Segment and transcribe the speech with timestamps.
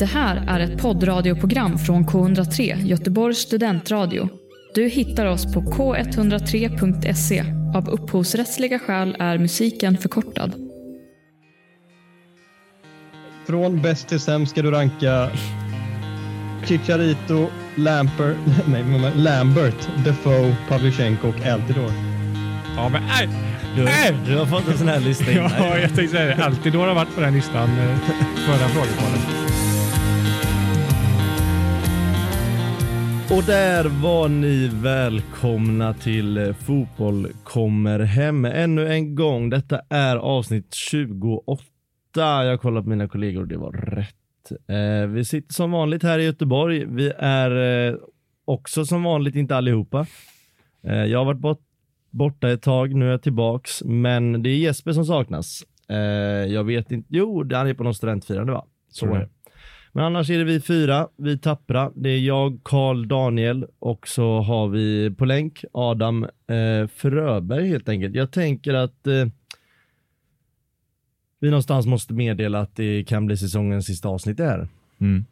[0.00, 4.28] Det här är ett poddradioprogram från K103, Göteborgs studentradio.
[4.74, 7.44] Du hittar oss på k103.se.
[7.74, 10.52] Av upphovsrättsliga skäl är musiken förkortad.
[13.46, 15.30] Från bäst till sämst ska du ranka
[16.64, 18.36] Chicharito, Lampert,
[18.68, 21.92] nej, men Lambert, Defoe, Pavlyuchenko och Altidor.
[22.76, 23.28] Ja, men nej!
[23.76, 24.16] Du, Nej!
[24.26, 25.50] du har fått en sån här lista innan.
[25.58, 26.44] Ja, jag tänkte säga det.
[26.44, 27.98] Alltid har varit på den listan eh,
[28.46, 29.39] förra frågeporten.
[33.32, 39.50] Och där var ni välkomna till eh, Fotboll kommer hem ännu en gång.
[39.50, 41.64] Detta är avsnitt 28.
[42.14, 44.52] Jag kollar på mina kollegor och det var rätt.
[44.68, 46.84] Eh, vi sitter som vanligt här i Göteborg.
[46.86, 47.94] Vi är eh,
[48.44, 50.06] också som vanligt inte allihopa.
[50.84, 51.62] Eh, jag har varit bort,
[52.10, 53.82] borta ett tag, nu är jag tillbaks.
[53.84, 55.62] Men det är Jesper som saknas.
[55.88, 55.96] Eh,
[56.52, 58.64] jag vet inte, jo, han är på någon studentfirande va?
[58.88, 59.28] Så är det.
[59.92, 61.92] Men annars är det vi fyra, vi tappra.
[61.94, 67.88] Det är jag, Karl, Daniel och så har vi på länk Adam eh, Fröberg helt
[67.88, 68.14] enkelt.
[68.14, 69.26] Jag tänker att eh,
[71.40, 74.68] vi någonstans måste meddela att det kan bli säsongens sista avsnitt det här.
[74.98, 75.24] Mm.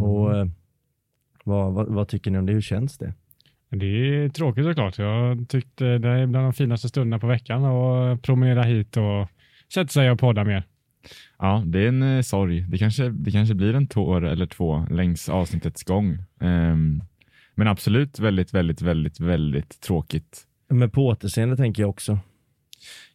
[0.00, 0.46] Och eh,
[1.44, 2.52] vad, vad, vad tycker ni om det?
[2.52, 3.14] Hur känns det?
[3.68, 4.98] Det är tråkigt såklart.
[4.98, 9.28] Jag tyckte det är bland de finaste stunderna på veckan att promenera hit och
[9.74, 10.64] sätta sig och podda mer.
[11.38, 12.60] Ja, det är en eh, sorg.
[12.60, 16.18] Det kanske, det kanske blir en tår eller två längs avsnittets gång.
[16.40, 17.02] Ehm,
[17.54, 20.42] men absolut väldigt, väldigt, väldigt, väldigt tråkigt.
[20.68, 22.18] Men på återseende tänker jag också.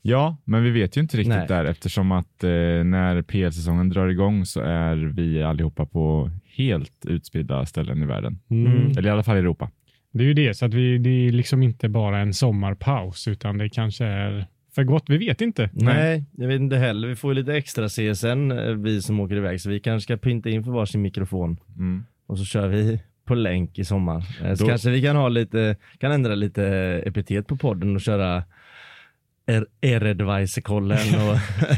[0.02, 1.48] Ja, men vi vet ju inte riktigt Nej.
[1.48, 2.50] där eftersom att eh,
[2.84, 8.40] när PL-säsongen drar igång så är vi allihopa på helt utspridda ställen i världen.
[8.50, 8.92] Mm.
[8.92, 9.70] Eller i alla fall i Europa.
[10.14, 13.58] Det är ju det, så att vi, det är liksom inte bara en sommarpaus, utan
[13.58, 15.04] det kanske är för gott.
[15.10, 15.70] Vi vet inte.
[15.74, 17.08] Nej, jag vet inte heller.
[17.08, 20.18] Vi får ju lite extra CSN, eh, vi som åker iväg, så vi kanske ska
[20.18, 21.58] pynta in för varsin mikrofon.
[21.78, 22.06] Mm.
[22.28, 24.24] Och så kör vi på länk i sommar.
[24.44, 26.64] Eh, Så Då- kanske vi kan ha lite, kan ändra lite
[27.06, 28.44] epitet på podden och köra
[29.82, 31.38] er och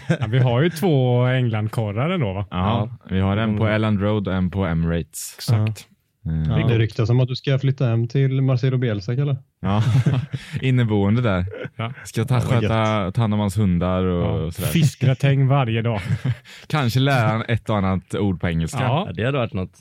[0.19, 2.45] Ja, vi har ju två Englandkorrar ändå va?
[2.51, 5.35] Ja, vi har en på Elland Road och en på Emirates.
[5.37, 5.87] Exakt.
[6.25, 6.67] Ja.
[6.67, 9.37] Det ryktas om att du ska flytta hem till Marcelo Bielsa, eller?
[9.61, 9.83] Ja,
[10.61, 11.45] inneboende där.
[11.75, 11.93] Ja.
[12.05, 14.51] Ska ta, sköta, ta hand om hans hundar och, Ja.
[14.51, 14.67] sådär.
[14.69, 15.99] Fiskgratäng varje dag.
[16.67, 18.81] Kanske lära han ett och annat ord på engelska.
[18.81, 19.03] Ja.
[19.07, 19.71] ja, det hade varit något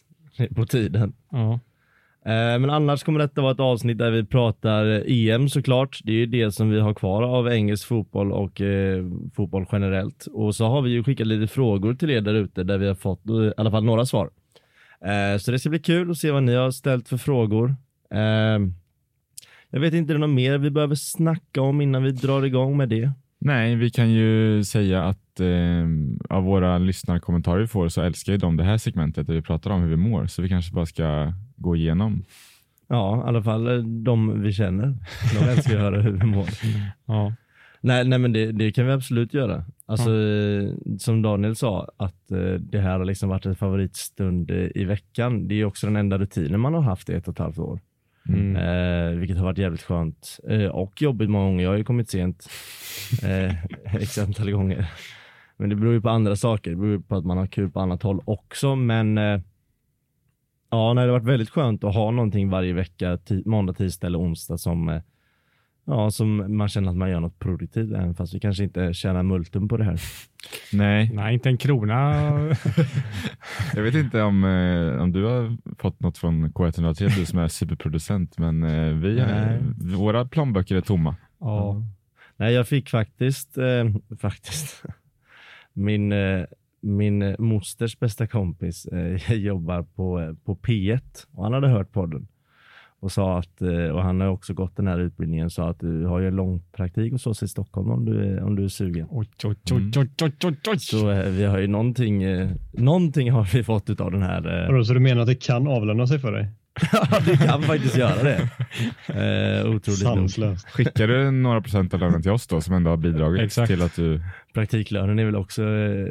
[0.57, 1.13] på tiden.
[1.31, 1.53] Ja.
[2.27, 6.01] Eh, Men annars kommer detta vara ett avsnitt där vi pratar EM såklart.
[6.05, 9.05] Det är ju det som vi har kvar av engelsk fotboll och eh,
[9.37, 10.27] fotboll generellt.
[10.33, 12.95] Och så har vi ju skickat lite frågor till er där ute där vi har
[12.95, 14.31] fått eh, i alla fall några svar.
[15.05, 17.77] Eh, Så det ska bli kul att se vad ni har ställt för frågor.
[18.15, 18.59] Eh,
[19.71, 22.77] Jag vet inte, är det något mer vi behöver snacka om innan vi drar igång
[22.77, 23.11] med det?
[23.39, 25.87] Nej, vi kan ju säga att eh,
[26.37, 29.71] av våra lyssnarkommentarer vi får så älskar ju de det här segmentet där vi pratar
[29.71, 30.27] om hur vi mår.
[30.27, 32.25] Så vi kanske bara ska gå igenom.
[32.89, 34.97] Ja, i alla fall eh, de vi känner.
[35.39, 36.49] De älskar att höra hur vi mår.
[37.07, 37.33] Ja.
[37.85, 39.65] Nej, nej men det, det kan vi absolut göra.
[39.87, 44.69] Alltså eh, som Daniel sa, att eh, det här har liksom varit en favoritstund eh,
[44.75, 45.49] i veckan.
[45.49, 47.81] Det är också den enda rutinen man har haft i ett och ett halvt år.
[48.29, 48.57] Mm.
[48.57, 50.39] Eh, vilket har varit jävligt skönt.
[50.49, 51.65] Eh, och jobbigt många gånger.
[51.65, 52.49] Jag har ju kommit sent
[53.23, 53.55] eh,
[54.03, 54.91] x antal gånger.
[55.57, 56.71] Men det beror ju på andra saker.
[56.71, 58.77] Det beror på att man har kul på annat håll också.
[58.77, 59.41] Men eh,
[60.71, 64.21] ja, nej, det har varit väldigt skönt att ha någonting varje vecka, måndag, tisdag eller
[64.21, 65.03] onsdag som eh,
[65.85, 69.23] Ja, som man känner att man gör något produktivt även fast vi kanske inte tjänar
[69.23, 70.01] multum på det här.
[70.73, 72.15] Nej, Nej, inte en krona.
[73.75, 77.49] jag vet inte om, eh, om du har fått något från K103, du som är
[77.49, 79.59] superproducent, men eh, vi, Nej.
[79.97, 81.17] våra plånböcker är tomma.
[81.41, 81.83] Ja.
[82.37, 83.85] Nej, jag fick faktiskt, eh,
[84.19, 84.83] faktiskt,
[85.73, 86.45] min, eh,
[86.81, 92.29] min mosters bästa kompis eh, jobbar på, eh, på P1 och han hade hört podden
[93.03, 96.05] och sa att, eh, och han har också gått den här utbildningen, sa att du
[96.05, 98.69] har ju en lång praktik hos oss i Stockholm om du är, om du är
[98.69, 99.07] sugen.
[99.11, 99.57] Oj, oj.
[100.79, 104.83] Så eh, vi har ju någonting, eh, någonting har vi fått av den här.
[104.83, 106.49] Så du menar att det kan avlöna sig för dig?
[106.93, 108.37] ja, det kan faktiskt göra det.
[109.09, 110.17] Eh, otroligt nog.
[110.17, 110.67] Sanslöst.
[110.69, 113.69] Skickar du några procent av lönen till oss då som ändå har bidragit Exakt.
[113.69, 114.21] till att du...
[114.55, 116.07] Praktiklönen är väl också eh,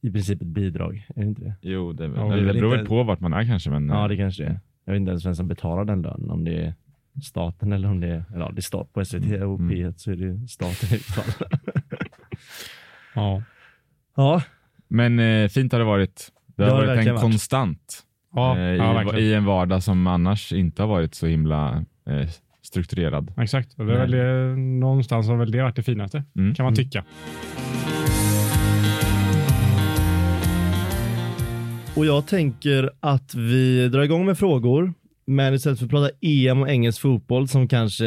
[0.00, 1.54] i princip ett bidrag, är det inte det?
[1.62, 3.70] Jo, det, Ja, det, det beror väl inte- på vart man är kanske.
[3.70, 4.60] Men, Ja, det kanske det är.
[4.84, 6.74] Jag vet inte ens vem som betalar den lönen, om det är
[7.22, 9.70] staten eller om det är, eller ja, det är stat på SVT och Mm.
[9.70, 11.48] P1 så är det staten i fall.
[13.14, 13.42] Ja.
[14.16, 14.42] Ja,
[14.88, 16.32] Men eh, fint har det varit.
[16.46, 18.02] Det Det har har det varit en konstant
[18.34, 22.28] Ja, eh, ja, i, i en vardag som annars inte har varit så himla eh,
[22.62, 23.32] strukturerad.
[23.36, 23.74] Exakt.
[23.78, 26.54] Och det är väl det, någonstans har väl det varit det finaste, Mm.
[26.54, 27.04] kan man tycka.
[31.96, 34.94] Och jag tänker att vi drar igång med frågor.
[35.26, 38.04] Men istället för att prata EM och engelsk fotboll som kanske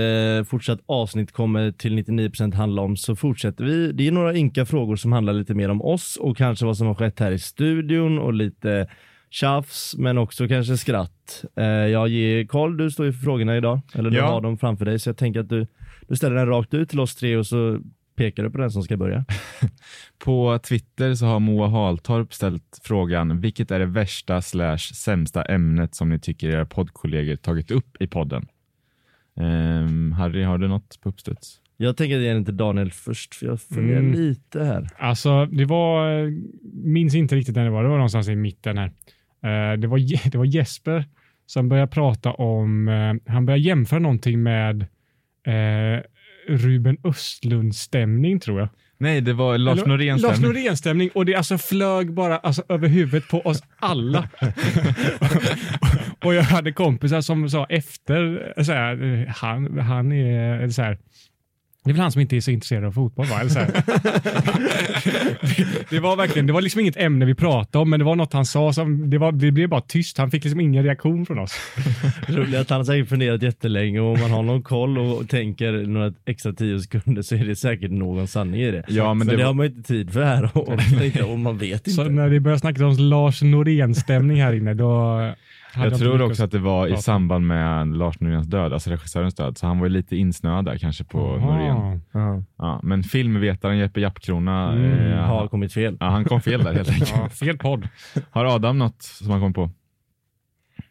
[0.48, 3.92] fortsatt avsnitt kommer till 99% handla om så fortsätter vi.
[3.92, 6.88] Det är några ynka frågor som handlar lite mer om oss och kanske vad som
[6.88, 8.88] har skett här i studion och lite
[9.30, 11.46] tjafs men också kanske skratt.
[11.56, 14.26] Eh, jag ger Karl, du står ju för frågorna idag, eller du Ja.
[14.28, 15.68] har dem framför dig så jag tänker att du,
[16.08, 17.80] du ställer den rakt ut till oss tre och så
[18.18, 19.26] pekar du på den som ska börja.
[20.20, 25.96] På Twitter så har Moa Haltorp ställt frågan, vilket är det värsta slash sämsta ämnet
[25.96, 28.48] som ni tycker era poddkollegor tagit upp i podden?
[29.40, 31.62] Ehm, Harry, har du något på uppstuds?
[31.78, 34.14] Jag tänker ge den till Daniel först för jag funderar Mm.
[34.14, 34.90] lite här.
[34.98, 36.32] Alltså, det var, eh,
[36.74, 38.92] minns inte riktigt när det var, det var någonstans i mitten här.
[39.44, 39.98] Eh, Det var,
[40.32, 41.06] det var Jesper
[41.46, 44.82] som började prata om, eh, han började jämföra någonting med
[45.44, 46.04] eh,
[46.48, 48.70] Ruben Östlund-stämning tror jag.
[49.00, 53.30] Nej, det var Lars Norén Lars Norén-stämning och det alltså flög bara alltså, över huvudet
[53.30, 54.30] på oss alla.
[56.24, 60.98] och jag hade kompisar som sa efter, så här, han, han är så här,
[61.88, 63.40] det är väl han som inte är så intresserad av fotboll va?
[63.40, 63.60] Eller så
[65.90, 68.34] det, var verkligen, det var liksom inget ämne vi pratade om, men det var något
[68.34, 70.18] han sa som, det, var, det blev bara tyst.
[70.18, 71.56] Han fick liksom ingen reaktion från oss.
[72.28, 75.72] Roligt att han har säkert funderat jättelänge och om man har någon koll och tänker
[75.72, 78.84] några extra tio sekunder så är det säkert någon sanning i det.
[78.88, 81.30] Ja, men men det det, var- har man ju inte tid för här och, och,
[81.32, 82.14] och man vet Så inte.
[82.14, 85.22] när vi började snacka om Lars Norén-stämning här inne, då
[85.76, 89.58] Jag tror också att det var i samband med Lars Noréns död, alltså regissörens död,
[89.58, 92.02] så han var ju lite insnöad där kanske på Norén.
[92.58, 92.80] Ja.
[92.84, 95.98] Men filmvetaren Jeppe Jappkrona, Mm, eh, Har kommit fel.
[96.00, 97.14] ja, han kom fel där helt enkelt.
[97.18, 97.88] Ja, fel podd.
[98.32, 99.70] Har Adam något som han kom på?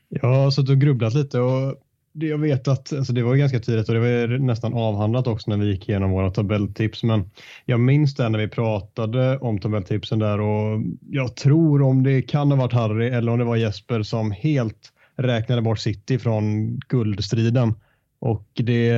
[0.08, 1.75] Jag har suttit och grubblat lite och
[2.19, 5.27] jag vet att alltså det var ju ganska tidigt och det var ju nästan avhandlat
[5.27, 7.03] också när vi gick igenom våra tabelltips.
[7.03, 7.31] Men
[7.65, 10.81] jag minns det när vi pratade om tabelltipsen där och
[11.11, 14.93] jag tror om det kan ha varit Harry eller om det var Jesper som helt
[15.17, 17.75] räknade bort City från guldstriden.
[18.19, 18.93] Och det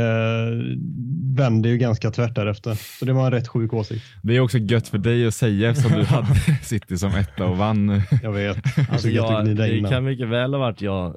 [1.36, 2.74] vände ju ganska tvärt därefter.
[2.98, 4.04] Så det var en rätt sjuk åsikt.
[4.22, 7.56] Det är också gött för dig att säga eftersom du hade City som etta och
[7.56, 8.02] vann.
[8.22, 8.56] Jag vet.
[8.90, 11.16] Alltså jag det kan mycket väl ha varit jag.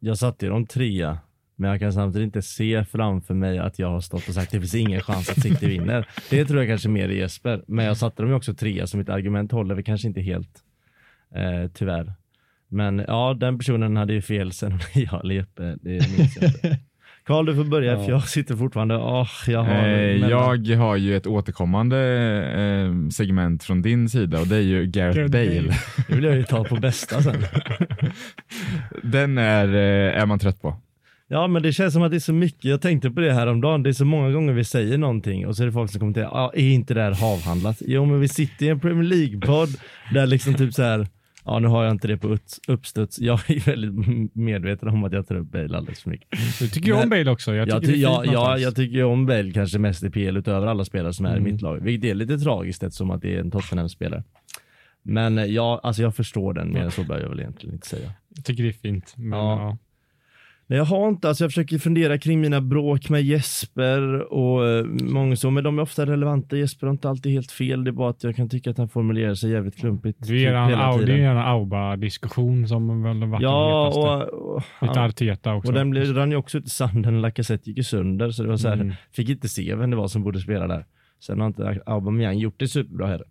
[0.00, 1.18] Jag satte ju dem trea.
[1.60, 4.52] Men jag kan samtidigt inte se framför mig att jag har stått och sagt att
[4.52, 6.06] det finns ingen chans att City vinner.
[6.30, 7.64] Det tror jag kanske mer är Jesper.
[7.66, 10.50] Men jag satte dem ju också trea så mitt argument håller väl kanske inte helt.
[11.34, 12.12] Eh, tyvärr.
[12.68, 15.76] Men ja, den personen hade ju fel sen jag eller Jeppe.
[15.82, 16.78] Det minns jag inte.
[17.24, 18.04] Karl du får börja Ja.
[18.04, 21.98] för jag sitter fortfarande, åh jag har Eh, jag har ju ett återkommande
[22.56, 25.60] eh, segment från din sida och det är ju Gareth Gareth Bale.
[25.62, 25.74] Bale.
[26.08, 27.42] Det vill jag ju ta på bästa sen.
[29.02, 30.76] Den är, eh, är man trött på.
[31.32, 33.46] Ja men det känns som att det är så mycket, jag tänkte på det här
[33.46, 33.82] om dagen.
[33.82, 36.26] det är så många gånger vi säger någonting och så är det folk som kommenterar,
[36.26, 37.82] ja är inte det här avhandlat?
[37.86, 39.68] Jo men vi sitter i en Premier League-podd
[40.14, 41.06] där liksom typ så här.
[41.44, 42.36] ja nu har jag inte det på
[42.68, 46.28] uppstuds, jag är väldigt medveten om att jag tar upp Bale alldeles för mycket.
[46.58, 47.54] Du tycker ju om Bale också.
[47.54, 50.66] Jag tycker Jag, ty- är ja, jag tycker om Bale kanske mest i PL utöver
[50.66, 51.46] alla spelare som är Mm.
[51.46, 54.24] i mitt lag, vilket är lite tragiskt eftersom att det är en Tottenham-spelare.
[55.02, 57.86] Men eh, ja, alltså jag förstår den, mer än så behöver jag väl egentligen inte
[57.86, 58.12] säga.
[58.36, 59.14] Jag tycker det är fint.
[59.16, 59.60] Men, Ja.
[59.60, 59.78] ja.
[60.70, 64.84] Nej, jag har inte, alltså jag försöker fundera kring mina bråk med Jesper och eh,
[64.84, 66.56] många så, men de är ofta relevanta.
[66.56, 68.88] Jesper har inte alltid helt fel, det är bara att jag kan tycka att han
[68.88, 70.18] formulerar sig jävligt klumpigt.
[70.28, 74.34] Det är en, typ au, det är en Auba-diskussion som väl varit Ja, den hetaste.
[74.36, 75.68] och, och, Lite Arteta också.
[75.68, 78.48] och den blev, rann ju också ut i sanden, Lacazette gick ju sönder, så det
[78.48, 78.92] var så här, Mm.
[79.12, 80.84] fick inte se vem det var som borde spela där.
[81.20, 83.26] Sen har inte Aubameyang gjort det superbra heller.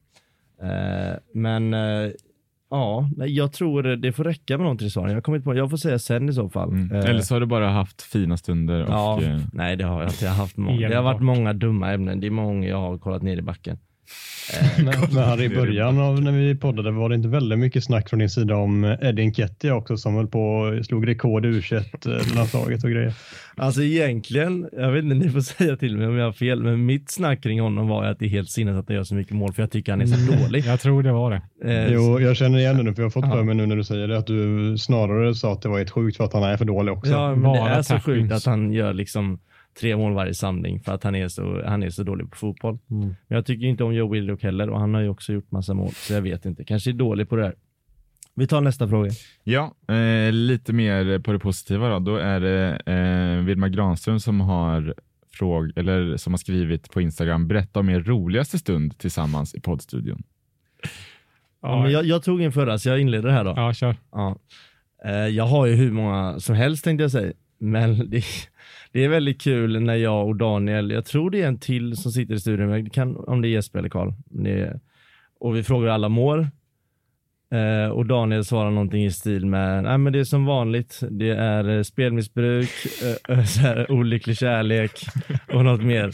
[0.62, 2.10] Eh, men eh,
[2.70, 5.14] ja, nej, jag tror det får räcka med de tre svaren.
[5.14, 6.70] Jag, kommit på, jag får säga sen i så fall.
[6.70, 6.92] Mm.
[6.92, 10.02] Eh, Eller så har du bara haft fina stunder och Ja, eh, nej det har
[10.02, 10.26] jag inte.
[10.26, 10.90] Jag har, haft många.
[10.90, 12.20] det har varit många dumma ämnen.
[12.20, 13.78] Det är många jag har kollat ner i backen.
[14.78, 18.10] Men, men Harry, i början av när vi poddade var det inte väldigt mycket snack
[18.10, 21.62] från din sida om Eddie Nketiah också som höll på och slog rekord i u
[22.36, 23.14] landslaget och grejer.
[23.56, 26.86] Alltså egentligen, jag vet inte, ni får säga till mig om jag har fel, men
[26.86, 29.34] mitt snack kring honom var att det är helt sinnes att han gör så mycket
[29.36, 30.66] mål för jag tycker han är så dålig.
[30.66, 31.42] Jag tror det var det.
[31.74, 33.76] Eh, Jo, jag känner igen det nu för jag har fått för mig nu när
[33.76, 36.44] du säger det att du snarare sa att det var helt sjukt för att han
[36.44, 37.12] är för dålig också.
[37.12, 39.40] Ja, men det Bara är så sjukt att han gör liksom
[39.80, 42.78] tre mål varje samling för att han är så, han är så dålig på fotboll.
[42.92, 43.08] Mm.
[43.08, 45.74] Men jag tycker inte om Joe Willock heller och han har ju också gjort massa
[45.74, 46.64] mål, så jag vet inte.
[46.64, 47.56] Kanske är dålig på det här.
[48.36, 49.12] Vi tar nästa fråga.
[49.44, 52.00] Ja, eh, lite mer på det positiva då.
[52.00, 54.94] Då är det eh, Vilma Granström som har
[55.32, 60.24] fråg eller som har skrivit på Instagram, berätta om er roligaste stund tillsammans i poddstudion.
[61.62, 63.54] Ja, men jag, jag tog in förra, så jag inleder här då.
[63.56, 63.96] ja, kör.
[64.12, 64.36] Ja.
[65.06, 67.34] Eh, Jag har ju hur många som helst tänkte jag säga.
[67.60, 68.24] Men det,
[68.92, 72.12] det är väldigt kul när jag och Daniel, jag tror det är en till som
[72.12, 74.14] sitter i studion, kan, om det är Jesper eller Karl.
[75.40, 76.48] Och vi frågar hur alla mår.
[77.52, 81.30] Eh, och Daniel svarar någonting i stil med, nej men det är som vanligt, det
[81.30, 82.70] är eh, spelmissbruk,
[83.04, 84.92] eh, eh så här, olycklig kärlek
[85.54, 86.08] och något mer.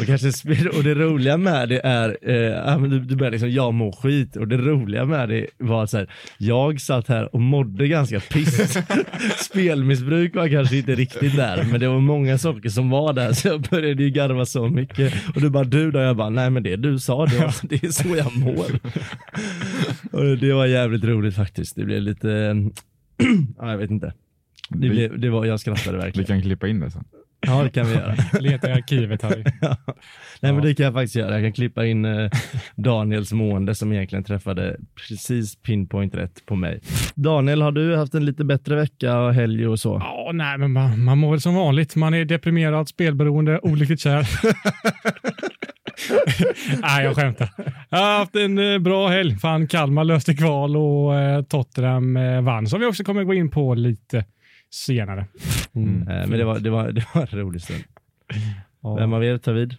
[0.00, 3.74] Och, kanske spel, och det roliga med det är, eh, du, du börjar liksom, jag
[3.74, 7.40] mår skit och det roliga med det var att så här, jag satt här och
[7.40, 8.78] mådde ganska piss.
[9.38, 13.48] Spelmissbruk var kanske inte riktigt där, men det var många saker som var där så
[13.48, 15.14] jag började ju garva så mycket.
[15.34, 15.98] Och du bara, du då?
[15.98, 18.80] Jag bara, nej men det du sa, det, var, det är så jag mår.
[20.12, 21.76] Och det var jävligt roligt faktiskt.
[21.76, 22.28] Det blev lite,
[23.58, 24.12] ja, jag vet inte.
[24.68, 26.26] Det Vi- blev, det var, jag skrattade Vi verkligen.
[26.26, 27.04] kan klippa in det sen.
[27.46, 28.14] Ja det kan vi göra.
[28.40, 29.44] Leta i arkivet Harry.
[29.60, 29.76] Ja.
[30.40, 31.32] Nej men det kan jag faktiskt göra.
[31.34, 32.30] Jag kan klippa in eh,
[32.76, 34.76] Daniels mående som egentligen träffade
[35.08, 36.80] precis pinpoint rätt på mig.
[37.14, 39.98] Daniel, har du haft en lite bättre vecka och helg och så?
[40.00, 41.96] Ja, nej, men man, man mår väl som vanligt.
[41.96, 44.28] Man är deprimerad, spelberoende, olyckligt kär.
[46.82, 47.50] nej, jag skämtar.
[47.88, 49.38] Jag har haft en eh, bra helg.
[49.38, 53.50] Fan, Kalmar löste kval och eh, Tottenham eh, vann, som vi också kommer gå in
[53.50, 54.24] på lite
[54.70, 55.26] senare.
[55.74, 56.08] Mm.
[56.08, 57.84] Eh, men det var, det, var, det var en rolig stund.
[58.82, 58.94] Ja.
[58.94, 59.72] Vem av er tar vid?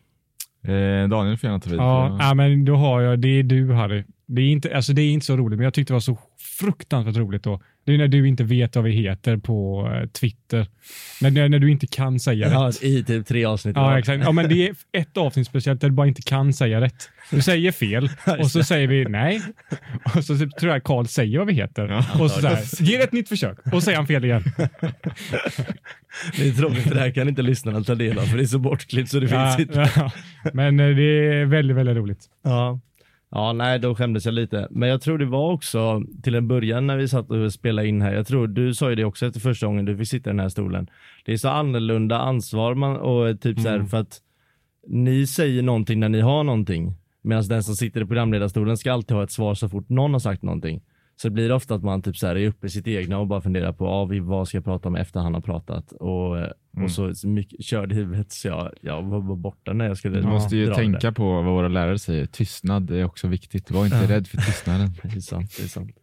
[0.63, 1.79] Eh, Daniel får gärna ta vid.
[1.79, 4.03] Ja, ja, men då har jag, det är du Harry.
[4.27, 6.17] Det är, inte, alltså det är inte så roligt, men jag tyckte det var så
[6.59, 7.61] fruktansvärt roligt då.
[7.85, 10.67] Det är när du inte vet vad vi heter på eh, Twitter.
[11.21, 12.79] När, när, när du inte kan säga rätt.
[12.81, 13.75] Ja, I typ tre avsnitt.
[13.75, 14.23] Ja, exakt.
[14.23, 17.09] Ja, men det är ett avsnitt speciellt där du bara inte kan säga rätt.
[17.31, 19.41] Du säger fel och så säger vi nej.
[20.15, 22.05] Och så tror jag Karl säger vad vi heter.
[22.19, 24.43] och så, så här, ger ett nytt försök och säger han fel igen.
[26.37, 28.59] Det är tråkigt det här kan inte lyssnarna ta del av för det är så
[28.59, 29.89] bortklippt så det Ja, finns inte.
[29.95, 30.11] ja.
[30.53, 32.25] Men eh, det är väldigt, väldigt roligt.
[32.43, 32.79] Ja.
[33.31, 34.67] Ja, nej, då skämdes jag lite.
[34.71, 38.01] Men jag tror det var också till en början när vi satt och spelade in
[38.01, 38.13] här.
[38.13, 40.39] Jag tror du sa ju det också efter första gången du fick sitta i den
[40.39, 40.89] här stolen.
[41.25, 44.21] Det är så annorlunda ansvar man och typ så här för att
[44.87, 46.95] ni säger någonting när ni har någonting.
[47.21, 50.19] Medan den som sitter i programledarstolen ska alltid ha ett svar så fort någon har
[50.19, 50.81] sagt någonting.
[51.21, 53.27] Så det blir ofta att man typ så här är uppe i sitt egna och
[53.27, 55.91] bara funderar på ah, vad ska jag prata om efter han har pratat.
[55.91, 56.51] Och, eh,
[56.83, 60.27] och så, så mycket, körde huvudet så jag, jag var borta när jag skulle Du
[60.27, 60.75] måste ju dra det.
[60.75, 62.25] tänka på vad våra lärare säger.
[62.25, 63.71] Tystnad är också viktigt.
[63.71, 64.89] Var inte rädd för tystnaden.
[65.03, 65.95] Det är sant, det är sant.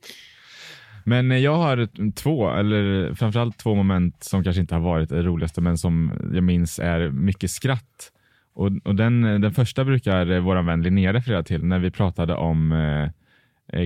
[1.04, 5.22] Men eh, jag har två, eller framförallt två moment som kanske inte har varit det
[5.22, 8.12] roligaste, men som jag minns är mycket skratt.
[8.54, 12.34] Och, och den, den första brukar eh, vår vän Linnea referera till när vi pratade
[12.34, 13.10] om eh, eh,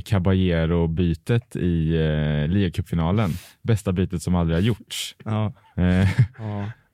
[0.04, 3.30] Caballero-bytet i eh, ligacupfinalen.
[3.62, 5.16] Bästa bytet som aldrig har gjorts.
[5.24, 5.52] Ja.
[5.76, 6.08] Eh,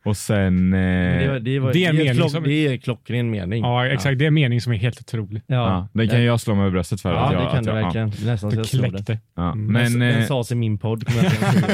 [0.09, 0.73] och sen...
[0.75, 0.79] Eh,
[1.19, 3.63] det, var, det, var, det är en mening klock, som- det är en klockren mening.
[3.65, 4.19] Ja, exakt.
[4.19, 5.43] Det är en mening som är helt otrolig.
[5.47, 7.13] Ja, ja, den kan jag slå mig i bröstet för.
[7.13, 8.09] Ja, att jag, det kan du verkligen.
[8.09, 8.91] Är Nästan så jag slår den.
[8.91, 9.19] kläckte.
[9.37, 9.53] Ja.
[9.53, 9.67] Mm.
[9.73, 11.05] Men, den, den eh, sades i min podd.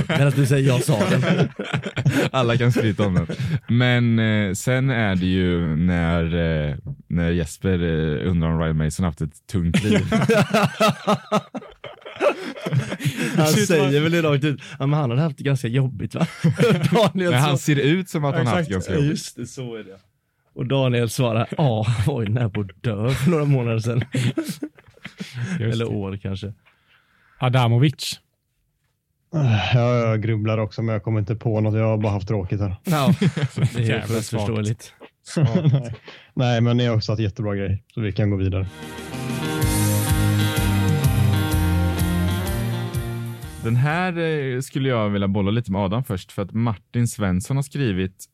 [0.08, 1.48] Medan du säger jag sa den.
[2.30, 3.26] Alla kan skryta om den.
[3.68, 6.24] Men eh, sen är det ju när,
[6.68, 6.74] eh,
[7.08, 10.00] när Jesper eh, undrar om Ryan Mason haft ett tungt liv.
[13.36, 14.60] Han Shit, säger väl det rakt ut.
[14.78, 16.26] Ja, men han hade haft det ganska jobbigt va?
[16.92, 18.72] Daniel Men han ser ut som att han haft Exakt.
[18.72, 19.10] ganska jobbigt.
[19.10, 19.98] Just det, så är det.
[20.54, 24.04] Och Daniel svarar, ja, var ju nära på att dö för några månader sedan.
[24.14, 24.62] Just
[25.60, 25.90] Eller det.
[25.90, 26.52] år kanske.
[27.38, 28.20] Adamovic.
[29.74, 31.74] Ja, jag grubblar också, men jag kommer inte på något.
[31.74, 32.76] Jag har bara haft tråkigt här.
[32.84, 34.92] Ja, det är helt förståeligt.
[35.36, 35.94] Nej.
[36.34, 38.66] Nej, men ni har också haft jättebra grej, så vi kan gå vidare.
[43.64, 47.56] Den här eh, skulle jag vilja bolla lite med Adam först för att Martin Svensson
[47.56, 48.28] har skrivit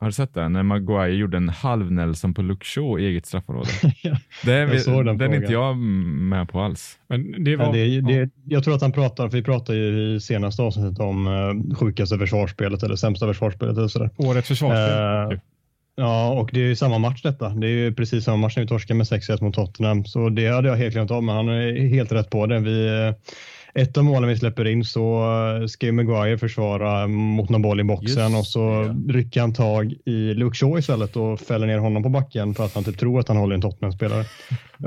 [0.00, 0.48] har du sett det?
[0.48, 3.70] När Maguire gjorde en halv Nelson på Shaw i eget straffområde.
[4.02, 4.16] Ja.
[4.44, 6.98] Det är, Jag såg den den är inte jag med på alls.
[7.08, 7.72] Men det var...
[7.72, 8.02] det, ja.
[8.08, 11.74] det, jag tror att han pratar, för vi pratade ju i senaste avsnittet om uh,
[11.74, 14.10] sjukaste försvarsspelet eller sämsta försvarsspelet eller sådär.
[14.16, 15.32] Årets försvarsspel.
[15.32, 15.38] Eh,
[15.96, 17.48] Ja, och det är ju samma match detta.
[17.48, 20.04] Det är ju precis samma match när vi torskade med 6-1 mot Tottenham.
[20.04, 22.58] Så det hade jag helt glömt av, men han är helt rätt på det.
[22.58, 23.12] Vi,
[23.74, 25.22] ett av målen vi släpper in så
[25.60, 29.52] eh, ska ju Maguire försvara mot någon boll i boxen Just och så rycker han
[29.54, 32.98] tag i Luke Shaw istället och fäller ner honom på backen för att han typ
[32.98, 34.24] tror att han håller en Tottenham-spelare.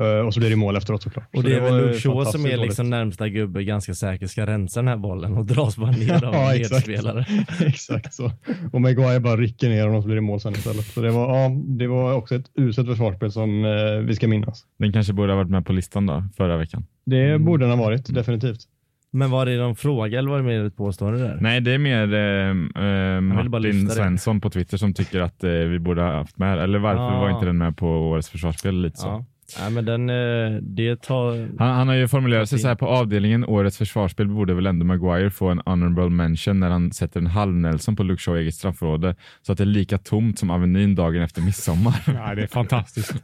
[0.01, 1.25] Eh, och så blir det mål efteråt såklart.
[1.35, 2.65] Och Så det är väl Luke Shaw som är dåligt.
[2.65, 6.33] liksom närmsta gubbe ganska säker ska rensa den här bollen och dras bara ner av
[6.33, 6.87] Ja, en exakt.
[6.87, 7.25] medspelare.
[7.65, 8.31] Exakt så.
[8.73, 10.85] Och Maguire bara rycker ner honom och så blir det mål sen istället.
[10.85, 14.63] Så det var, ja, det var också ett uselt försvarsspel som eh, vi ska minnas.
[14.79, 16.85] Den kanske borde ha varit med på listan då, förra veckan.
[17.05, 17.45] Det Mm.
[17.45, 18.59] borde den ha varit, definitivt.
[19.17, 21.37] Men var det någon fråga eller var det mer ett påstående där?
[21.41, 23.89] Nej, det är mer eh, eh, Martin.
[23.89, 27.19] Svensson på Twitter som tycker att eh, vi borde ha haft med Eller varför Ah.
[27.19, 28.81] var inte den med på årets försvarsspel?
[28.81, 29.07] Lite så.
[29.07, 29.25] Ja.
[29.61, 31.47] Nej men den, eh, det tar...
[31.59, 34.85] Han, han har ju formulerat sig så här på avdelningen årets försvarsspel borde väl ändå
[34.85, 38.41] Maguire få en honorable mention när han sätter en halv Nelson på Luke Shaw i
[38.41, 41.93] eget straffområde så att det är lika tomt som Avenyn dagen efter midsommar.
[42.27, 43.23] Ja, det är fantastiskt.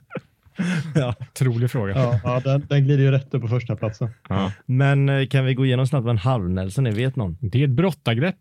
[0.96, 1.16] Ja.
[1.20, 1.94] Otrolig fråga.
[1.96, 4.10] Ja, ja den, den glider ju rätt upp på första platsen.
[4.30, 4.52] Ja.
[4.66, 6.92] Men eh, kan vi gå igenom snabbt vad en halv-Nelson är?
[6.92, 7.38] Vet någon?
[7.42, 8.36] Det är ett brottargrepp.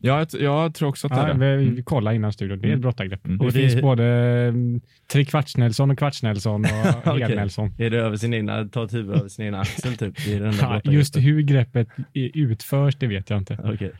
[0.00, 1.56] Jag, jag tror också att det Ja, är det.
[1.56, 2.58] vi, vi kollar innan studion.
[2.58, 2.80] Det är ett Mm.
[2.80, 3.26] brottargrepp.
[3.26, 3.38] Mm.
[3.38, 4.80] Det Och det- finns både mm,
[5.12, 7.20] tre kvarts Nelson och kvarts Nelson och Okej.
[7.28, 7.74] hel Nelson.
[7.78, 10.24] Är det över sin egna, ta ett huvud över sin egna axel typ?
[10.24, 13.58] Det är den där Ja, just hur greppet utförs, det vet jag inte.
[13.64, 13.92] Okej.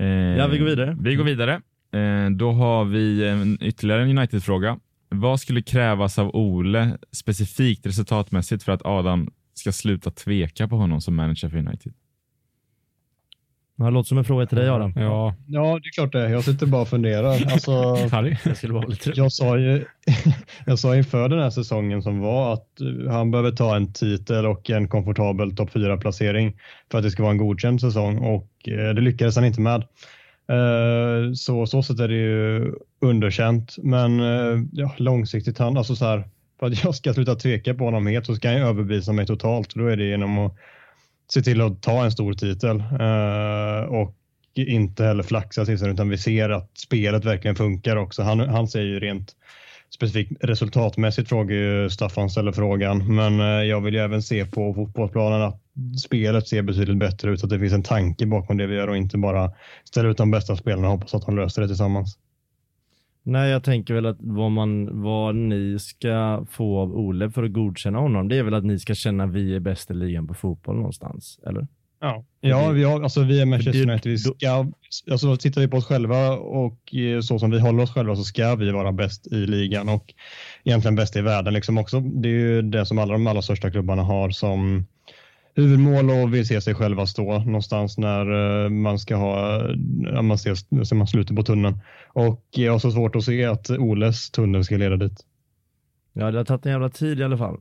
[0.00, 0.96] Eh, Ja, vi går vidare.
[1.00, 1.52] Vi går vidare.
[1.92, 4.78] Eh, då har vi en, ytterligare en United-fråga.
[5.20, 11.00] Vad skulle krävas av Ole specifikt resultatmässigt för att Adam ska sluta tveka på honom
[11.00, 11.92] som manager för United?
[13.76, 14.92] Det låter som en fråga till dig Adam.
[14.96, 16.30] Ja, Ja, det är klart det.
[16.30, 17.52] Jag sitter bara och funderar.
[17.52, 18.36] Alltså, Harry.
[18.44, 19.84] Jag skulle vara lite jag, sa ju,
[20.66, 22.68] jag sa inför den här säsongen som var att
[23.08, 26.56] han behöver ta en titel och en komfortabel topp 4-placering
[26.90, 29.84] för att det ska vara en godkänd säsong och eh, det lyckades han inte med.
[30.48, 36.04] Eh, så så sätt är det ju underkänt, men eh, ja, långsiktigt, han, alltså så
[36.04, 36.28] här,
[36.60, 39.26] för att jag ska sluta tveka på honom helt så ska han ju överbevisa mig
[39.26, 39.74] totalt.
[39.74, 40.56] Då är det genom att
[41.32, 44.14] se till att ta en stor titel eh, och
[44.54, 48.22] inte heller flaxa till sig utan vi ser att spelet verkligen funkar också.
[48.22, 49.32] Han, han säger ju rent
[49.94, 55.42] specifikt resultatmässigt frågar ju Staffan ställer frågan, men jag vill ju även se på fotbollsplanen
[55.42, 55.63] att
[56.04, 58.96] spelet ser betydligt bättre ut, att det finns en tanke bakom det vi gör och
[58.96, 59.52] inte bara
[59.84, 62.18] ställa ut de bästa spelarna och hoppas att de löser det tillsammans.
[63.22, 67.52] Nej, jag tänker väl att vad, man, vad ni ska få av Ole för att
[67.52, 70.26] godkänna honom, det är väl att ni ska känna att vi är bäst i ligan
[70.26, 71.66] på fotboll någonstans, eller?
[72.00, 74.12] Ja, ja vi, har, alltså vi är Manchester United.
[74.12, 74.66] Vi ska,
[75.10, 78.24] alltså tittar vi på oss själva och eh, så som vi håller oss själva så
[78.24, 80.14] ska vi vara bäst i ligan och
[80.64, 81.54] egentligen bäst i världen.
[81.54, 82.00] Liksom också.
[82.00, 84.86] Det är ju det som alla de allra största klubbarna har som
[85.54, 90.38] huvudmål och vill se sig själva stå någonstans när eh, man ska ha, när man
[90.38, 91.78] ser, ser man slutet på tunneln.
[92.08, 95.24] Och jag har så svårt att se att Oles tunnel ska leda dit.
[96.12, 97.60] Ja, det har tagit en jävla tid i alla fall.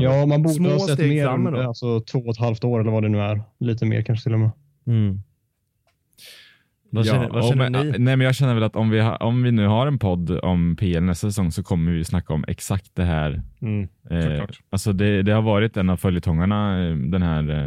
[0.00, 3.08] Ja, man borde ha sett mer alltså, två och ett halvt år eller vad det
[3.08, 3.42] nu är.
[3.58, 4.50] Lite mer kanske till och med.
[4.86, 5.22] Mm.
[6.94, 7.98] Vad känner, vad och känner men- ni?
[7.98, 10.30] Nej, men jag känner väl att om vi, ha, om vi nu har en podd
[10.30, 13.42] om PL nästa säsong så kommer vi snacka om exakt det här.
[13.62, 17.64] Mm, Eh, alltså det, det har varit en av följetongarna eh, den här, eh,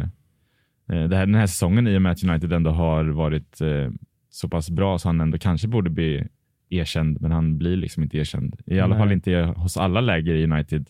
[0.98, 3.90] eh, det här, den här säsongen i och med att United ändå har varit eh,
[4.30, 6.26] så pass bra så han ändå kanske borde bli
[6.70, 8.56] erkänd, men han blir liksom inte erkänd.
[8.66, 8.98] I alla Nej.
[9.04, 10.86] fall inte hos alla läger i United.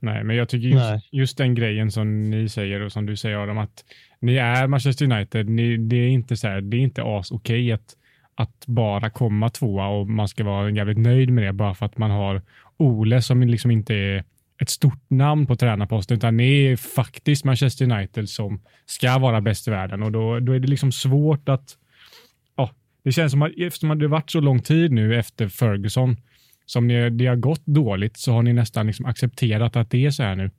[0.00, 3.36] Nej, men jag tycker just, just den grejen som ni säger och som du säger
[3.36, 3.84] Adam, att
[4.20, 7.72] ni är Manchester United, ni, det är inte så här, det är inte as okej
[7.72, 7.96] att,
[8.34, 11.98] att bara komma tvåa och man ska vara jävligt nöjd med det bara för att
[11.98, 12.42] man har
[12.76, 14.24] Ole som liksom inte är
[14.58, 19.68] ett stort namn på tränarposten, utan det är faktiskt Manchester United som ska vara bäst
[19.68, 21.76] i världen och då, då är det liksom svårt att
[22.56, 22.70] ja,
[23.02, 26.16] det känns som att eftersom det har varit så lång tid nu efter Ferguson
[26.66, 30.10] som ni, det har gått dåligt så har ni nästan liksom accepterat att det är
[30.10, 30.50] så här nu.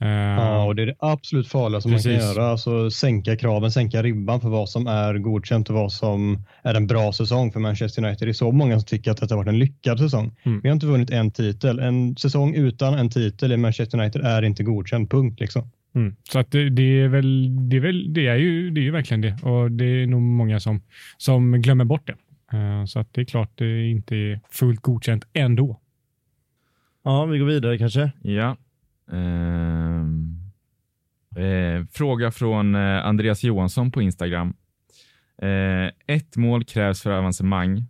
[0.00, 2.46] Eh, Ja, och det är det absolut farligaste man kan göra.
[2.46, 6.86] Alltså sänka kraven, sänka ribban för vad som är godkänt och vad som är en
[6.86, 8.28] bra säsong för Manchester United.
[8.28, 10.36] Det är så många som tycker att detta har varit en lyckad säsong.
[10.42, 10.60] Mm.
[10.62, 11.78] Vi har inte vunnit en titel.
[11.78, 15.40] En säsong utan en titel i Manchester United är inte godkänd, punkt.
[15.40, 15.70] Liksom.
[15.94, 16.16] Mm.
[16.32, 18.90] Så att det, det är väl, det är väl, det är ju, det är ju
[18.90, 20.82] verkligen det och det är nog många som,
[21.16, 22.16] som glömmer bort det.
[22.56, 25.80] Eh, så att det är klart det inte är fullt godkänt ändå.
[27.04, 28.10] Ja, vi går vidare kanske.
[28.22, 28.56] Ja.
[29.12, 29.87] Ehm.
[31.38, 34.54] Eh, fråga från eh, Andreas Johansson på Instagram.
[35.42, 37.84] Eh, ett mål krävs för avancemang.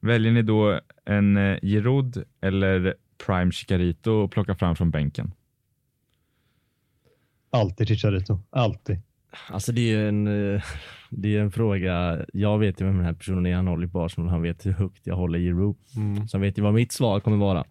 [0.00, 2.94] Väljer ni då en eh, Giroud eller
[3.26, 5.34] Prime Chicarito att plocka fram från bänken?
[7.50, 9.00] Alltid Chicharito, alltid.
[9.48, 10.62] Alltså det är en, eh,
[11.10, 14.04] det är en fråga, jag vet ju vem den här personen är, han håller på
[14.04, 15.76] Arsenal, han vet hur högt jag håller Giroud.
[16.28, 17.64] Så han vet ju vad mitt svar kommer vara.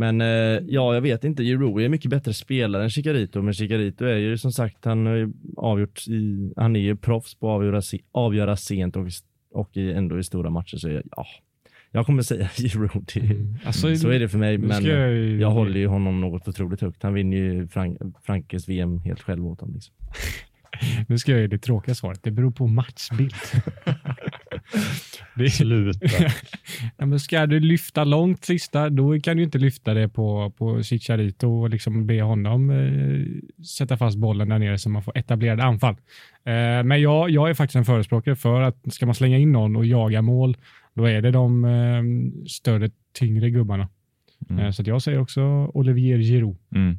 [0.00, 4.04] Men eh, ja, jag vet inte, Giroud är mycket bättre spelare än Chicarito, men Chicarito
[4.04, 7.54] är ju som sagt, han har ju avgjort i, han är ju proffs på att
[7.56, 9.06] avgöra, se, avgöra sent och,
[9.54, 11.26] och i, ändå i stora matcher, så jag, ja,
[11.90, 13.10] jag kommer säga Giroud.
[13.14, 16.80] Det- Alltså, Så är det för mig, men jag, jag håller ju honom något otroligt
[16.80, 17.02] högt.
[17.02, 19.74] Han vinner ju Frank Frankes VM helt själv åt honom.
[19.74, 19.94] Liksom.
[21.08, 22.20] Nu ska jag ge det tråkiga svaret.
[22.22, 23.34] Det beror på matchbild.
[25.34, 26.08] det Sluta.
[26.96, 30.82] ja, men ska du lyfta långt sista, då kan du inte lyfta det på, på
[30.82, 35.64] Chicharito och liksom be honom eh, sätta fast bollen där nere så man får etablerade
[35.64, 35.94] anfall.
[36.44, 39.76] Eh, men jag, jag är faktiskt en förespråkare för att ska man slänga in någon
[39.76, 40.56] och jaga mål,
[40.94, 42.02] då är det de eh,
[42.48, 43.88] större, tyngre gubbarna.
[44.50, 44.64] Mm.
[44.64, 45.42] Eh, så jag säger också
[45.74, 46.56] Olivier Giroud.
[46.74, 46.98] Mm.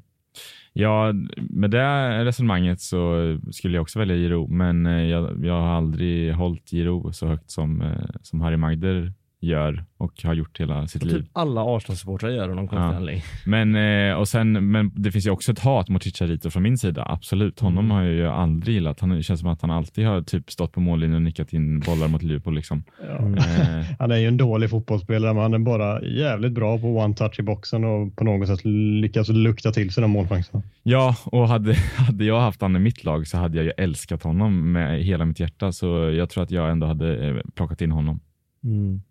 [0.74, 3.16] Ja, med det resonemanget så
[3.52, 7.52] skulle jag också välja Giro, men eh, jag, jag har aldrig hållit Giro så högt
[7.52, 9.14] som, eh, som Harry Magder
[9.44, 11.18] gör och har gjort hela sitt liv.
[11.22, 12.96] Typ alla Arsenal-supportrar gör av någon konstig Ja.
[12.96, 13.24] anledning.
[13.46, 16.78] Men, eh, och sen, men det finns ju också ett hat mot Chicharito från min
[16.78, 17.06] sida.
[17.10, 17.60] Absolut.
[17.60, 17.92] Honom Mm.
[17.98, 19.00] har jag ju aldrig gillat.
[19.00, 21.80] Han, det känns som att han alltid har typ stått på mållinjen och nickat in
[21.80, 22.56] bollar mot Liverpool.
[22.56, 22.84] Liksom.
[23.08, 23.18] Ja.
[23.18, 23.34] Mm.
[23.38, 27.40] Eh, Han är ju en dålig fotbollsspelare, men han är bara jävligt bra på one-touch
[27.40, 28.60] i boxen och på något sätt
[29.02, 30.64] lyckas lukta till sig de målchanserna.
[30.84, 34.24] ja, och hade, hade jag haft han i mitt lag så hade jag ju älskat
[34.24, 35.72] honom med hela mitt hjärta.
[35.72, 35.86] Så
[36.18, 38.20] jag tror att jag ändå hade eh, plockat in honom.
[38.64, 39.02] Mm.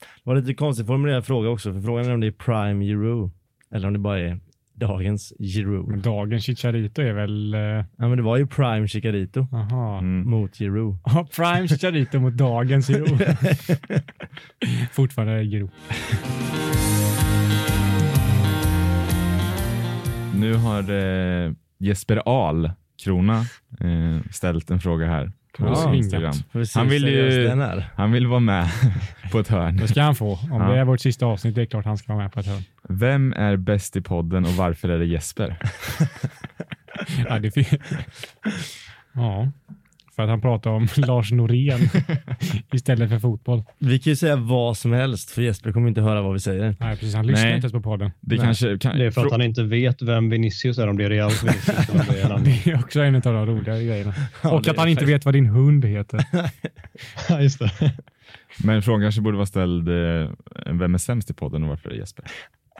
[0.00, 3.30] Det var lite konstigt formulerad fråga också, för frågan är om det är prime Giroud
[3.74, 4.40] eller om det bara är
[4.74, 5.98] dagens Giroud.
[5.98, 7.54] Dagens Chicharito är väl...
[7.54, 9.98] eh, Ja men det var ju prime Chicarito Jaha.
[9.98, 10.30] Mm.
[10.30, 10.96] mot Giroud.
[11.04, 13.06] Ja, Prime Chicharito mot dagens Giro.
[14.92, 15.70] Fortfarande Giro.
[20.34, 20.90] Nu har
[21.46, 22.70] eh, Jesper Ahl,
[23.04, 23.38] Krona,
[23.80, 26.34] eh, ställt en fråga här Ja, Instagram.
[26.74, 27.82] Han vill ju-.
[27.94, 28.68] Han vill vara med
[29.32, 29.76] på ett hörn.
[29.76, 30.32] Det ska han få.
[30.32, 30.68] Om Ja.
[30.68, 32.62] det är vårt sista avsnitt, det är klart han ska vara med på ett hörn.
[32.88, 35.56] Vem är bäst i podden och varför är det Jesper?
[37.28, 37.56] Ja, det
[39.12, 39.48] ja,
[40.18, 41.80] för att han pratar om Lars Norén
[42.72, 43.62] istället för fotboll.
[43.78, 46.76] Vi kan ju säga vad som helst för Jesper kommer inte höra vad vi säger.
[46.80, 47.14] Nej, precis.
[47.14, 47.54] Han lyssnar Nej.
[47.54, 48.10] inte ens på podden.
[48.20, 48.44] Det Nej.
[48.44, 51.10] kanske kan, Det är för att han inte vet vem Vinicius är, om det är
[51.10, 52.44] Real Vinicius om det är en annan.
[52.44, 54.14] Det är också en av de roliga grejerna.
[54.42, 56.24] Ja, Och att han inte vet vad din hund heter.
[57.28, 57.70] Ja, just det.
[58.64, 60.30] Men frågan kanske borde vara ställd, eh,
[60.72, 62.24] vem är sämst i podden och varför är Jesper?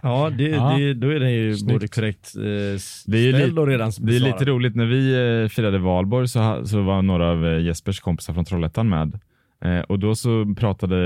[0.03, 0.77] Ja, det, Ja.
[0.79, 1.73] Det, då är den ju Snyggt.
[1.73, 4.49] både korrekt eh, Det är ställd lite- och redan Det är lite besvarad.
[4.49, 8.35] roligt, när vi eh, firade valborg så, ha- så var några av eh, Jespers kompisar
[8.35, 9.21] från Trollhättan med.
[9.65, 10.97] Eh, och då så pratade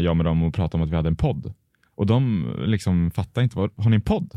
[0.00, 1.54] jag med dem och pratade om att vi hade en podd.
[1.96, 4.30] Och de liksom fattade inte, vad, har ni en podd?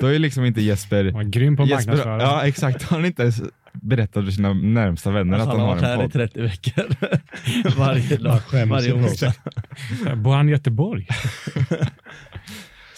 [0.00, 1.04] Då är liksom inte Jesper...
[1.04, 5.10] Han var grym på Jesper ja exakt, har han inte ens berättat för sina närmsta
[5.10, 6.42] vänner Alltså, att han han har har varit en här i podd.
[6.42, 7.76] 30 veckor.
[7.78, 9.34] varje dag, varje onsdag.
[10.16, 11.06] Bor han i Göteborg?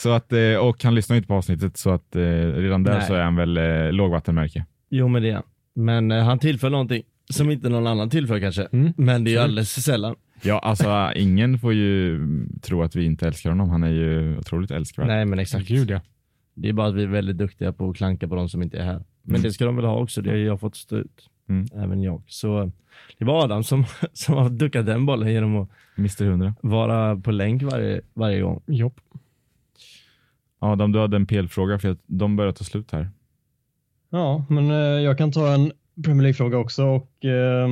[0.05, 2.21] Så att, eh, och han lyssnar inte på avsnittet så att eh,
[2.53, 3.07] redan där Nej.
[3.07, 4.67] så är han väl eh, lågvattenmärke.
[4.91, 5.43] Jo men det är han.
[5.75, 8.63] Men eh, han tillför någonting som inte någon annan tillför kanske.
[8.73, 8.93] Mm.
[8.97, 10.15] Men det är ju alldeles för sällan.
[10.43, 12.21] Ja, alltså ingen får ju
[12.63, 13.71] tro att vi inte älskar honom.
[13.71, 15.07] Han är ju otroligt älskvärd.
[15.07, 15.69] Nej men exakt.
[15.69, 16.01] Gud ja.
[16.55, 18.79] Det är bara att vi är väldigt duktiga på att klanka på de som inte
[18.79, 19.03] är här.
[19.23, 19.43] Men Mm.
[19.43, 21.29] det ska de väl ha också, det har jag fått stå ut.
[21.49, 21.67] Mm.
[21.75, 22.23] Även jag.
[22.27, 22.71] Så
[23.19, 26.55] det var Adam som, som har duckat den bollen genom att Mr 100.
[26.61, 28.63] vara på länk varje, varje gång.
[28.67, 29.01] Jopp.
[30.65, 33.11] Adam, du hade en PL-fråga för att de börjar ta slut här.
[34.11, 35.73] Ja, men eh, jag kan ta en
[36.05, 37.69] Premier League-fråga också och eh,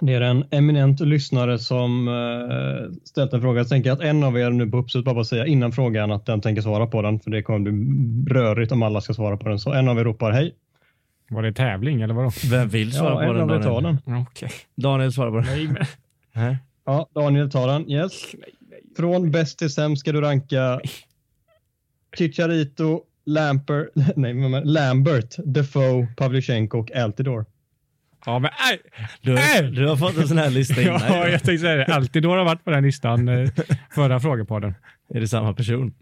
[0.00, 3.60] det är en eminent lyssnare som eh, ställt en fråga.
[3.60, 6.40] Jag tänker att en av er nu på uppsut bara säga innan frågan att den
[6.40, 9.58] tänker svara på den, för det kommer bli rörigt om alla ska svara på den.
[9.58, 10.54] Så en av er ropar hej.
[11.30, 12.30] Var det tävling eller vadå?
[12.50, 13.50] Vem vill svara Ja, på en den?
[13.50, 13.96] av er tar Daniel?
[14.04, 14.16] den.
[14.30, 14.50] Okej.
[14.76, 15.46] Daniel svarar på den.
[15.46, 15.66] Nej,
[16.34, 16.56] men.
[16.84, 17.90] Ja, Daniel tar den.
[17.90, 18.12] Yes.
[18.96, 20.80] Från bäst till sämst ska du ranka
[22.18, 27.44] Chicharito, Lampert, nej, Lambert, Defoe, Pavlyuchenko och Altidore.
[28.26, 28.80] Ja, men nej.
[29.22, 29.70] Du, Äh!
[29.70, 31.00] du har fått en sån här lista innan.
[31.08, 31.84] Ja, jag tänkte säga det.
[31.94, 33.48] Alltid har varit på den listan eh,
[33.94, 34.74] förra frågepodden.
[35.14, 35.94] Är det samma person?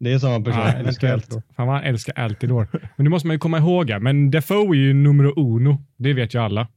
[0.00, 0.60] Det är samma person.
[0.60, 1.12] Ja, Jag älskar.
[1.12, 1.42] Altidore.
[1.56, 2.66] Fan vad han älskar Altidore.
[2.96, 3.92] Men det måste man ju komma ihåg.
[4.00, 5.84] Men Defoe är ju numero uno.
[5.96, 6.68] Det vet ju alla.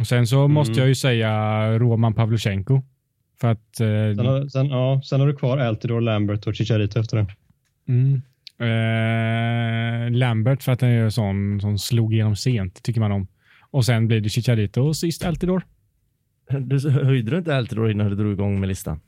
[0.00, 1.30] Och sen så måste jag ju säga
[1.78, 2.82] Roman Pavlyuchenko.
[3.40, 3.80] För att...
[3.80, 7.26] Eh, Sen har, sen, ja, sen har du kvar Altidore, Lambert och Chicharito efter det.
[7.88, 8.22] Mm,
[8.58, 13.26] eh, Lambert för att han är sån som slog igenom sent, tycker man om.
[13.70, 15.62] Och sen blir det Chicharito och sist Altidore.
[16.60, 19.00] Du höjde du inte alltid då innan du drog igång med listan?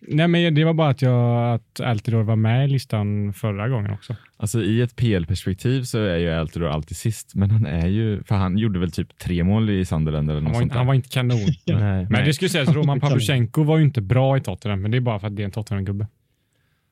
[0.00, 3.90] Nej, men det var bara att jag att Altidore var med i listan förra gången
[3.90, 4.16] också.
[4.36, 8.34] Alltså i ett PL-perspektiv så är ju Altidore alltid sist, men han är ju, för
[8.34, 10.78] han gjorde väl typ tre mål i Sunderland eller Han något var, sånt inte, där.
[10.78, 11.38] han var inte kanon.
[11.66, 12.06] Nej.
[12.10, 15.00] Men det skulle sägas, Roman Pavlyuchenko var ju inte bra i Tottenham, men det är
[15.00, 16.06] bara för att det är en Tottenham-gubbe.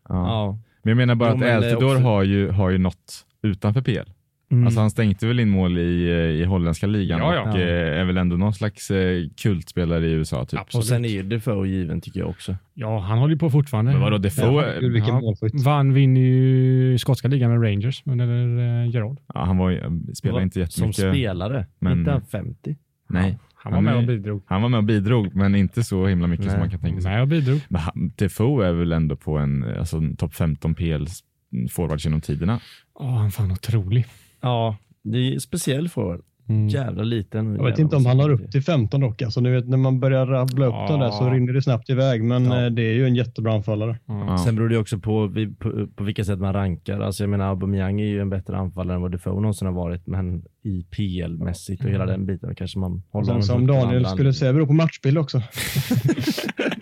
[0.08, 0.14] Ja.
[0.14, 0.58] Ja.
[0.84, 4.10] Men jag menar bara Jo, att Altidore också- har ju, har ju något utanför PL.
[4.52, 4.66] Mm.
[4.66, 7.40] Alltså han stänkte väl in mål i, eh, i holländska ligan Ja, ja.
[7.52, 7.62] och Ja.
[7.62, 10.60] eh, är väl ändå någon slags eh, kultspelare i USA typ.
[10.60, 10.82] Absolut.
[10.82, 12.56] och sen är ju Defoe given tycker jag också.
[12.74, 13.92] Ja, han håller ju på fortfarande.
[13.92, 14.80] Men vadå, Defoe?
[14.80, 15.20] Vilken Ja.
[15.20, 15.64] målskytt.
[15.64, 18.26] Vann, vinner ju skotska ligan med Rangers under
[18.84, 19.18] Gerard.
[19.34, 19.80] Ja, han var,
[20.14, 20.96] spelade inte Som jättemycket.
[21.14, 21.66] spelare.
[21.78, 22.76] men- Inte han 50?
[23.08, 24.42] Nej, Han var Han med är- och bidrog.
[24.46, 26.52] han var med och bidrog, men inte så himla mycket Nej.
[26.52, 27.12] som man kan tänka sig.
[27.12, 27.60] Med och bidrog.
[28.16, 31.06] Defoe är väl ändå på en, alltså, en topp 15 PL
[31.70, 32.60] forwards genom tiderna.
[32.94, 34.06] Åh, han är fan otrolig.
[34.40, 36.20] Ja, det är speciell forward.
[36.48, 36.68] Mm.
[36.68, 37.56] jävla liten.
[37.56, 39.22] Jag vet inte om han har upp till 15 dock.
[39.22, 40.86] Alltså, ni vet, när man börjar rabbla upp Ja.
[40.90, 42.24] dem där så rinner det snabbt iväg.
[42.24, 42.64] Men Ja.
[42.64, 43.98] eh, det är ju en jättebra anfallare.
[44.06, 44.38] Ja.
[44.38, 47.00] Sen beror det också på, på, på vilka sätt man rankar.
[47.00, 50.06] Alltså jag menar Aubameyang är ju en bättre anfallare än vad Defoe någonsin har varit.
[50.06, 54.52] Men i PL-mässigt och hela den biten kanske man håller Sen som Daniel skulle säga,
[54.52, 55.42] beror på matchbild också.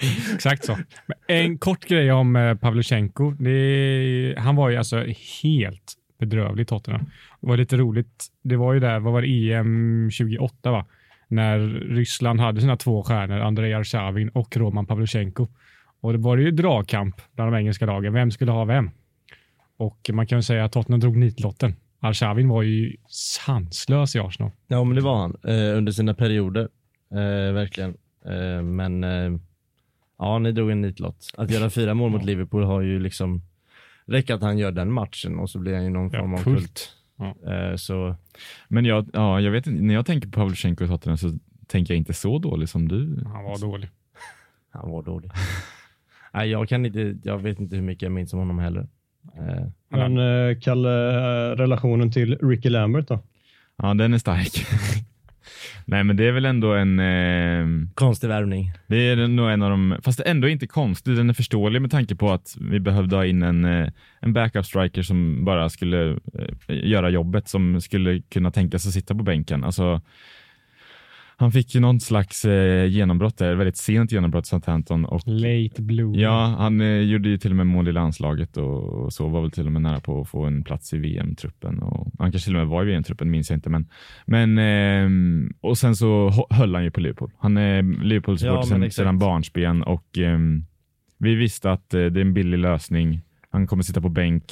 [0.34, 0.76] Exakt så.
[1.06, 2.56] Men en kort grej om eh.
[3.38, 4.96] Det är, han var ju alltså
[5.42, 5.94] helt
[6.26, 7.04] bedrövlig i Tottenham.
[7.40, 8.26] Det var lite roligt.
[8.42, 10.86] Det var ju där, vad var det, EM 28 va?
[11.28, 15.48] När Ryssland hade sina två stjärnor, Andrei Arshavin och Roman Pavlyuchenko.
[16.00, 18.12] Och det var ju dragkamp bland de engelska lagen.
[18.12, 18.90] Vem skulle ha vem?
[19.76, 21.74] Och man kan ju säga att Tottenham drog nitlotten.
[22.00, 24.50] Arshavin var ju sanslös i Arsenal.
[24.66, 26.68] Ja men det var han eh, under sina perioder.
[27.12, 27.96] Eh, verkligen.
[28.24, 29.38] Eh, men eh,
[30.18, 31.30] ja, ni drog en nitlott.
[31.36, 33.42] Att göra fyra mål mot Liverpool har ju liksom
[34.06, 36.38] räckt att han gör den matchen och så blir han ju någon Ja, form av
[36.42, 36.96] kult.
[37.16, 37.52] Ja.
[37.52, 38.16] Eh, så
[38.68, 41.32] Men jag, ja, jag vet inte, när jag tänker på Pavlyuchenko i Tottenham så
[41.66, 43.22] tänker jag inte så dålig som du.
[43.24, 43.88] Han var dålig.
[44.70, 45.30] han var dålig.
[46.32, 48.88] Nej, jag kan inte, jag vet inte hur mycket jag minns om honom heller.
[49.38, 50.88] Eh, Men eh, Kalle,
[51.56, 53.20] relationen till Ricky Lambert då?
[53.76, 54.52] Ja, den är stark.
[55.84, 56.98] Nej, men det är väl ändå en...
[56.98, 58.72] Eh, konstig värvning.
[58.86, 59.96] det är nog en av de...
[60.02, 61.16] Fast det är ändå inte konstigt.
[61.16, 63.88] Den är förståelig med tanke på att vi behövde ha in en, eh,
[64.20, 66.16] en backup striker som bara skulle eh,
[66.68, 69.64] göra jobbet, som skulle kunna tänka sig sitta på bänken.
[69.64, 70.00] Alltså,
[71.42, 76.20] han fick ju någon slags eh, genombrott där, väldigt sent genombrott Southampton och Late blue.
[76.20, 79.40] Ja, han eh, gjorde ju till och med mål i landslaget och, och så var
[79.40, 81.82] väl till och med nära på att få en plats i VM-truppen.
[81.82, 83.70] Och, han kanske till och med var i VM-truppen, minns jag inte.
[83.70, 83.88] Men,
[84.26, 87.30] men, ehm, och sen så höll han ju på Liverpool.
[87.38, 90.64] Han är Liverpools Ja, sedan, sedan barnsben och ehm,
[91.18, 93.20] vi visste att eh, det är en billig lösning.
[93.50, 94.44] Han kommer sitta på bänk.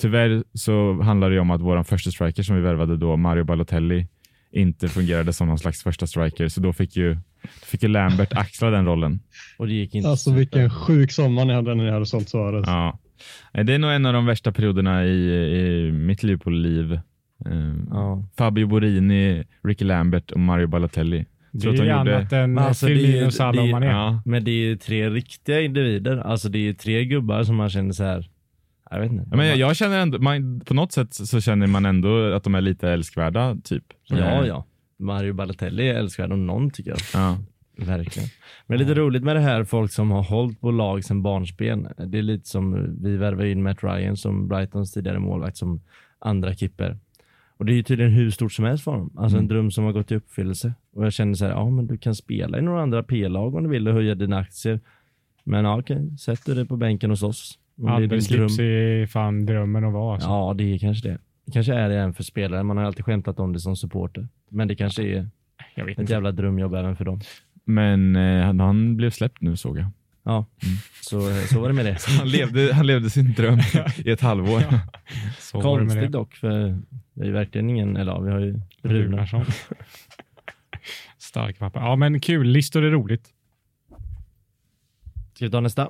[0.00, 4.06] Tyvärr så handlar det om att vår första striker som vi värvade då, Mario Balotelli,
[4.52, 7.16] inte fungerade som någon slags första striker, så då fick ju,
[7.64, 9.20] fick ju Lambert axla den rollen.
[9.58, 10.70] Och det gick inte Alltså så vilken bra.
[10.70, 12.64] sjuk sommar ni hade när ni hade sålt Suarez.
[12.66, 12.98] Ja.
[13.52, 16.92] Det är nog en av de värsta perioderna i, i mitt Liverpool-liv.
[17.46, 18.24] Eh, Ja.
[18.38, 21.26] Fabio Borini, Ricky Lambert och Mario Balotelli.
[21.52, 23.86] Det är de ju gjorde- annat än alltså, Firmino, Salah och Mané.
[23.86, 24.22] Ja.
[24.24, 26.16] Men det är ju tre riktiga individer.
[26.16, 28.28] Alltså det är ju tre gubbar som man känner så här.
[28.90, 29.36] Jag vet inte.
[29.36, 32.54] Men jag, jag känner ändå, man, på något sätt så känner man ändå att de
[32.54, 33.84] är lite älskvärda, typ.
[34.08, 34.64] Ja, ja.
[34.98, 36.98] Mario Balotelli är älskvärd om någon tycker jag.
[37.14, 37.38] ja.
[37.86, 38.28] Verkligen.
[38.66, 41.22] Men det är lite roligt med det här, folk som har hållit på lag sedan
[41.22, 41.88] barnsben.
[42.06, 45.80] Det är lite som, vi värvar in Matt Ryan som Brightons tidigare målvakt som
[46.18, 46.98] andra kipper.
[47.56, 49.10] Och det är ju tydligen hur stort som helst för honom.
[49.16, 49.48] Alltså en Mm.
[49.48, 50.72] dröm som har gått i uppfyllelse.
[50.94, 53.62] Och jag känner så här, ja men du kan spela i några andra P-lag om
[53.62, 54.80] du vill och höja dina aktier.
[55.44, 57.58] Men ja, okej, sätt du dig på bänken hos oss.
[57.78, 58.48] Det är din Albert dröm.
[58.48, 60.14] Slips är fan drömmen att vara.
[60.14, 60.28] Alltså.
[60.28, 61.18] Ja, det är kanske det.
[61.44, 62.62] Det kanske är det även för spelare.
[62.62, 64.28] Man har alltid skämtat om det som supporter.
[64.48, 65.28] Men det kanske är
[65.74, 66.12] Jag vet ett inte.
[66.12, 67.20] jävla drömjobb även för dem.
[67.64, 69.86] Men eh, han, blev släppt nu såg jag.
[70.22, 70.46] Ja,
[71.00, 71.98] så, så var det med det.
[72.18, 73.58] Han levde, han levde sin dröm
[74.04, 74.62] i ett halvår.
[75.38, 76.50] Så var det med Konstigt dock, för
[77.14, 78.94] det är ju verkligen ingen, eller ja, vi har ju Runar.
[79.04, 79.44] Runarsson.
[81.18, 81.78] Stark pappa.
[81.80, 82.46] Ja, men kul.
[82.46, 83.28] Listor är roligt.
[85.34, 85.88] Ska vi ta nästa?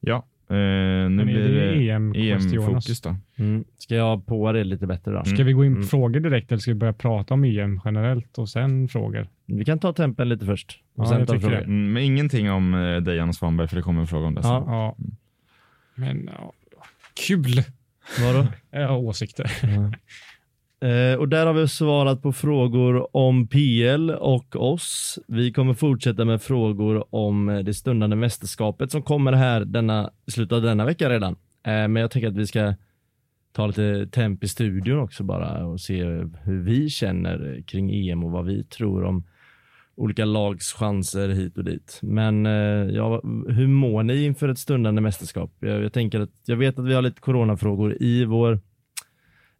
[0.00, 3.16] Ja, eh, nu Men är blir det EM-fokus då.
[3.36, 3.64] Mm.
[3.78, 5.24] Ska jag på det lite bättre då?
[5.24, 5.88] Ska vi gå in på Mm.
[5.88, 9.28] frågor direkt eller ska vi börja prata om EM generellt och sen frågor?
[9.46, 10.80] Vi kan ta tempen lite först.
[10.96, 11.56] Och Ja, sen ta frågor.
[11.62, 14.40] Mm, men ingenting om eh, Dejan Svanberg för det kommer en fråga om det.
[14.44, 14.64] Ja.
[14.66, 14.96] Ja.
[15.94, 16.52] Men ja,
[17.26, 17.62] kul.
[18.20, 18.46] Vadå?
[18.70, 19.50] Jag har åsikter.
[20.84, 25.18] Eh, och där har vi svarat på frågor om PL och oss.
[25.26, 30.30] Vi kommer fortsätta med frågor om eh, det stundande mästerskapet som kommer här denna, i
[30.30, 31.32] slutet av denna vecka redan.
[31.66, 32.74] Eh, men jag tänker att vi ska
[33.52, 36.04] ta lite temp i studion också bara och se
[36.42, 39.24] hur vi känner kring EM och vad vi tror om
[39.96, 41.98] olika lags chanser hit och dit.
[42.02, 45.50] Men eh, ja, hur mår ni inför ett stundande mästerskap?
[45.60, 48.60] Jag, jag tänker att jag vet att vi har lite coronafrågor i vår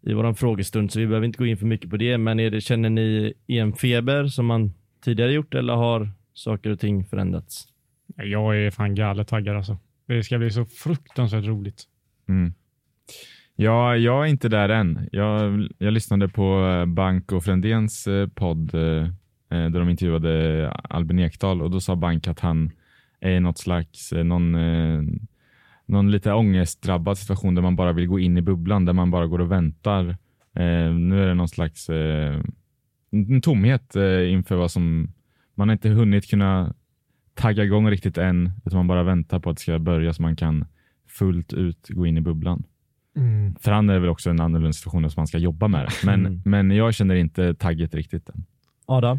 [0.06, 2.18] i våran frågestund så vi behöver inte gå in för mycket på det.
[2.18, 4.72] Men är det, känner ni EM-feber som man
[5.04, 7.68] tidigare gjort eller har saker och ting förändrats?
[8.16, 9.78] Jag är fan galet taggad alltså.
[10.06, 11.82] Det ska bli så fruktansvärt roligt.
[12.28, 12.52] Mm.
[13.56, 15.08] Ja, jag är inte där än.
[15.12, 19.08] Jag, jag lyssnade på eh, Bank och Frändéns eh, podd eh,
[19.48, 22.70] där de intervjuade Albin Ekdal och då sa Bank att han
[23.20, 24.54] är något slags, någon,
[25.86, 29.26] någon lite ångestdrabbad situation där man bara vill gå in i bubblan, där man bara
[29.26, 30.08] går och väntar.
[30.54, 32.40] Eh, nu är det någon slags eh,
[33.10, 35.12] en tomhet eh, inför vad som,
[35.54, 36.74] man har inte hunnit kunna
[37.34, 40.36] tagga igång riktigt än, utan man bara väntar på att det ska börja så man
[40.36, 40.64] kan
[41.08, 42.62] fullt ut gå in i bubblan.
[43.16, 43.54] Mm.
[43.60, 46.06] För han är det väl också en annorlunda situation som man ska jobba med det.
[46.06, 46.42] Men, Mm.
[46.44, 48.44] men jag känner inte tagget riktigt än.
[48.86, 49.18] Adam?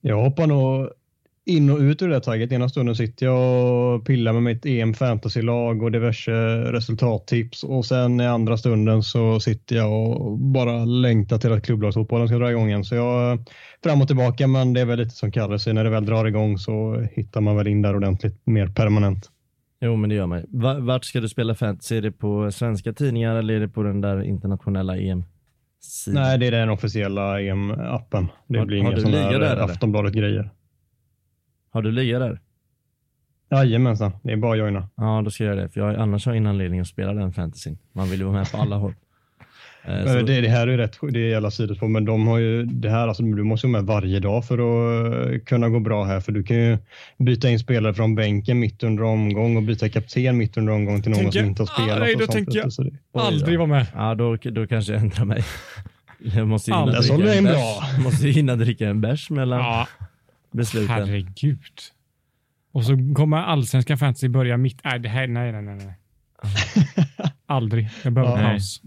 [0.00, 0.90] Jag hoppar nog
[1.46, 2.52] in och ut ur det tagget.
[2.52, 6.32] Ena stunden sitter jag och pillar med mitt EM fantasy-lag och diverse
[6.72, 12.28] resultattips och sen i andra stunden så sitter jag och bara längtar till att klubblagsfotbollen
[12.28, 12.84] ska dra igång igen.
[12.84, 13.38] Så jag
[13.84, 16.24] fram och tillbaka, men det är väl lite som Kalle säger, när det väl drar
[16.24, 19.30] igång så hittar man väl in där ordentligt mer permanent.
[19.80, 20.44] Jo, men det gör man ju.
[20.48, 21.96] Va- Vart ska du spela fantasy?
[21.96, 25.24] Är det på svenska tidningar eller är det på den där internationella EM?
[25.80, 26.22] sidan?
[26.22, 28.26] Nej, det är den officiella EM-appen.
[28.46, 29.56] Det Har- blir inga sådana där?
[29.56, 30.50] Aftonbladet-grejer.
[31.74, 32.40] Har du liga där?
[33.50, 34.88] Jajamensan, det är bara att joina.
[34.96, 35.68] Ja, då ska jag göra det.
[35.70, 37.78] För jag har annars har jag ingen anledning att spela den fantasyn.
[37.92, 38.94] Man vill ju vara med på alla håll.
[40.06, 42.62] Så- Det, det här är ju rätt, det är jävla sidospår, men de har ju
[42.64, 46.04] det här, alltså du måste vara med varje dag för att eh, kunna gå bra
[46.04, 46.78] här, för du kan ju
[47.18, 51.10] byta in spelare från bänken mitt under omgång och byta kapten mitt under omgång till
[51.10, 51.98] någon Tänker- som inte har spelat.
[52.00, 52.70] Nej, då tänker jag
[53.12, 53.86] det- Aldrig vara med.
[53.94, 55.44] Ja, då, då kanske jag ändrar mig.
[56.36, 58.04] Jag måste ju hinna dricka en bärs.
[58.04, 59.88] Måste ju hinna dricka en bärs mellan Ja,
[60.54, 60.88] besluten.
[60.88, 61.60] herregud.
[62.72, 64.80] Och så kommer allsvenska fantasy börja mitt...
[64.84, 65.76] Nej, det här, nej, nej, nej.
[65.76, 65.94] nej.
[67.46, 67.88] Aldrig.
[68.04, 68.48] Jag behöver Ja.
[68.50, 68.80] paus.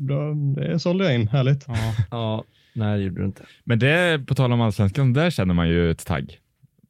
[0.55, 1.65] Det sålde jag in, härligt.
[1.67, 1.75] Ja.
[2.11, 3.43] Ja, nej det gjorde du inte.
[3.63, 6.39] Men det, på tal om allsvenskan, där känner man ju ett tagg.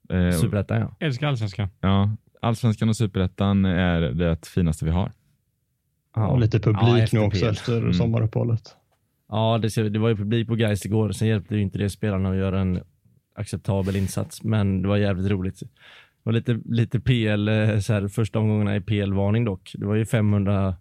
[0.10, 0.96] Eh, Superettan ja.
[1.00, 1.70] Älskar allsvenskan.
[1.82, 5.12] ja, allsvenskan och superettan är det finaste vi har.
[6.16, 6.28] ja.
[6.28, 7.94] Och lite publik Ja, nu också efter Mm.
[7.94, 8.76] sommaruppehållet.
[9.30, 11.12] Ja, det, det var ju publik på Gais igår.
[11.12, 12.80] Sen hjälpte ju inte det spelarna att göra en
[13.38, 15.60] acceptabel insats, men det var jävligt roligt.
[15.60, 15.67] Det
[16.23, 19.71] var lite, lite PL, eh, så här, första omgångarna i PL-varning dock.
[19.78, 20.76] Det var ju 500,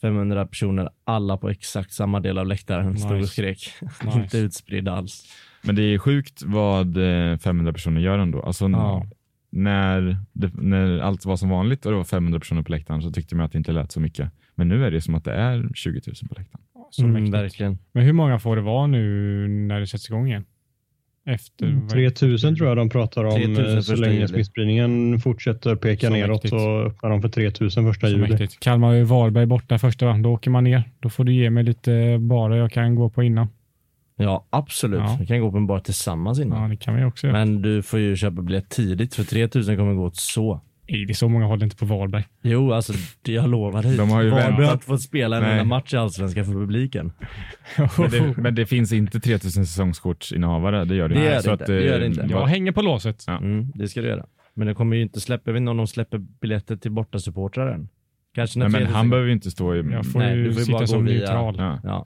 [0.00, 3.32] 500 personer, alla på exakt samma del av läktaren, stod och Nice.
[3.32, 3.70] skrek.
[4.04, 4.18] Nice.
[4.18, 5.32] inte utspridda alls.
[5.62, 6.96] Men det är sjukt vad
[7.32, 8.42] eh, 500 personer gör ändå.
[8.42, 9.06] Alltså, Ja.
[9.50, 13.10] när, det, när allt var som vanligt och det var 500 personer på läktaren så
[13.10, 14.30] tyckte man att det inte lät så mycket.
[14.54, 16.64] Men nu är det som att det är 20 000 på läktaren.
[16.90, 17.78] Så Mm, verkligen.
[17.92, 20.44] Men hur många får det vara nu när det sätts igång igen?
[21.26, 21.72] Efter...
[21.80, 26.12] vad- 3000 tror jag de pratar om 3000 eh, så länge smittspridningen fortsätter peka Så
[26.12, 26.50] neråt mäktigt.
[26.50, 28.28] så öppnar de för 3000 första Så juli.
[28.30, 28.60] mäktigt.
[28.60, 30.18] Kalmar och Varberg borta första, va?
[30.18, 30.82] då åker man ner.
[31.00, 33.48] Då får du ge mig lite bara jag kan gå på innan.
[34.16, 35.00] Ja, absolut.
[35.00, 35.16] Ja.
[35.20, 36.62] Vi kan gå på en bar tillsammans innan.
[36.62, 37.26] Ja, det kan vi också.
[37.26, 40.60] Men du får ju köpa biljett tidigt, för 3000 kommer gå åt så.
[40.88, 42.24] Nej, det är så många håller inte på Varberg.
[42.42, 42.92] Jo, alltså
[43.22, 43.96] det jag lovar dig.
[43.96, 47.12] De har ju Varberg har inte fått spela en enda match i Allsvenskan för publiken.
[47.98, 51.52] Men det, men det finns inte 3000 säsongskortsinnehavare, det gör det, Det gör det Så
[51.52, 52.26] inte, att, det gör det eh, inte.
[52.30, 53.24] Jag hänger på låset.
[53.26, 53.36] Ja.
[53.38, 54.26] Mm, det ska du göra.
[54.54, 57.72] Men det kommer ju inte släppa, jag vet inte om de släpper biljetter till bortasupportrar
[57.72, 57.88] än.
[58.34, 60.44] Kanske när Nej, men 3000 han behöver ju inte stå i Jag får Nej, ju
[60.44, 61.54] du får ju sitta bara som via- neutral.
[61.58, 62.04] ja, Ja.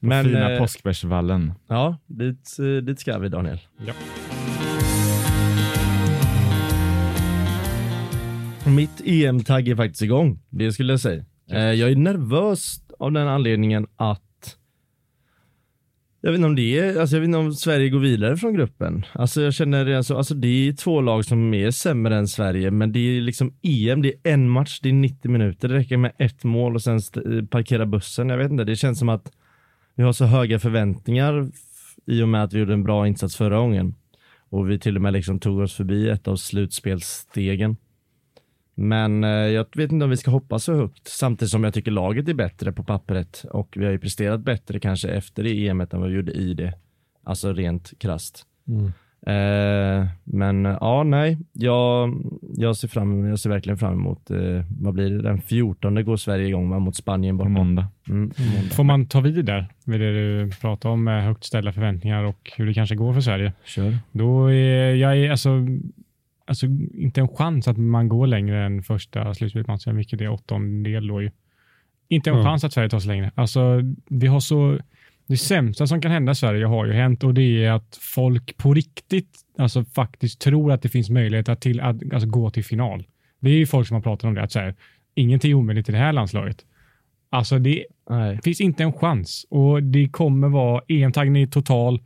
[0.00, 1.52] på Men, fina eh, Påskbergsvallen.
[1.68, 3.60] Ja, dit, eh, dit ska vi Daniel.
[3.86, 3.92] Ja.
[8.66, 11.24] Mitt EM-tagg är faktiskt igång, det skulle jag säga.
[11.50, 14.56] Eh, jag är nervös av den anledningen att
[16.20, 18.54] jag vet inte om det är, alltså jag vet inte om Sverige går vidare från
[18.54, 19.04] gruppen.
[19.12, 22.92] Alltså jag känner, alltså, alltså det är två lag som är sämre än Sverige, men
[22.92, 26.12] det är liksom EM, det är en match, det är 90 minuter, det räcker med
[26.18, 28.28] ett mål och sen eh, parkera bussen.
[28.28, 29.32] Jag vet inte, det känns som att
[29.94, 31.50] vi har så höga förväntningar
[32.06, 33.94] i och med att vi gjorde en bra insats förra gången.
[34.48, 37.76] Och vi till och med liksom tog oss förbi ett av slutspelsstegen.
[38.74, 41.90] Men eh, jag vet inte om vi ska hoppa så högt, samtidigt som jag tycker
[41.90, 45.94] laget är bättre på pappret och vi har ju presterat bättre kanske efter det EMet
[45.94, 46.74] än vad vi gjorde i det.
[47.24, 48.46] Alltså rent krasst.
[49.26, 52.14] Eh, men ja, nej, jag,
[52.56, 56.16] jag, ser fram, jag ser verkligen fram emot, eh, vad blir det, den 14 går
[56.16, 57.48] Sverige igång va, mot Spanien borta.
[57.48, 57.86] måndag.
[58.08, 58.74] Mm, måndag.
[58.74, 62.52] Får man ta vid där med det du pratar om med högt ställda förväntningar och
[62.56, 63.52] hur det kanske går för Sverige?
[63.64, 63.98] Kör.
[64.12, 65.50] Då är jag är alltså,
[66.52, 71.22] alltså inte en chans att man går längre än första slutspelsmatchen, vilket är åttondel då
[71.22, 71.30] ju.
[72.08, 72.46] Inte en Mm.
[72.46, 73.30] chans att Sverige tar sig längre.
[73.34, 74.78] Alltså, vi har så,
[75.26, 78.56] det sämsta som kan hända i Sverige har ju hänt och det är att folk
[78.56, 82.64] på riktigt alltså faktiskt tror att det finns möjlighet att, till, att alltså, gå till
[82.64, 83.06] final.
[83.40, 84.74] Det är ju folk som har pratat om det, att så här,
[85.14, 86.56] ingenting är omöjligt i det här landslaget.
[87.30, 88.40] Alltså det Nej.
[88.44, 92.00] finns inte en chans och det kommer vara EM-taggning total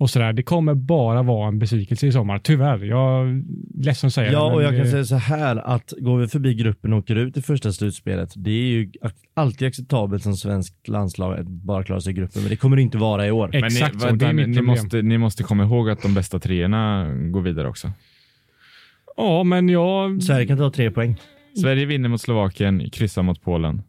[0.00, 0.32] och sådär.
[0.32, 2.38] Det kommer bara vara en besvikelse i sommar.
[2.38, 2.84] Tyvärr.
[2.84, 3.42] Jag är
[3.84, 6.92] ledsen att säga Ja, och jag kan säga så här att går vi förbi gruppen
[6.92, 8.90] och åker ut i första slutspelet, det är ju
[9.34, 12.82] alltid acceptabelt som svenskt landslag att bara klara sig i gruppen, men det kommer det
[12.82, 13.50] inte vara i år.
[13.52, 14.66] Exakt men så, ni, det är mitt ni, problem.
[14.66, 17.92] måste, ni måste komma ihåg att de bästa treorna går vidare också.
[19.16, 20.22] Ja, men jag...
[20.22, 21.16] Sverige kan ta tre poäng.
[21.60, 23.82] Sverige vinner mot Slovakien, kryssar mot Polen.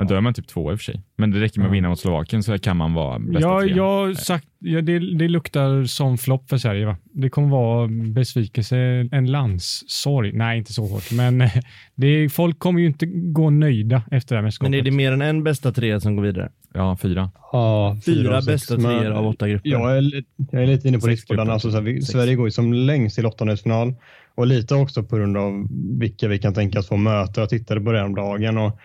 [0.00, 1.02] Men då är man typ två i och för sig.
[1.16, 1.72] Men det räcker med att Ja.
[1.72, 3.72] vinna mot Slovakien så kan man vara bästa Ja, tre.
[3.76, 6.86] jag sagt, ja, det, det luktar som flopp för Sverige.
[6.86, 6.96] Va?
[7.12, 8.76] Det kommer vara besvikelse,
[9.12, 10.32] en landssorg.
[10.32, 11.42] Nej, inte så hårt, men
[11.94, 14.70] det, folk kommer ju inte gå nöjda efter det här mästerskapet.
[14.70, 16.50] Men är det mer än en bästa tre som går vidare?
[16.74, 17.30] Ja, fyra.
[17.52, 19.70] Ja, Fyra sex, bästa treor av åtta grupper.
[19.70, 20.22] Jag är,
[20.52, 21.36] jag är lite inne på grupper.
[21.50, 21.70] Alltså.
[22.02, 23.94] Sverige går ju som längst till åttondelsfinal
[24.34, 27.40] och lite också på grund av vilka vi kan tänkas få möta.
[27.40, 28.78] Jag tittade på det om dagen och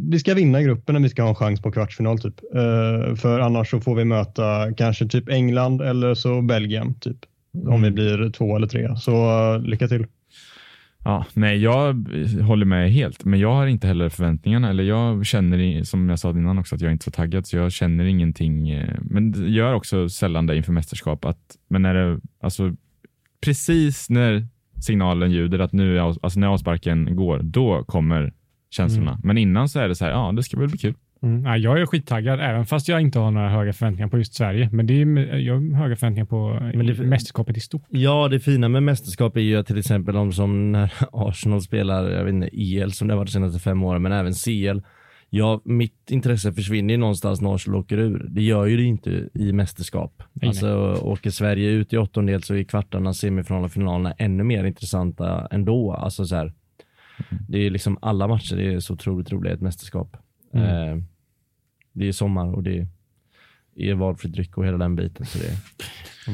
[0.00, 2.40] vi ska vinna gruppen när vi ska ha en chans på kvartsfinal typ.
[2.54, 7.16] Eh, för annars så får vi möta kanske typ England eller så Belgien typ.
[7.66, 8.96] Om vi blir två eller tre.
[8.96, 9.12] Så
[9.54, 10.06] eh, lycka till.
[11.04, 12.08] Ja, nej, jag
[12.42, 14.70] håller med helt, men jag har inte heller förväntningarna.
[14.70, 17.56] Eller jag känner, som jag sa innan också, att jag är inte så taggad, så
[17.56, 18.70] jag känner ingenting.
[18.70, 21.24] eh, Men gör också sällan det inför mästerskap.
[21.24, 22.74] Att, men när det, alltså,
[23.40, 24.46] precis när
[24.80, 28.32] signalen ljuder att nu alltså när avsparken går, då kommer
[28.70, 29.18] känslorna.
[29.22, 30.94] Men innan så är det så här, ja, det ska väl bli kul.
[31.22, 34.34] Mm, nej, jag är skittaggad, även fast jag inte har några höga förväntningar på just
[34.34, 34.68] Sverige.
[34.72, 37.82] Men det är, jag har höga förväntningar på Men det- mästerskapet i stort.
[37.88, 42.10] Ja, det fina med mästerskap är ju att till exempel de som när Arsenal spelar,
[42.10, 44.80] jag vet inte, EL som det har varit de senaste fem åren, men även CL.
[45.30, 48.26] Ja, mitt intresse försvinner ju någonstans när Arsenal åker ur.
[48.30, 50.22] Det gör ju det inte i mästerskap.
[50.32, 50.48] nej.
[50.48, 55.48] alltså åker Sverige ut i åttondel så är kvartarna, semifinalerna och finalerna ännu mer intressanta
[55.50, 55.92] ändå.
[55.92, 56.52] Alltså så här,
[57.48, 60.16] det är liksom alla matcher, det är så otroligt roliga i ett mästerskap.
[60.54, 60.66] Mm.
[60.98, 61.02] Eh,
[61.92, 62.86] det är sommar och det
[63.76, 65.26] är valfri dryck och hela den biten.
[65.26, 65.52] Så det,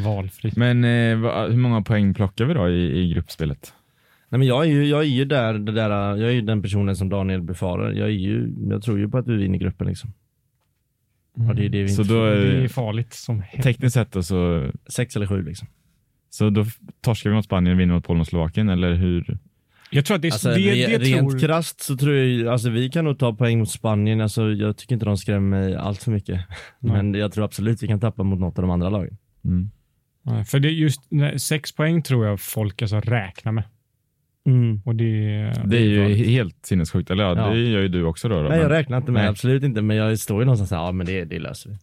[0.05, 0.57] Valfritt.
[0.57, 3.75] Men eh, hur många poäng plockar vi då i, i gruppspelet?
[4.29, 6.63] Nej men jag är ju, jag är ju där, det där, jag är ju den
[6.63, 7.93] personen som Daniel befarar.
[7.93, 10.13] Jag är ju, jag tror ju på att vi vinner gruppen liksom.
[11.35, 13.63] Ja, det är det vi Så inte då är Det är farligt som helvete.
[13.63, 15.69] tekniskt sett då så, Sex eller sju liksom.
[16.31, 16.65] så då
[17.01, 19.39] torskar vi mot Spanien, vinner mot Polen och Slovakien, eller hur?
[19.95, 21.41] Jag tror att det, Alltså, det, re, det rent tror...
[21.41, 24.21] krasst så tror jag, alltså vi kan nog ta poäng mot Spanien.
[24.21, 26.41] Alltså jag tycker inte de skrämmer mig allt för mycket.
[26.81, 29.17] Men jag tror absolut vi kan tappa mot något av de andra lagen.
[29.45, 29.71] Mm.
[30.25, 33.65] Ja, För det är just nej, sex poäng tror jag folk alltså räknar med.
[34.85, 35.05] Och det,
[35.65, 36.27] Det är ju farligt.
[36.27, 37.11] helt sinnessjukt.
[37.11, 37.49] Eller ja, Ja.
[37.55, 38.43] det gör ju du också då.
[38.43, 39.31] då Nej jag räknar inte med, Nej.
[39.31, 39.83] absolut inte.
[39.83, 41.77] Men jag står ju någonstans såhär, ja men det, det löser vi.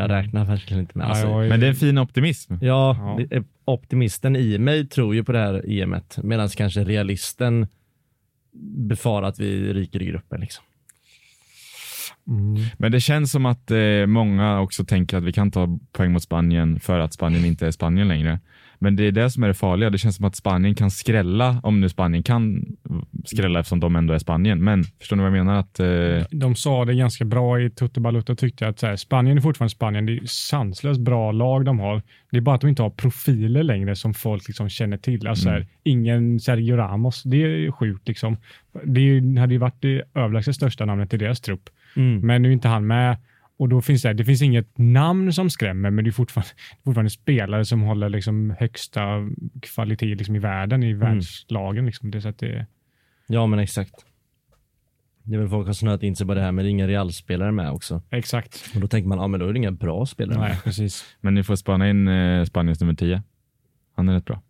[0.00, 1.06] Jag räknar verkligen inte med.
[1.06, 2.54] Alltså, men det är en fin optimism.
[2.60, 7.66] Ja, Ja optimisten i mig tror ju på det här EMet medan kanske realisten
[8.88, 10.40] befarar att vi ryker i gruppen.
[10.40, 10.64] Liksom.
[12.28, 12.62] Mm.
[12.78, 16.22] Men det känns som att eh, många också tänker att vi kan ta poäng mot
[16.22, 18.40] Spanien för att Spanien inte är Spanien längre.
[18.84, 19.90] Men det är det som är det farliga.
[19.90, 22.64] Det känns som att Spanien kan skrälla, om nu Spanien kan
[23.24, 24.64] skrälla eftersom de ändå är Spanien.
[24.64, 25.58] Men förstår ni vad jag menar?
[25.60, 29.36] Att, eh, De sa det ganska bra i Tutte Balutta tyckte jag att här, Spanien
[29.36, 30.06] är fortfarande Spanien.
[30.06, 32.02] Det är sanslöst bra lag de har.
[32.30, 35.26] Det är bara att de inte har profiler längre som folk liksom känner till.
[35.26, 37.22] Alltså, så här, ingen Sergio Ramos.
[37.22, 38.08] Det är sjukt.
[38.08, 38.36] Liksom.
[38.84, 41.70] Det hade ju varit det överlägset största namnet i deras trupp.
[42.22, 43.16] Men nu är inte han med.
[43.56, 46.50] Och då finns det, det finns inget namn som skrämmer, men det är fortfarande,
[46.84, 49.02] fortfarande spelare som håller liksom högsta
[49.60, 51.86] kvalitet liksom i världen, i världslagen.
[51.86, 52.10] Liksom.
[52.10, 52.66] Det är så att det,
[53.26, 53.94] Ja men exakt.
[55.22, 57.70] Det är väl folk har snöat in sig på det här med inga realspelare med
[57.70, 58.02] också.
[58.10, 58.70] exakt.
[58.74, 60.64] Och då tänker man, ja men då är det inga bra spelare Nej, med.
[60.64, 61.04] precis.
[61.20, 63.22] men ni får spana in eh, Spaniens nummer 10.
[63.96, 64.42] Han är rätt bra.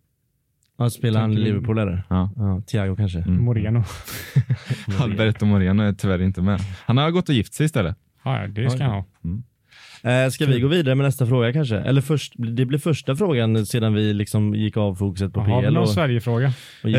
[0.78, 2.02] Ja, spelar han Liverpool eller?
[2.08, 2.30] Ja.
[2.36, 3.18] Ja, Thiago kanske.
[3.18, 3.36] Mm.
[3.44, 3.84] Moreno.
[5.00, 6.60] Alberto Moreno är tyvärr inte med.
[6.86, 7.96] Han har gått och gift sig istället.
[8.24, 9.04] Ja, ja, det ska han ha.
[10.10, 11.76] Eh, ska vi gå vidare med nästa fråga kanske?
[11.76, 15.66] Eller först, det blir första frågan sedan vi liksom gick av fokuset på Har vi
[15.66, 15.74] PL.
[15.74, 16.52] någon Och, Sverigefråga?
[16.82, 16.98] och Eh,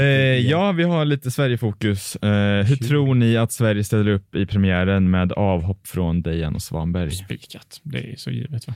[0.49, 2.15] ja, vi har lite Sverigefokus.
[2.15, 6.61] Eh, hur tror ni att Sverige ställer upp i premiären med avhopp från Dejan och
[6.61, 7.11] Svanberg?
[7.11, 7.79] Spikat.
[7.83, 8.73] Det är så givet va?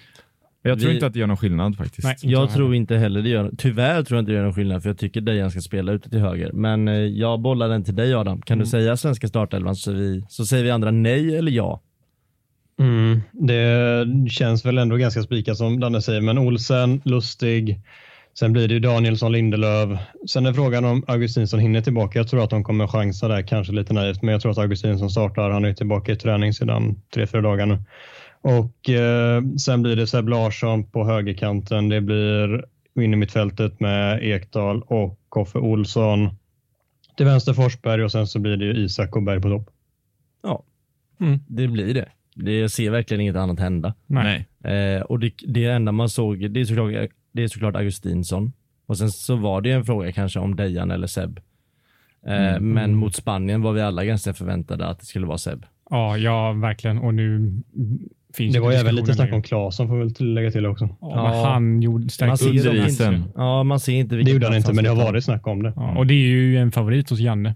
[0.62, 2.04] Jag tror Vi- inte att det gör någon skillnad faktiskt.
[2.08, 2.16] Nej.
[2.22, 4.84] Jag jag tror inte heller det gör, tyvärr tror jag inte det gör någon skillnad
[4.84, 6.52] för jag tycker Dejan ska spela ute till höger.
[6.52, 8.42] Men eh, jag bollar den till dig Adam.
[8.42, 11.82] Kan du säga svenska startelvan så, vi, så säger vi andra nej eller ja?
[12.80, 17.80] Mm, det känns väl ändå ganska spikat som Danne säger, men Olsen, Lustig,
[18.40, 20.00] sen blir det ju Danielsson, Lindelöf.
[20.30, 22.20] Sen är frågan om Augustinsson hinner tillbaka.
[22.20, 25.10] Jag tror att de kommer chansa där, kanske lite naivt, men jag tror att Augustinsson
[25.10, 25.50] startar.
[25.50, 27.78] Han är ju tillbaka i träning sedan tre, fyra dagar nu.
[28.42, 31.90] Och eh, sen blir det Seb Larsson på högerkanten.
[31.90, 32.66] Det blir
[33.02, 36.30] in i mittfältet med Ekdal och Koffe Olsson.
[37.18, 39.70] Till vänster Forsberg och sen så blir det ju Isak och Berg på topp.
[40.44, 40.64] Ja,
[41.22, 41.40] Mm.
[41.48, 42.10] det blir det
[42.46, 42.60] det.
[42.60, 43.94] Jag ser verkligen inget annat hända.
[44.08, 44.48] Nej.
[44.64, 48.54] Eh, och det, det enda man såg, det är, såklart, det är såklart Augustinsson.
[48.86, 51.40] Och sen så var det en fråga kanske om Dejan eller Seb.
[52.28, 55.66] Eh, Men mot Spanien var vi alla ganska förväntade att det skulle vara Seb.
[55.90, 56.98] Ja, ja, verkligen.
[56.98, 57.54] Och nu
[58.34, 59.42] finns Det var även lite snack om.
[59.44, 60.90] Claesson får vi väl tillägga till också.
[61.02, 61.50] Ja, Ja.
[61.54, 63.24] han gjorde Man stärkte ser upp under inte- isen.
[63.36, 65.74] Ja, man ser inte Det gjorde han inte, men det har varit snack om det.
[65.76, 67.56] Ja, och det är ju en favorit hos Janne.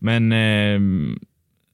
[0.00, 1.18] Men ehm,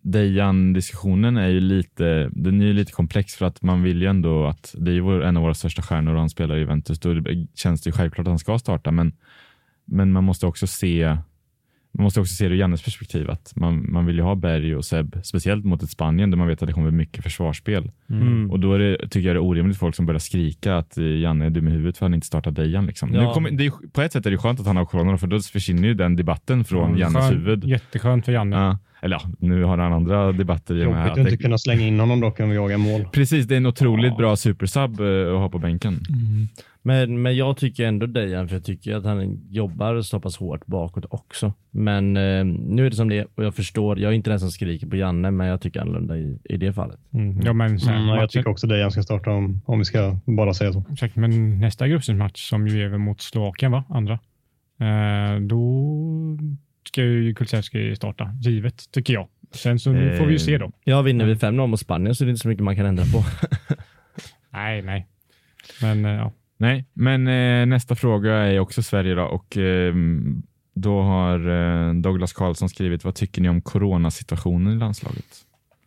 [0.03, 4.47] Dejan-diskussionen är ju lite, den är ju lite komplex för att man vill ju ändå
[4.47, 7.01] att det är vår, en av våra största stjärnor och han spelar i Juventus.
[7.01, 7.15] Då
[7.55, 9.13] känns det ju självklart att han ska starta, men,
[9.85, 11.17] men man måste också se
[11.95, 13.31] man måste också se det ur Jannes perspektiv.
[13.31, 16.49] Att man, man vill ju ha Berg och Seb, speciellt mot ett Spanien där man
[16.49, 17.91] vet att det kommer mycket försvarsspel.
[18.11, 18.51] Mm.
[18.51, 21.05] Och då är det, tycker jag det är orimligt folk som börjar skrika att eh,
[21.05, 22.87] Janne är dum i huvudet för att han inte startar Dejan.
[22.87, 23.15] Liksom.
[23.15, 23.27] Ja.
[23.27, 25.27] Nu kommer, det är, på ett sätt är det skönt att han har corona för
[25.27, 27.65] då försvinner ju den debatten från Mm, Jannes huvud.
[27.65, 28.57] Jätteskönt för Janne.
[28.57, 28.79] Ja.
[29.05, 30.75] Eller ja, nu har han andra debatter.
[30.77, 33.05] i Jobbigt att att inte det, kunna slänga in honom dock om vi jagar mål.
[33.13, 34.17] Precis, det är en otroligt Ja.
[34.17, 35.93] bra supersub eh, att ha på bänken.
[36.09, 36.49] Mm.
[36.85, 40.67] Men, men jag tycker ändå Dejan, för jag tycker att han jobbar så pass hårt
[40.67, 41.53] bakåt också.
[41.71, 44.41] Men eh, nu är det som det är och jag förstår, jag är inte den
[44.41, 46.99] som skriker på Janne, men jag tycker annorlunda i, i det fallet.
[47.13, 47.41] Mm.
[47.45, 50.55] Ja, men sen, Mm, jag tycker också Dejan ska starta om, om vi ska bara
[50.55, 50.85] säga så.
[50.93, 53.85] Exakt, men nästa gruppspelsmatch som ju är mot Slovakien, va?
[53.89, 54.19] Andra.
[54.81, 55.59] Eh, då
[56.89, 59.28] ska ju Kulusevski starta, givet, tycker jag.
[59.55, 60.72] Sen så nu får vi ju se då.
[60.85, 63.05] Jag vinner vi 5-0 mot Spanien så det är inte så mycket man kan ändra
[63.05, 63.24] på.
[64.51, 65.07] Nej, nej.
[65.83, 66.33] Men eh, ja.
[66.57, 69.95] Nej, men eh, nästa fråga är också Sverige då och eh,
[70.74, 71.49] då har
[71.89, 75.26] eh, Douglas Karlsson skrivit vad tycker ni om coronasituationen i landslaget?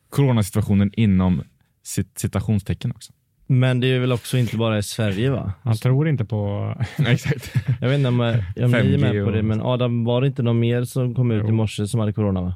[0.10, 1.42] Coronasituationen inom
[1.84, 3.14] cit- citationstecken också.
[3.48, 5.54] Men det är väl också inte bara i Sverige va?
[5.64, 6.74] Han tror inte på...
[7.08, 7.54] Exakt.
[7.82, 10.28] Jag vet inte om, om ni är 5G med på det, men Adam, var det
[10.28, 11.50] inte någon mer som kom ut Jo.
[11.50, 12.56] i morse som hade corona va?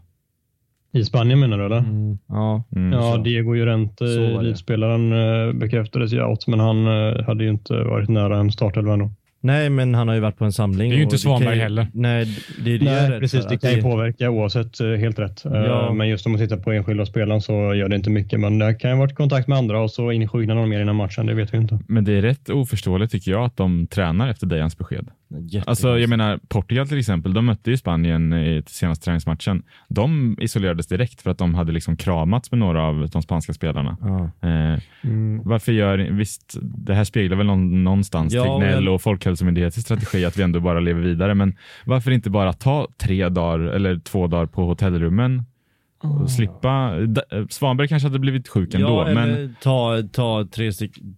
[0.91, 1.77] I Spanien menar du eller?
[1.77, 2.17] Mm.
[2.27, 2.63] Ja.
[2.75, 2.93] Mm.
[2.93, 3.21] Ja, så.
[3.21, 8.37] Diego Llorente, elitspelaren, eh, bekräftades ju out, men han eh, hade ju inte varit nära
[8.37, 9.11] en startelva ändå.
[9.41, 10.89] Nej, men han har ju varit på en samling.
[10.89, 11.87] Det är ju inte Svanberg ju- heller.
[11.93, 12.25] Nej,
[12.65, 13.45] det är det Nej, rädd precis.
[13.45, 15.45] Det kan ju påverka oavsett, eh, helt rätt.
[15.45, 15.93] Eh, Ja.
[15.93, 18.39] Men just om man tittar på enskilda spelaren så gör det inte mycket.
[18.39, 20.81] Men det kan ju ha varit i kontakt med andra och så insjuknar någon mer
[20.81, 21.79] innan matchen, det vet vi inte.
[21.87, 25.07] Men det är rätt oförståeligt tycker jag att de tränar efter Dejans besked.
[25.65, 29.63] Alltså jag menar Portugal till exempel, de mötte ju Spanien i senaste träningsmatchen.
[29.89, 33.97] De isolerades direkt för att de hade liksom kramats med några av de spanska spelarna.
[34.01, 34.47] Ja.
[34.49, 35.41] Eh, Mm.
[35.45, 40.25] varför gör, visst det här speglar väl någon, någonstans Ja, Tegnell men- och Folkhälsomyndighetens strategi
[40.25, 41.35] att vi ändå bara lever vidare.
[41.35, 41.55] Men
[41.85, 45.43] varför inte bara ta tre dagar eller två dagar på hotellrummen
[46.03, 46.95] och slippa.
[46.99, 51.15] D- eh, Svanberg kanske hade blivit sjuk ändå, ja, men ta, ta tre stycken,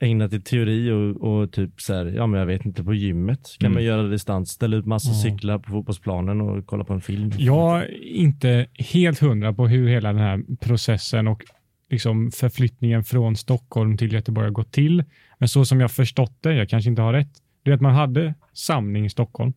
[0.00, 3.56] ägna till teori och, och typ så här, ja men jag vet inte, på gymmet
[3.58, 3.74] kan Mm.
[3.74, 7.32] man göra distans, ställa ut massa cyklar på fotbollsplanen och kolla på en film.
[7.38, 11.44] Jag är inte helt hundra på hur hela den här processen och
[11.90, 15.04] liksom förflyttningen från Stockholm till Göteborg har gått till.
[15.38, 17.32] Men så som jag förstått det, jag kanske inte har rätt,
[17.62, 19.52] det är att man hade samling i Stockholm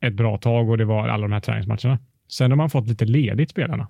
[0.00, 1.98] ett bra tag och det var alla de här träningsmatcherna.
[2.28, 3.88] Sen har man fått lite ledigt spelarna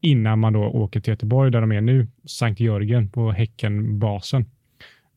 [0.00, 4.46] innan man då åker till Göteborg där de är nu, Sankt Jörgen på Häckenbasen.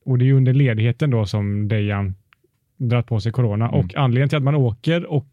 [0.05, 2.15] Och det är under ledigheten då som Dejan
[2.77, 3.79] dragit på sig corona Mm.
[3.79, 5.27] och anledningen till att man åker och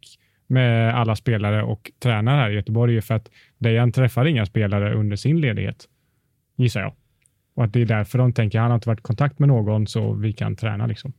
[0.47, 4.95] med alla spelare och tränar här i Göteborg är för att Dejan träffar inga spelare
[4.95, 5.89] under sin ledighet,
[6.57, 6.93] gissar jag.
[7.55, 9.87] Och att det är därför de tänker han har inte varit i kontakt med någon
[9.87, 11.13] så vi kan träna liksom.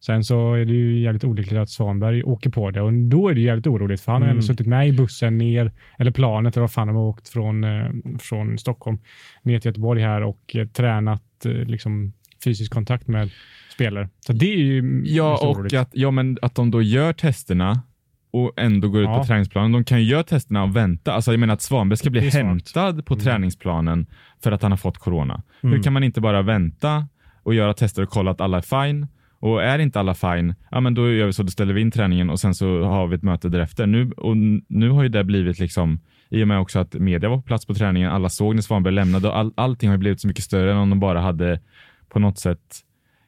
[0.00, 3.34] Sen så är det ju jävligt olyckligt att Svanberg åker på det och då är
[3.34, 4.36] det jävligt oroligt för han har Mm.
[4.36, 7.64] ändå suttit med i bussen ner, eller planet eller vad fan de har åkt från,
[7.64, 7.86] eh,
[8.18, 8.98] från Stockholm
[9.42, 12.12] ner till Göteborg här och eh, tränat eh, liksom
[12.44, 13.30] fysisk kontakt med
[13.74, 14.08] spelare.
[14.26, 17.82] Så det är ju Ja, och att, ja, men att de då gör testerna
[18.30, 19.18] och ändå går ut Ja.
[19.18, 19.72] på träningsplanen.
[19.72, 21.12] De kan ju göra testerna och vänta.
[21.12, 23.24] Alltså, jag menar att Svanberg ska bli hämtad på Mm.
[23.24, 24.06] träningsplanen
[24.42, 25.42] för att han har fått corona.
[25.62, 25.72] Mm.
[25.76, 27.08] Hur kan man inte bara vänta
[27.42, 29.06] och göra tester och kolla att alla är fine?
[29.40, 31.90] Och är inte alla fine, ja men då gör vi så, då ställer vi in
[31.90, 33.86] träningen och sen så har vi ett möte därefter.
[33.86, 34.36] Nu, och
[34.68, 37.66] nu har ju det blivit liksom, i och med också att media var på plats
[37.66, 40.44] på träningen, alla såg när Svanberg lämnade och all, allting har ju blivit så mycket
[40.44, 41.60] större än om de bara hade
[42.08, 42.84] på något sätt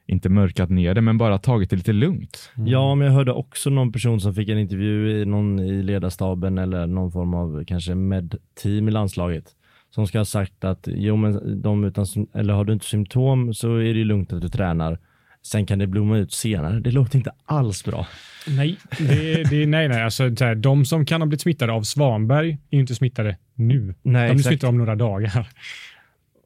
[0.06, 2.52] inte mörkat ner det, men bara tagit det lite lugnt.
[2.56, 2.68] Mm.
[2.68, 6.58] Ja, men jag hörde också någon person som fick en intervju i någon i ledarstaben
[6.58, 9.44] eller någon form av kanske med-team i landslaget
[9.90, 13.76] som ska ha sagt att jo, men de utan, eller har du inte symptom så
[13.76, 14.98] är det ju lugnt att du tränar.
[15.46, 16.80] Sen kan det blomma ut senare.
[16.80, 18.06] Det låter inte alls bra.
[18.46, 20.02] Nej, det, det, nej, nej.
[20.02, 23.94] Alltså, här, de som kan ha blivit smittade av Svanberg är ju inte smittade nu.
[24.02, 25.48] Nej, de blir smittade om några dagar.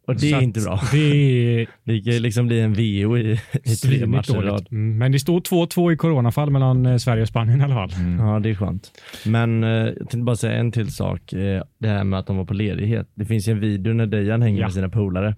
[0.06, 0.80] Och det Så är inte bra.
[0.92, 4.66] Det är Det kan liksom bli en VO i, i tre matcher i rad.
[4.70, 7.90] Mm, Men det står 2-2 i coronafall mellan eh, Sverige och Spanien i alla fall.
[8.18, 8.90] Ja, det är skönt.
[9.26, 11.32] Men eh, jag tänkte bara säga en till sak.
[11.32, 13.08] Eh, det här med att de var på ledighet.
[13.14, 14.66] Det finns ju en video när Dejan hänger Ja.
[14.66, 15.34] med sina polare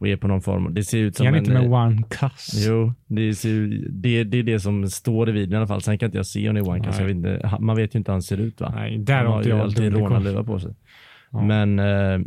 [0.00, 0.74] och är på någon form.
[0.74, 1.40] Det ser ut som han en...
[1.40, 2.66] inte med eh, one cuss?
[2.68, 3.50] Jo, det, ser,
[3.90, 5.82] det, det är det som står i videon i alla fall.
[5.82, 7.98] Sen kan inte jag se om det är one jag vet inte, Man vet ju
[7.98, 8.72] inte hur han ser ut va?
[8.74, 10.74] Nej, där han har inte jag alltid rånarluva på sig.
[11.30, 11.42] Ja.
[11.42, 12.18] Men eh,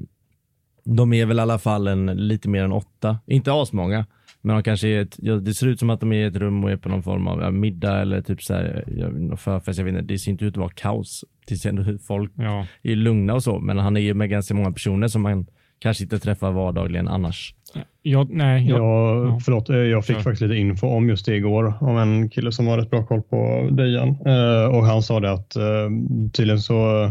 [0.83, 3.19] de är väl i alla fall en, lite mer än åtta.
[3.25, 4.05] Inte asmånga,
[4.41, 6.35] Men de kanske är ett, ja, det ser ut som att de är i ett
[6.35, 9.77] rum och är på någon form av ja, middag eller typ så här, ja, förfest.
[9.77, 11.25] Jag vet inte, det ser inte ut att vara kaos.
[11.47, 12.67] Det ser ändå ut folk Ja.
[12.81, 15.45] är lugna och så, men han är ju med ganska många personer som man
[15.79, 17.55] kanske inte träffar vardagligen annars.
[18.01, 19.39] Jag, nej, jag, Ja, ja.
[19.45, 20.23] förlåt, eh, jag fick Kör.
[20.23, 23.21] faktiskt lite info om just det igår om en kille som har rätt bra koll
[23.21, 24.09] på Dejan.
[24.25, 25.89] Eh, och han sa det att eh,
[26.33, 27.09] tydligen så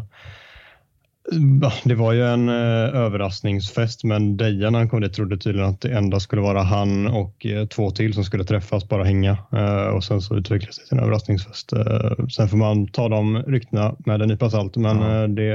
[1.85, 2.55] det var ju en eh,
[2.95, 7.07] överraskningsfest men Dejan när han kom dit trodde tydligen att det enda skulle vara han
[7.07, 9.39] och eh, två till som skulle träffas, bara hänga.
[9.53, 11.73] Eh, och sen så utvecklades det till en överraskningsfest.
[11.73, 15.23] Eh, sen får man ta de ryktena med en nypa salt men Ja.
[15.23, 15.53] eh, det,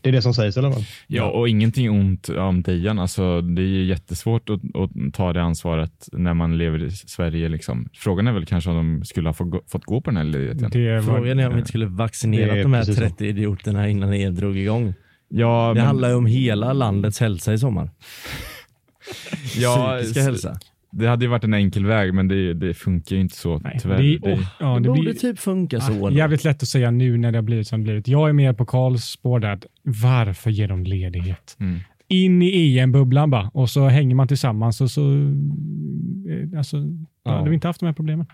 [0.00, 0.84] det är det som sägs i alla fall.
[1.06, 2.98] Ja, och ingenting ont om Dejan.
[2.98, 7.48] Alltså, det är ju jättesvårt att, att ta det ansvaret när man lever i Sverige.
[7.48, 7.88] Liksom.
[7.94, 10.24] Frågan är väl kanske om de skulle ha fått gå, fått gå på den här
[10.24, 10.60] ledigheten.
[10.62, 13.00] var, Frågan är om vi inte skulle vaccinera Det är de här precis så.
[13.00, 14.85] 30 idioterna innan EM drog igång.
[15.28, 17.90] Ja, Det men, handlar ju om hela landets hälsa i sommar.
[19.56, 20.58] ja, Psykiska hälsa.
[20.92, 23.78] det hade ju varit en enkel väg, men det, det funkar ju inte så nej,
[23.82, 23.96] tyvärr.
[24.02, 26.06] det, Det- oh, ja, det det borde blir, typ funka så.
[26.06, 28.08] ah, jävligt lätt att säga nu när det har blivit som det blivit.
[28.08, 29.58] Jag är med på Karls spår där.
[29.82, 31.56] Varför ger de ledighet?
[31.60, 31.78] Mm.
[32.08, 35.10] In i EM-bubblan bara och så hänger man tillsammans och så...
[35.12, 36.76] eh, Alltså.
[37.24, 37.32] Ja.
[37.36, 38.26] hade vi inte haft de här problemen.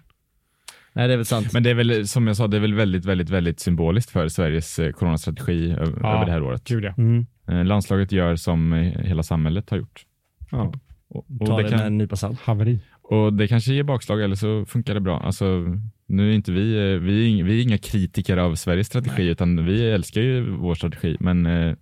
[0.93, 1.53] Nej, det är väl sant.
[1.53, 4.29] Men det är väl, som jag sa, det är väl väldigt, väldigt, väldigt symboliskt för
[4.29, 5.83] Sveriges eh, coronastrategi Ja.
[6.15, 6.65] över det här året.
[6.65, 6.95] Gud ja.
[6.99, 7.27] Mm.
[7.49, 10.03] Eh, Landslaget gör som eh, hela samhället har gjort.
[10.51, 10.73] Ja.
[11.09, 12.41] Och, Ta och, det det med en kan, nypa salt.
[12.41, 12.79] Haveri.
[13.03, 15.21] och det kanske ger bakslag eller så funkar det bra.
[15.21, 15.65] Alltså,
[16.07, 19.65] nu är inte vi, eh, vi, är, vi är inga kritiker av Sveriges strategi, utan
[19.67, 21.17] vi älskar ju vår strategi.
[21.21, 21.75] Men eh,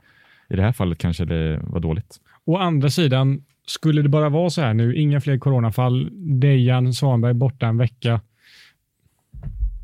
[0.48, 2.16] i det här fallet kanske det var dåligt.
[2.44, 7.34] Å andra sidan, skulle det bara vara så här nu, inga fler coronafall, Dejan Svanberg
[7.34, 8.20] borta en vecka,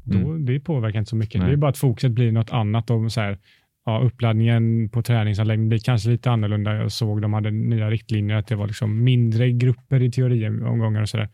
[0.07, 1.41] då, det påverkar inte så mycket.
[1.41, 1.49] Nej.
[1.49, 2.91] Det är bara att fokuset blir något annat.
[2.91, 3.39] Och så här,
[3.87, 6.75] ja, uppladdningen på träningsanläggningen blir kanske lite annorlunda.
[6.75, 11.09] Jag såg de hade nya riktlinjer, att det var liksom mindre grupper i teoriomgångar och
[11.09, 11.29] sådär.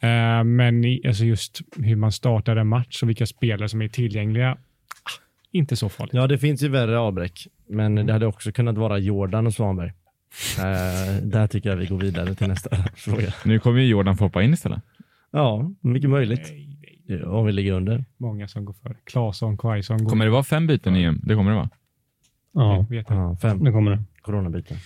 [0.00, 3.88] Eh, men i, alltså just hur man startar en match och vilka spelare som är
[3.88, 4.56] tillgängliga, ah,
[5.52, 6.14] inte så farligt.
[6.14, 9.92] Ja, det finns ju värre avbräck, men det hade också kunnat vara Jordan och Svanberg.
[10.58, 13.34] Eh, där tycker jag vi går vidare till nästa fråga.
[13.44, 14.82] Nu kommer ju Jordan få hoppa in istället.
[15.30, 16.48] Ja, mycket möjligt.
[16.50, 16.77] Nej.
[17.26, 18.04] Om vi ligger under.
[18.16, 18.96] Många som går före.
[19.04, 19.98] Claesson, Quaison.
[20.04, 21.20] går- Kommer det vara fem byten i EM?
[21.24, 21.70] Det kommer det vara.
[22.52, 23.18] Ja, Vet jag.
[23.18, 24.02] Ja, fem nu kommer det.
[24.22, 24.76] coronabyten.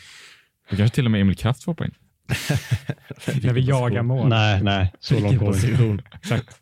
[0.70, 1.91] Det kanske till och med Emil Kraft får in.
[3.43, 4.29] När vi jagar mål.
[4.29, 5.53] Nej, nej, så långt går
[5.97, 6.03] det.
[6.16, 6.59] Exakt.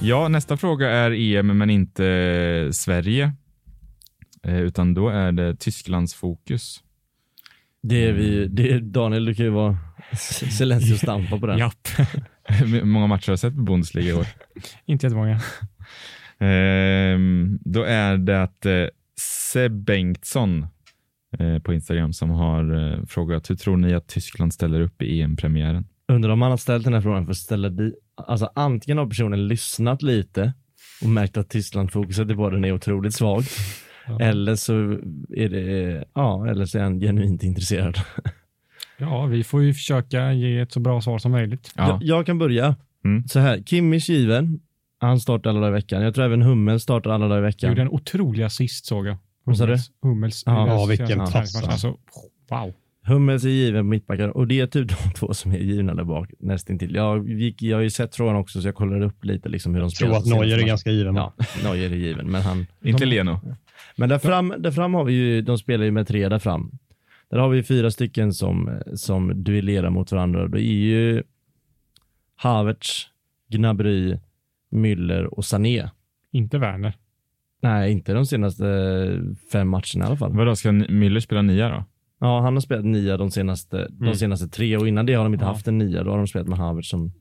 [0.00, 3.32] Ja, nästa fråga är EM, men inte Sverige.
[4.42, 6.80] Eh, utan då är det Tysklands fokus.
[7.86, 9.76] Det är vi, det är, Daniel, du kan ju vara
[10.58, 11.58] Zelenskyj och stampa på den.
[11.58, 11.88] Japp.
[12.44, 14.26] Hur många matcher har du sett på Bundesliga i år?
[14.86, 15.40] Inte jättemånga.
[16.38, 18.72] Ehm, då är det att eh,
[19.20, 20.66] Seb Bengtsson
[21.38, 25.20] eh, på Instagram som har eh, frågat hur tror ni att Tyskland ställer upp i
[25.20, 25.84] EM-premiären?
[26.12, 29.06] Undrar om han har ställt den här frågan för att ställa di- Alltså antingen har
[29.06, 30.52] personen lyssnat lite
[31.02, 33.50] och märkt att Tyskland-fokuset i podden är otroligt svagt.
[34.08, 34.20] Ja.
[34.20, 34.72] Eller så
[35.36, 37.98] är det, ja, eller så är han genuint intresserad.
[38.98, 41.72] Ja, vi får ju försöka ge ett så bra svar som möjligt.
[41.76, 42.76] Ja, Jag, jag kan börja.
[43.04, 43.28] Mm.
[43.28, 44.60] Så här, Kimmich given.
[44.98, 46.02] Han startar alla dagar i veckan.
[46.02, 47.70] Jag tror även Hummel startar alla dagar i veckan.
[47.70, 49.16] Gjorde en otrolig assist såg jag.
[49.44, 49.72] Vad sa du?
[49.72, 49.90] Hummels.
[50.02, 51.66] Hummels Ja, ja, vilken pass, träningsmatch.
[51.68, 51.96] Alltså,
[52.50, 52.72] wow.
[53.06, 56.04] Hummels är given på mittbackar och det är typ de två som är givna där
[56.04, 56.94] bak nästintill.
[56.94, 59.80] Jag, gick, jag har ju sett frågan också så jag kollade upp lite liksom hur
[59.80, 60.20] de Jag spelar.
[60.20, 61.14] tror att Neuer är ganska given.
[61.14, 61.34] Ja,
[61.64, 62.66] Neuer är given, men han...
[62.82, 63.40] inte Leno.
[63.96, 66.70] Men där fram, där fram har vi ju, de spelar ju med tre där fram.
[67.30, 70.48] Där har vi fyra stycken som, som duellerar mot varandra.
[70.48, 71.22] Det är ju
[72.36, 73.08] Havertz,
[73.48, 74.18] Gnabry,
[74.72, 75.90] Müller och Sané.
[76.32, 76.94] Inte Werner.
[77.62, 78.64] Nej, inte de senaste
[79.52, 80.32] fem matcherna i alla fall.
[80.36, 81.84] Vadå, ska Müller spela nia då?
[82.20, 84.14] Ja, han har spelat nia de senaste, de Mm.
[84.14, 85.48] senaste tre och innan det har de inte Ja.
[85.50, 86.04] haft en nia.
[86.04, 87.12] Då har de spelat med Havertz som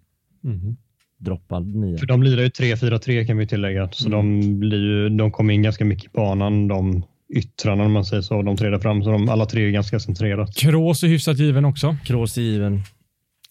[0.41, 0.77] Mhm.
[1.23, 1.97] Droppad nia.
[1.97, 3.89] För de lirar ju 3-4-3 kan vi tillägga.
[3.91, 4.17] Så Mm.
[4.41, 7.03] de, blir ju, de kommer in ganska mycket i banan, de
[7.35, 9.03] yttrarna om man säger så, de tre där fram.
[9.03, 10.55] Så de, alla tre är ganska centrerat.
[10.55, 12.81] Kroos är hyfsat given också, Kroos är given.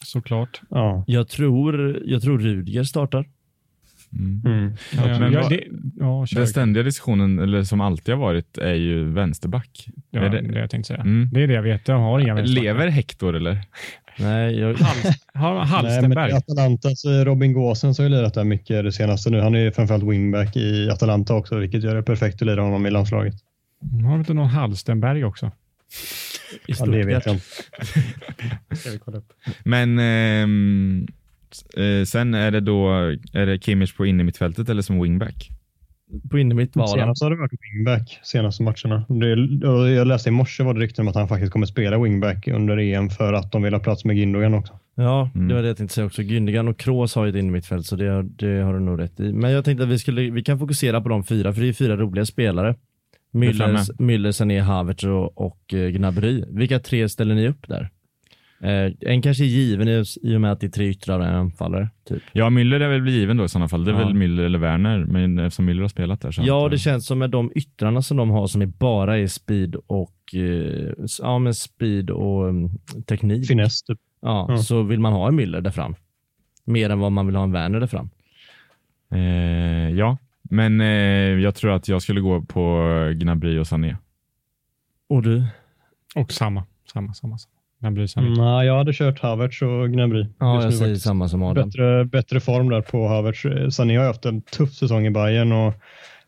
[0.04, 0.60] såklart.
[0.70, 1.04] Ja.
[1.06, 3.28] Jag tror, jag tror Rudiger startar.
[4.18, 4.42] Mm.
[4.46, 4.72] Mm.
[4.96, 5.60] Ja, men ja, det,
[5.98, 6.26] ja.
[6.34, 9.86] Den ständiga diskussionen, eller som alltid har varit, är ju vänsterback.
[10.10, 11.00] ja, är det, det- det jag tänkte säga.
[11.00, 11.28] Mm.
[11.32, 11.88] Det är det jag vet.
[11.88, 12.62] Jag har inga vänsterbackar.
[12.74, 13.58] Lever Hector eller?
[14.18, 16.32] Nej, jag, Hals, har Nej.
[16.32, 19.40] Atalantas Robin Gåsen så har ju lirat där mycket det senaste nu.
[19.40, 22.86] Han är ju framförallt wingback i Atalanta också, vilket gör det perfekt att lira honom
[22.86, 23.34] i landslaget.
[24.04, 25.50] Har du inte någon Hallstenberg också?
[26.66, 27.46] i Ja, det vet jag inte.
[28.76, 29.32] Ska vi kolla upp.
[29.64, 31.06] Men ehm,
[31.76, 32.90] eh, sen är det då,
[33.32, 35.50] är det Kimmich på innermittfältet eller som wingback?
[36.30, 36.98] På innermitt var han.
[36.98, 39.04] Senast har det varit wingback senaste matcherna.
[39.08, 42.48] Det, jag läste i morse var det rykten om att han faktiskt kommer spela wingback
[42.48, 44.78] under EM för att de vill ha plats med Gindogan också.
[44.94, 45.48] Ja, Mm.
[45.48, 46.22] det var det jag tänkte säga också.
[46.22, 49.20] Gündogan och Kroos har ju ett innermittfält så det, har- det har du nog rätt
[49.20, 49.32] i.
[49.32, 51.72] Men jag tänkte att vi, skulle, vi kan fokusera på de fyra, för det är
[51.72, 52.74] fyra roliga spelare.
[53.34, 53.66] Müller,
[53.98, 56.44] Müller Sané, Havertz och, och eh, Gnabry.
[56.48, 57.90] Vilka tre ställer ni upp där?
[58.62, 61.26] Eh, en kanske är given i, i och med att det är tre yttrar och
[61.26, 61.88] en anfallare.
[62.08, 62.22] Typ.
[62.32, 63.84] Ja, Müller är väl given då i sådana fall.
[63.84, 64.06] Det är Ja.
[64.06, 67.18] väl Müller eller Werner, men eftersom Müller har spelat där så Ja, det känns som
[67.18, 70.92] med de yttrarna som de har som är bara är speed och eh,
[71.22, 72.70] ja, men speed och mm,
[73.06, 73.46] teknik.
[73.48, 73.98] Finess typ.
[74.22, 74.58] Ja, Ja.
[74.58, 75.94] så vill man ha en Müller där fram.
[76.64, 78.10] Mer än vad man vill ha en Werner där fram.
[79.14, 80.86] Eh, ja, men eh,
[81.42, 83.96] jag tror att jag skulle gå på Gnabry och Sané.
[85.08, 85.44] Och du?
[86.14, 87.38] Och samma, samma, samma.
[87.38, 87.52] samma.
[87.90, 90.26] Bryr sig Mm, jag hade kört Havertz och Gnabry.
[90.38, 91.68] Ja, just jag säger samma som Adam.
[91.68, 93.44] Bättre, bättre form där på Havertz.
[93.44, 95.74] Eh, Sané har ju haft en tuff säsong i Bayern och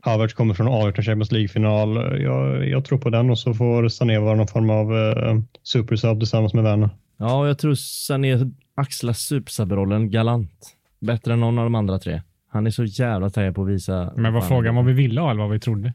[0.00, 2.22] Havertz kommer från avgjort en Champions League-final.
[2.22, 6.18] Jag, jag tror på den och så får Sané vara någon form av eh, supersub
[6.18, 6.90] tillsammans med Werner.
[7.18, 8.38] Ja, jag tror Sané
[8.74, 10.76] axlar supersub-rollen galant.
[11.00, 12.22] Bättre än någon av de andra tre.
[12.50, 15.30] Han är så jävla taggad på att visa Men vad frågan vad vi ville ha
[15.30, 15.92] eller vad vi trodde?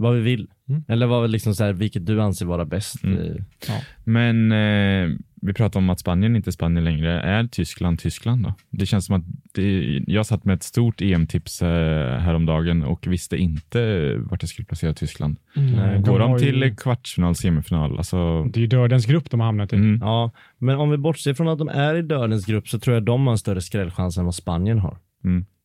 [0.00, 0.46] Vad vi vill.
[0.68, 0.84] Mm.
[0.88, 3.04] Eller vad vi liksom så här, vilket du anser vara bäst.
[3.04, 3.18] Mm.
[3.18, 3.40] i-
[4.04, 7.20] Men eh, vi pratar om att Spanien inte är Spanien längre.
[7.20, 8.54] Är Tyskland Tyskland då?
[8.70, 9.24] Det känns som att
[9.54, 14.66] det, jag satt med ett stort EM-tips eh, häromdagen och visste inte vart jag skulle
[14.66, 15.36] placera Tyskland.
[15.54, 17.98] Nej, Går de ju- till kvartsfinal, semifinal?
[17.98, 19.76] Alltså, Det är ju dödens grupp de har hamnat i.
[19.76, 19.98] mm.
[20.02, 23.02] Ja, men om vi bortser från att de är i dödens grupp så tror jag
[23.04, 24.96] de har en större skrällchans än vad Spanien har.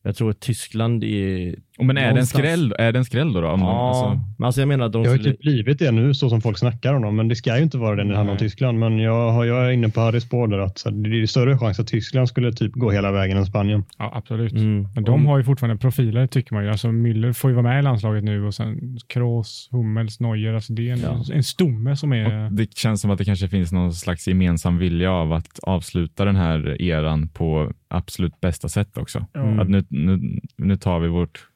[0.06, 1.54] Jag tror att Tyskland är...
[1.78, 3.40] Oh, men är det, en skräll, är det en skräll då?
[3.40, 3.48] då?
[3.48, 5.34] Om Ja, alltså, men alltså jag menar att de Det har ju skulle...
[5.34, 7.78] typ blivit det nu så som folk snackar om dem, men det ska ju inte
[7.78, 8.38] vara det när det handlar om.
[8.38, 8.78] Tyskland.
[8.78, 11.86] Men jag, jag är inne på Harrys spår där att det är större chans att
[11.86, 13.84] Tyskland skulle typ gå hela vägen än Spanien.
[13.98, 14.52] Ja, absolut.
[14.52, 14.88] Mm.
[14.94, 16.70] Men de har ju fortfarande profiler tycker man ju.
[16.70, 20.54] Alltså Müller får ju vara med i landslaget nu och sen Kroos, Hummels, Neuer.
[20.54, 21.24] Alltså det är en, Ja.
[21.32, 22.46] en stomme som är...
[22.46, 26.24] och det känns som att det kanske finns någon slags gemensam vilja av att avsluta
[26.24, 29.26] den här eran på absolut bästa sätt också.
[29.32, 29.60] Ja.
[29.62, 31.46] Att nu, nu, nu tar vi vårt...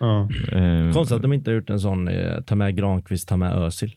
[0.00, 0.28] Ja.
[0.52, 3.52] Eh, Konstigt att de inte har gjort en sån, eh, ta med Granqvist, ta med
[3.52, 3.92] Özil.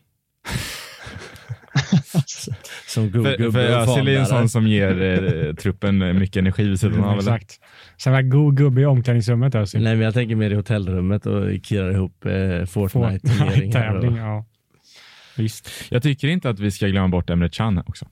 [2.86, 6.68] som för, gubbe för och Özil är en sån som ger eh, truppen mycket energi
[6.68, 7.16] vid sidan av.
[7.18, 7.60] Exakt.
[7.96, 9.54] Sen var god gubbe i omklädningsrummet.
[9.54, 9.78] Alltså.
[9.78, 12.30] Nej men jag tänker mer i hotellrummet och kirrar ihop eh,
[12.66, 13.72] Fortnite-turneringar.
[13.92, 14.44] Tävling, och- ja.
[15.36, 15.70] Visst.
[15.90, 18.06] Jag tycker inte att vi ska glömma bort Emre Can också.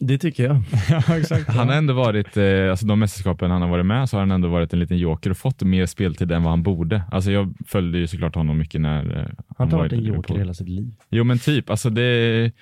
[0.00, 0.62] Det tycker jag.
[1.08, 1.48] ja, exakt.
[1.48, 1.78] Han har ja.
[1.78, 4.72] ändå varit, eh, alltså de mästerskapen han har varit med så har han ändå varit
[4.72, 7.02] en liten joker och fått mer speltid än vad han borde.
[7.10, 10.04] Alltså jag följde ju såklart honom mycket när eh, Han har inte var varit en
[10.04, 10.94] joker hela sitt liv.
[11.10, 12.52] Jo men typ, alltså det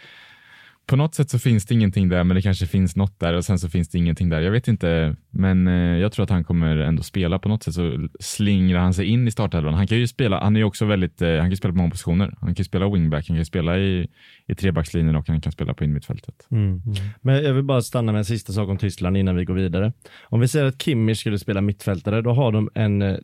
[0.88, 3.44] på något sätt så finns det ingenting där, men det kanske finns något där och
[3.44, 4.40] sen så finns det ingenting där.
[4.40, 7.74] Jag vet inte, men eh, jag tror att han kommer ändå spela på något sätt
[7.74, 9.74] så slingrar han sig in i startelvan.
[9.74, 11.78] Han kan ju spela, han är ju också väldigt, eh, han kan ju spela på
[11.78, 12.34] många positioner.
[12.40, 14.08] Han kan ju spela wingback, han kan ju spela i,
[14.46, 16.46] i trebackslinjen och han kan spela på innermittfältet.
[16.50, 16.64] Mm.
[16.64, 16.82] mm.
[17.20, 19.92] Men jag vill bara stanna med en sista sak om Tyskland innan vi går vidare.
[20.22, 23.16] Om vi säger att Kimmich skulle spela mittfältare, då har de en eh,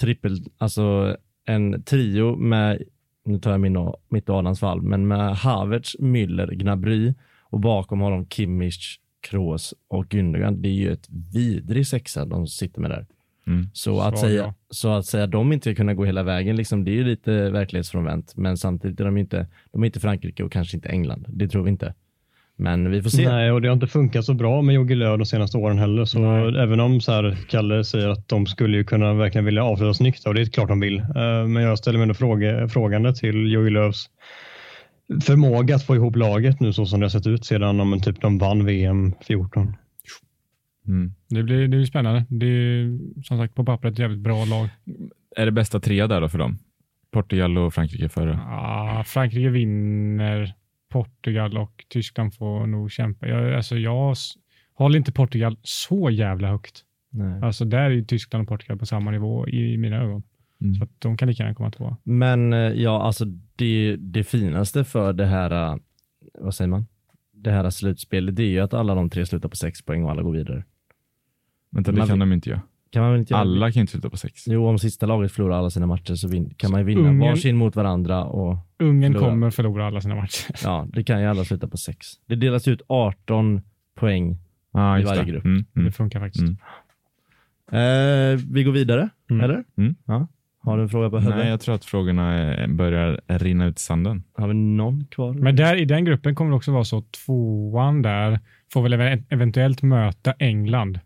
[0.00, 1.16] trippel, alltså
[1.46, 2.82] en trio med,
[3.24, 7.60] nu tar jag min och, mitt och Adams fall, men med Havertz, Müller, Gnabry och
[7.60, 10.62] bakom har de Kimmich, Kroos och Gündogan.
[10.62, 13.06] Det är ju ett vidrig sexa de sitter med där.
[13.46, 13.66] Mm.
[13.72, 14.54] Så att, Svag, säga, ja.
[14.70, 18.36] så att säga de inte kunna gå hela vägen, liksom, det är ju lite verklighetsfrånvänt.
[18.36, 21.26] Men samtidigt är de inte, de är inte Frankrike och kanske inte England.
[21.28, 21.94] Det tror vi inte.
[22.62, 23.28] Men vi får se.
[23.28, 26.04] Nej, och det har inte funkat så bra med Jogi Löw de senaste åren heller.
[26.04, 26.62] Så Nej.
[26.62, 30.26] även om så här, Kalle säger att de skulle ju kunna verkligen vilja avsluta snyggt,
[30.26, 30.98] och det är klart de vill.
[30.98, 34.06] Eh, Men jag ställer mig ändå fråga, frågande till Jogi Löws
[35.20, 38.20] förmåga att få ihop laget nu så som det har sett ut sedan om typ
[38.20, 39.76] de vann VM 14.
[40.86, 41.14] Mm.
[41.28, 42.24] Det blir, det blir spännande.
[42.28, 44.68] Det är som sagt på pappret ett jävligt bra lag.
[45.36, 46.58] Är det bästa trea där då för dem?
[47.12, 48.38] Portugal och Frankrike före?
[48.50, 50.54] Ja, Frankrike vinner.
[50.92, 53.28] Portugal och Tyskland får nog kämpa.
[53.28, 54.14] Jag, alltså jag
[54.74, 56.84] håller inte Portugal så jävla högt.
[57.10, 57.42] Nej.
[57.42, 60.22] Alltså där är ju Tyskland och Portugal på samma nivå i, i mina ögon.
[60.60, 60.74] Mm.
[60.74, 61.96] Så att de kan lika gärna komma tvåa.
[62.02, 63.24] Men eh, ja, alltså
[63.56, 65.76] det, det finaste för det här, eh,
[66.34, 66.86] vad säger man?
[67.32, 70.10] Det här slutspelet, det är ju att alla de tre slutar på sex poäng och
[70.10, 70.64] alla går vidare.
[71.70, 72.60] Vänta, det Man kan de inte göra.
[72.92, 74.44] Kan man väl inte göra- Alla kan inte sluta på sex.
[74.46, 77.20] Jo, om sista laget förlorar alla sina matcher så vin, kan man ju vinna Ungern-
[77.30, 79.30] varsin mot varandra och Ungern Förlora.
[79.30, 80.54] kommer förlora alla sina matcher.
[80.64, 82.06] ja, det kan ju alla sluta på sex.
[82.26, 83.60] Det delas ut 18
[83.94, 84.38] poäng.
[84.72, 85.28] Ah, I varje det.
[85.30, 85.44] grupp.
[85.44, 85.86] Mm, mm.
[85.86, 86.44] Det funkar faktiskt.
[86.44, 86.56] Mm.
[87.72, 89.44] Eh, vi går vidare, Mm.
[89.44, 89.64] eller?
[89.78, 89.94] Mm.
[90.06, 90.28] Ja.
[90.64, 91.48] Har du en fråga på Nej, huvudet?
[91.48, 94.22] jag tror att frågorna börjar rinna ut i sanden.
[94.36, 95.32] Har vi någon kvar?
[95.34, 98.40] Men där i den gruppen kommer det också vara så tvåan där
[98.72, 101.00] får väl ev- eventuellt möta England.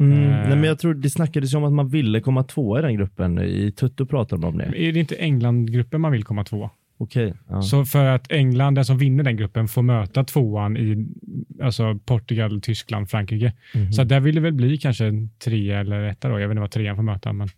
[0.00, 0.22] Mm.
[0.22, 0.28] Eh.
[0.28, 2.96] Nej, men jag tror det snackades ju om att man ville komma tvåa i den
[2.96, 3.38] gruppen.
[3.38, 4.64] I Tutto pratade de om det.
[4.64, 6.70] Är det inte England-gruppen man vill komma två?
[6.98, 7.34] Okej.
[7.48, 7.62] ja.
[7.62, 11.06] Så för att England, den som vinner den gruppen, får möta tvåan i
[11.62, 13.52] alltså Portugal, Tyskland, Frankrike.
[13.74, 13.92] Mhm.
[13.92, 16.40] Så där vill det väl bli kanske en trea eller etta då.
[16.40, 17.48] Jag vet inte vad trean får möta, men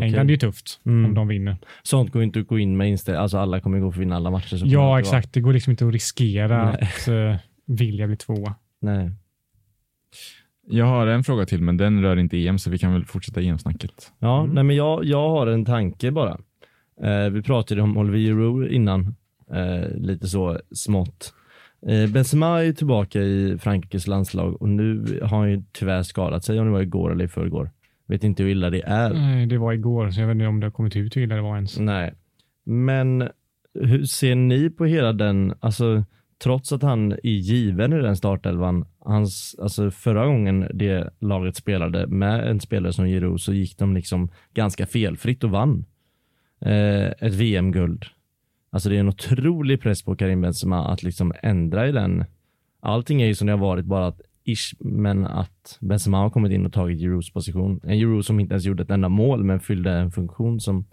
[0.00, 1.04] England är ju tufft Mm.
[1.04, 1.56] om de vinner.
[1.82, 3.22] Sånt går inte att gå in med inställning.
[3.22, 4.62] Alltså alla kommer gå för att vinna alla matcher.
[4.64, 5.32] Ja, exakt.
[5.32, 6.82] Det går liksom inte att riskera Nej.
[6.82, 8.54] att uh, vilja bli tvåa.
[8.80, 9.10] Nej.
[10.66, 13.40] Jag har en fråga till, men den rör inte EM, så vi kan väl fortsätta
[13.40, 14.12] EM-snacket.
[14.18, 14.54] Ja, Mm.
[14.54, 16.38] nej men jag, jag har en tanke bara.
[17.02, 19.14] Eh, vi pratade om Olivier Giroud innan,
[19.52, 21.34] eh, lite så smått.
[21.88, 26.60] Eh, Benzema är tillbaka i Frankrikes landslag och nu har han ju tyvärr skadat sig,
[26.60, 27.70] om det var igår eller i förrgår.
[28.08, 29.12] Vet inte hur illa det är.
[29.14, 31.34] Nej, det var igår, så jag vet inte om det har kommit ut hur illa
[31.36, 31.78] det var ens.
[31.78, 32.14] Nej,
[32.66, 33.28] men
[33.80, 36.04] hur ser ni på hela den, alltså
[36.44, 42.06] trots att han är given i den startelvan, hans, alltså förra gången det laget spelade
[42.06, 45.84] med en spelare som Giroud så gick de liksom ganska felfritt och vann
[46.60, 48.04] eh, ett VM-guld.
[48.70, 52.24] Alltså det är en otrolig press på Karim Benzema att liksom ändra i den.
[52.80, 56.52] Allting är ju som det har varit, bara att ish, men att Benzema har kommit
[56.52, 57.80] in och tagit Girouds position.
[57.84, 60.84] En Giroud som inte ens gjorde ett enda mål, men fyllde en funktion som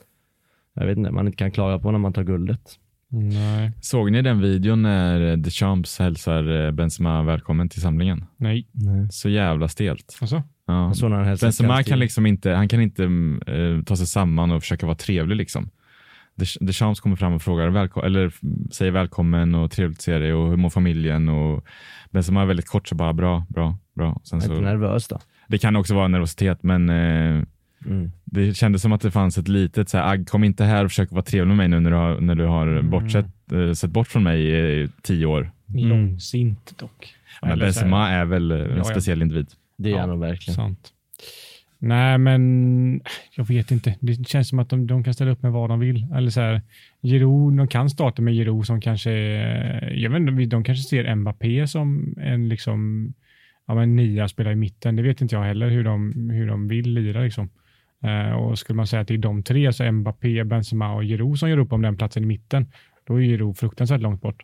[0.73, 2.79] jag vet inte, man inte kan klaga på när man tar guldet.
[3.13, 8.25] Nej, Såg ni den videon när Deschamps hälsar eh, Benzema välkommen till samlingen?
[8.37, 8.67] nej.
[8.71, 9.07] Nej.
[9.11, 10.17] Så jävla stelt.
[10.21, 10.93] Alltså, Ja.
[11.41, 13.03] Benzema kan liksom inte, han kan inte
[13.47, 15.69] eh, ta sig samman och försöka vara trevlig liksom.
[16.59, 18.33] Deschamps kommer fram och frågar välko- eller
[18.71, 21.65] säger välkommen och trevligt att se dig och hur mår familjen och
[22.11, 24.21] Benzema är väldigt kort så bara bra, bra, bra.
[24.23, 25.19] Sen Är inte så, nervös då?
[25.47, 27.43] det kan också vara nervositet men eh,
[27.85, 28.11] Mm.
[28.25, 30.91] det kändes som att det fanns ett litet så här, "Agg, kom inte här och
[30.91, 32.89] försök vara trevlig med mig nu när du har, när du har Mm.
[32.89, 34.41] bortsett, eh, sett bort från mig
[34.83, 35.51] i tio år.
[35.73, 37.15] långsint dock.
[37.41, 38.83] Men Benzema är väl eh, en ja.
[38.83, 39.47] speciell individ.
[39.77, 40.55] Det är Ja, han nog verkligen.
[40.55, 40.89] Sant.
[41.79, 43.01] Nej, men
[43.35, 43.95] jag vet inte.
[43.99, 46.07] Det känns som att de, de kan ställa upp med vad de vill.
[46.15, 46.61] Eller så här,
[47.01, 49.11] Giroud, de kan starta med Giroud som kanske,
[49.93, 53.13] jag vet inte, de kanske ser Mbappé som en liksom,
[53.67, 54.95] ja men nia spelar i mitten.
[54.95, 57.49] Det vet inte jag heller hur de, hur de vill lira liksom.
[58.03, 61.39] Eh, och skulle man säga att det är de tre, så Mbappé, Benzema och Giroud
[61.39, 62.71] som gör upp om den platsen i mitten,
[63.03, 64.43] då är Giroud fruktansvärt långt bort.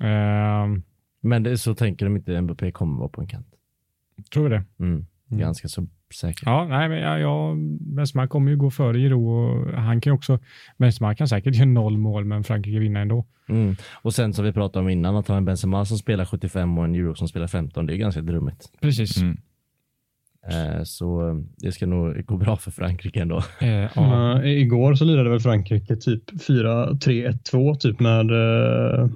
[0.00, 0.66] Eh,
[1.20, 3.46] Men det, så tänker de inte Mbappé kommer vara på en kant.
[4.32, 4.64] tror vi det?
[4.78, 5.06] Mm.
[5.30, 5.40] Mm.
[5.40, 6.42] Ganska så säkert.
[6.46, 10.14] Ja, nej, men ja, ja, Benzema kommer ju gå före Giroud och han kan ju
[10.14, 10.38] också,
[10.78, 13.26] Benzema kan säkert göra noll mål men Frankrike vinner ändå.
[13.48, 13.76] Mm.
[13.92, 16.84] Och sen som vi pratade om innan, att ha en Benzema som spelar 75 och
[16.84, 18.72] en Euro som spelar 15, det är ganska drummigt.
[18.80, 19.16] Precis.
[19.22, 19.36] Mm.
[20.48, 23.42] Eh, så eh, det ska nog gå bra för Frankrike ändå.
[23.60, 24.42] Eh, ja.
[24.42, 29.08] Eh, igår så lirade väl Frankrike typ 4-3-1-2 typ med, eh,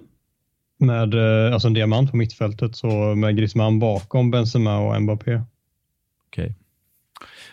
[0.78, 1.14] med
[1.54, 5.40] alltså en diamant på mittfältet så med Griezmann bakom Benzema och Mbappé.
[6.26, 6.54] Okej.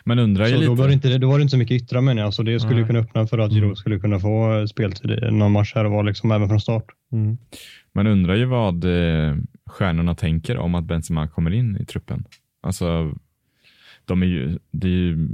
[0.03, 0.81] Men undrar ju Så då lite.
[0.81, 2.75] var, det inte, då var det inte så mycket yttra menar jag, så det skulle
[2.75, 2.87] Nej.
[2.87, 6.03] kunna öppna för att Giroud skulle kunna få speltid i någon match här och var
[6.03, 6.85] liksom även från start.
[7.11, 7.37] Mm.
[7.93, 8.85] Man undrar ju vad
[9.65, 12.25] stjärnorna tänker om att Benzema kommer in i truppen.
[12.63, 13.13] Alltså,
[14.05, 15.29] de är ju, det är ju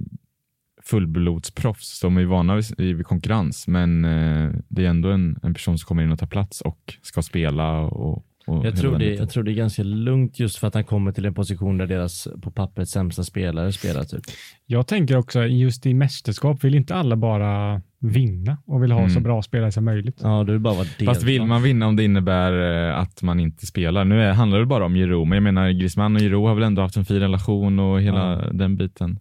[0.84, 2.00] fullblodsproffs.
[2.02, 5.78] De är ju vana vid, vid konkurrens, men eh, det är ändå en, en person
[5.78, 7.80] som kommer in och tar plats och ska spela.
[7.80, 9.18] Och, och Jag, tror det, biten.
[9.18, 11.88] jag tror det är ganska lugnt just för att han kommer till en position där
[11.88, 14.04] deras på pappret sämsta spelare spelar.
[14.04, 14.22] Typ.
[14.66, 19.10] Jag tänker också just i mästerskap vill inte alla bara vinna och vill ha Mm.
[19.10, 20.20] så bra spelare som möjligt.
[20.24, 24.06] Ja, du bara Fast vill man vinna om det innebär eh, att man inte spelar.
[24.06, 26.64] Nu är, handlar det bara om Giroud, men jag menar Griezmann och Giroud har väl
[26.64, 29.20] ändå haft en fin relation och hela den biten.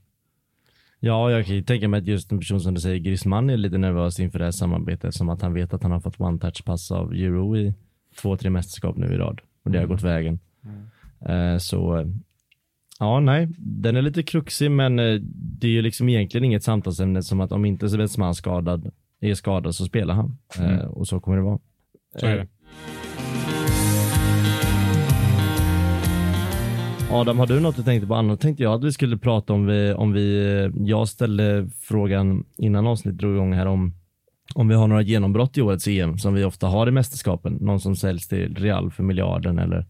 [1.01, 3.57] Ja, jag kan ju tänka mig att just en person som du säger, Griezmann är
[3.57, 6.91] lite nervös inför det här samarbetet som att han vet att han har fått one-touch-pass
[6.93, 7.74] av Euro i
[8.20, 10.39] två, tre mästerskap nu i rad och det har gått vägen.
[11.29, 12.07] Eh, så eh,
[12.99, 15.14] ja, nej, den är lite kruxig men eh,
[15.61, 18.90] det är ju liksom egentligen inget samtalsämne som att om inte är skadad,
[19.20, 20.86] är skadad så spelar han Eh, Mm.
[20.90, 21.59] och så kommer det vara.
[22.20, 22.47] Så är det.
[27.11, 28.14] Adam, har du något du tänkte på?
[28.14, 32.86] Annars tänkte jag att vi skulle prata om vi, om vi, jag ställde frågan innan
[32.86, 33.94] avsnittet drog igång här om,
[34.55, 37.53] om vi har några genombrott i årets EM som vi ofta har i mästerskapen.
[37.61, 39.86] Någon som säljs till Real för miljarden eller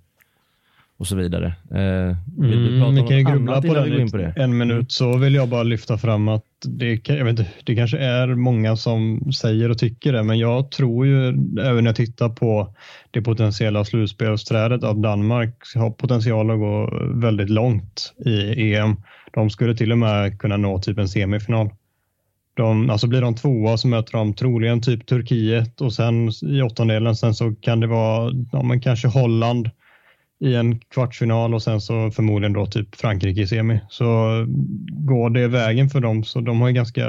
[0.98, 1.46] och så vidare.
[1.70, 4.32] Eh, vill du prata Mm, vi om kan ju grubbla på den på det?
[4.36, 7.74] en minut så vill jag bara lyfta fram att det, kan- jag vet inte, det
[7.76, 11.28] kanske är många som säger och tycker det, men jag tror ju
[11.60, 12.74] även när jag tittar på
[13.10, 18.96] det potentiella slutspelsträdet att Danmark har potential att gå väldigt långt i EM.
[19.34, 21.70] De skulle till och med kunna nå typ en semifinal.
[22.54, 27.16] De, alltså blir de tvåa så möter de troligen typ Turkiet och sen i åttondelen
[27.16, 29.70] sen så kan det vara ja, men kanske Holland,
[30.40, 33.80] i en kvartsfinal och sen så förmodligen då typ Frankrike i semi.
[33.88, 34.04] Så
[34.88, 37.02] går det vägen för dem så de har ju ganska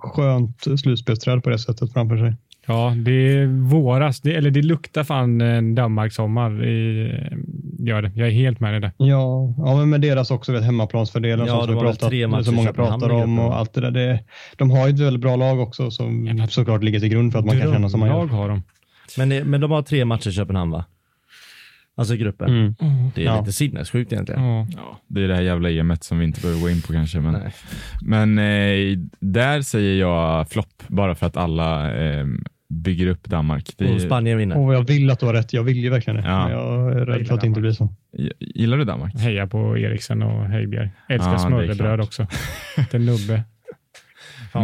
[0.00, 2.34] skönt slutspelsträd på det sättet framför sig.
[2.68, 6.64] Ja, det är våras, det, eller det luktar fan en Danmark-sommar.
[6.64, 7.36] i-
[7.78, 8.12] Gör det.
[8.14, 8.92] Jag är helt med i det.
[8.96, 12.42] Ja, ja men med deras också vet, hemmaplansfördelen Ja, som, de vi pratat, tre matcher
[12.42, 13.90] som många pratar om och allt det där.
[13.90, 14.20] Det,
[14.56, 17.44] de har ju ett väldigt bra lag också som såklart ligger till grund för att
[17.44, 18.26] man kan känna som man gör.
[18.26, 18.62] har de.
[19.18, 20.84] Men, det, men de har tre matcher i Köpenhamn va?
[21.98, 22.48] Alltså gruppen.
[22.50, 22.74] Mm.
[23.14, 23.40] Det är Ja.
[23.40, 24.42] lite sinnessjukt egentligen.
[24.44, 24.66] Ja.
[24.76, 27.20] Ja, det är det här jävla EMet som vi inte behöver gå in på kanske.
[27.20, 27.36] Men,
[28.02, 32.26] men eh, där säger jag flopp, bara för att alla eh,
[32.68, 33.70] bygger upp Danmark.
[33.76, 34.58] Det, Och Spanien vinner.
[34.58, 35.52] Och jag vill att du har rätt.
[35.52, 36.28] Jag vill ju verkligen det.
[36.28, 36.42] Ja.
[36.48, 37.88] Men jag är rädd för att det inte blir så.
[38.40, 39.14] Gillar du Danmark?
[39.14, 40.90] Heja på Eriksen och Höjbjerg.
[41.08, 42.26] Älskar Ja, är smörrebröd också.
[42.76, 43.42] Lite nubbe.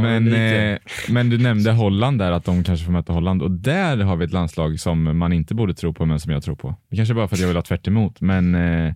[0.00, 0.78] Men, eh,
[1.08, 4.24] men du nämnde Holland där, att de kanske får möta Holland och där har vi
[4.24, 6.74] ett landslag som man inte borde tro på men som jag tror på.
[6.90, 8.94] Det kanske bara för att jag vill ha tvärt emot, men eh,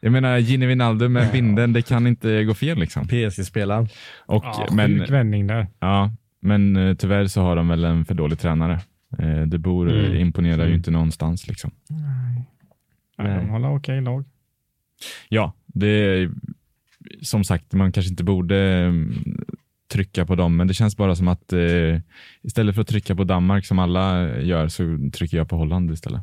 [0.00, 3.08] jag menar Gini Wijnaldum med binden, det kan inte gå fel liksom.
[3.08, 3.88] PSG-spelaren.
[4.26, 5.66] Och, Ja, men, sjuk vändning där.
[5.80, 6.10] ja,
[6.40, 8.80] men eh, tyvärr så har de väl en för dålig tränare.
[9.18, 10.20] Eh, De Boer Mm.
[10.20, 10.74] imponerar ju Mm.
[10.74, 11.70] inte någonstans liksom.
[11.88, 12.44] Nej.
[13.18, 14.24] Nej, de håller okej lag.
[15.28, 16.30] Ja, det är
[17.22, 18.92] som sagt, man kanske inte borde
[19.92, 21.60] trycka på dem, men det känns bara som att eh,
[22.42, 26.22] istället för att trycka på Danmark som alla gör så trycker jag på Holland istället.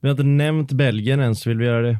[0.00, 1.98] Vi har inte nämnt Belgien ens, vill vi göra det?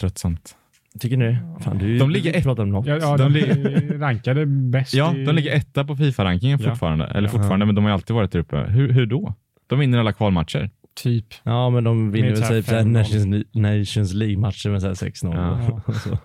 [0.00, 0.54] Tröttsamt.
[1.00, 1.38] Tycker ni det?
[1.60, 2.86] Fan, du, De ligger ett- pratar om något.
[2.86, 4.94] Ja, ja de li- rankade bäst.
[4.94, 5.24] Ja, i...
[5.24, 6.70] de ligger etta på Fifa-rankingen Ja.
[6.70, 8.56] fortfarande, eller fortfarande, men de har ju alltid varit där uppe.
[8.56, 9.34] Hur, hur då?
[9.66, 10.70] De vinner alla kvalmatcher.
[11.02, 11.26] Typ.
[11.42, 12.86] Ja, men de vinner väl så typ så här 5-0.
[12.92, 15.80] Nations, Nations League-matcher med så här 6-0.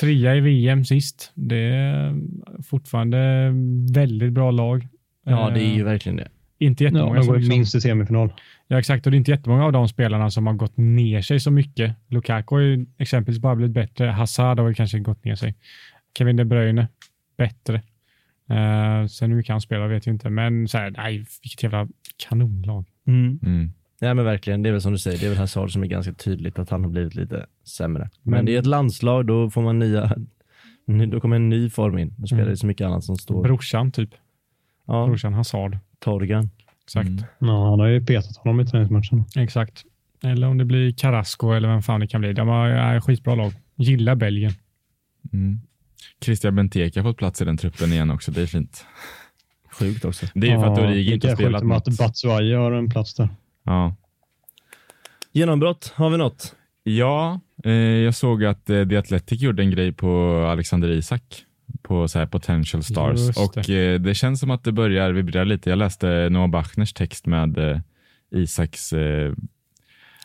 [0.00, 0.06] Ja.
[0.06, 1.32] Trea i VM sist.
[1.34, 2.14] Det är
[2.62, 3.50] fortfarande
[3.92, 4.88] väldigt bra lag.
[5.24, 6.28] ja, det är ju Eh, verkligen det.
[6.58, 8.32] Inte Ja, jättemånga de som går liksom, minst i semifinal.
[8.68, 9.06] Ja, exakt.
[9.06, 11.96] Och det är inte jättemånga av de spelarna som har gått ner sig så mycket.
[12.08, 14.06] Lukaku har ju exempelvis bara blivit bättre.
[14.06, 15.54] Hazard har väl kanske gått ner sig.
[16.18, 16.88] Kevin De Bruyne,
[17.36, 17.82] bättre.
[18.50, 21.88] Uh, sen hur mycket han spelar vet jag inte, men så här, nej, vilket jävla
[22.16, 22.86] kanonlag.
[23.06, 23.40] Mm.
[23.46, 23.72] Mm.
[24.00, 25.86] Ja men verkligen, det är väl som du säger, det är väl Hazard som är
[25.86, 28.10] ganska tydligt att han har blivit lite sämre.
[28.22, 30.12] Men, Men- det är ett landslag, då får man nya,
[31.12, 32.14] då kommer en ny form in.
[32.16, 32.52] Då spelar Mm.
[32.52, 33.42] det så mycket annat som står.
[33.42, 34.10] Brorsan typ.
[34.86, 35.78] Ja, Brorsan Hazard.
[35.98, 36.50] Torgan.
[36.84, 37.08] Exakt.
[37.08, 37.24] Mm.
[37.38, 39.24] Ja, han har ju petat honom i träningsmatchen.
[39.36, 39.82] Exakt.
[40.22, 42.32] Eller om det blir Carrasco eller vem fan det kan bli.
[42.32, 43.52] De har är skitbra lag.
[43.76, 44.52] Gillar Belgien.
[45.32, 45.60] Mm.
[46.24, 48.84] Christian Benteke har fått plats i den truppen igen också, det är fint.
[49.78, 50.26] Sjukt också.
[50.34, 51.88] Det är ju för att Origi inte har sjukt spelat något.
[51.88, 53.28] att Batshuayi har en plats där.
[53.68, 53.94] Ja.
[55.32, 56.54] Genombrott, har vi något?
[56.82, 61.22] Ja, eh, jag såg att eh, The Athletic gjorde en grej på Alexander Isak
[61.82, 63.92] på så här potential stars Just och det.
[63.94, 65.70] Eh, det känns som att det börjar vibrera lite.
[65.70, 67.78] Jag läste Noah Bachners text med eh,
[68.30, 69.32] Isaks eh,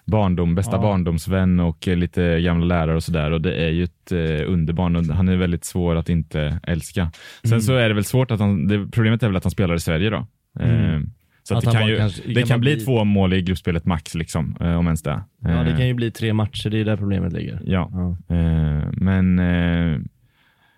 [0.05, 0.81] barndom, bästa Ja.
[0.81, 5.09] barndomsvän och eh, lite gamla lärare och sådär och det är ju ett eh, underbarn
[5.09, 7.11] han är väldigt svår att inte älska.
[7.41, 7.61] Sen Mm.
[7.61, 9.79] så är det väl svårt att han, det, problemet är väl att han spelar i
[9.79, 10.27] Sverige då.
[10.59, 11.09] Mm.
[11.43, 13.41] Så att Att det kan, ju, kanske- det kan kan bli bli- två mål i
[13.41, 15.23] gruppspelet max, liksom, eh, om ens det.
[15.39, 17.61] Ja, det Eh, kan ju bli tre matcher, det är där problemet ligger.
[17.65, 18.35] Ja, Ja.
[18.35, 19.99] eh, men eh,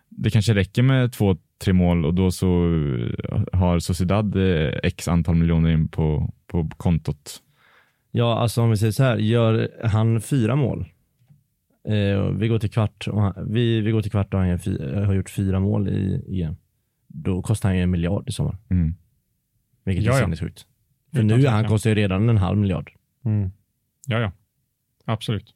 [0.10, 2.48] det kanske räcker med två, tre mål och då så
[3.30, 4.36] eh, har Sociedad
[4.84, 7.42] x antal miljoner in på, på kontot.
[8.12, 10.86] Ja, alltså om vi säger så här, gör han fyra mål,
[12.40, 14.50] vi går till kvart och han, vi, vi går till kvart och han
[15.06, 16.56] har gjort fyra mål i EM,
[17.08, 18.58] då kostar han ju en miljard i sommar.
[18.70, 18.96] Mm.
[19.86, 20.24] Vilket Ja, är ja.
[20.24, 20.66] sinnessjukt.
[21.12, 22.92] För Utan nu, han kostar ju redan en halv miljard.
[23.26, 23.52] Mm.
[24.08, 24.32] Ja, ja.
[25.06, 25.54] Absolut.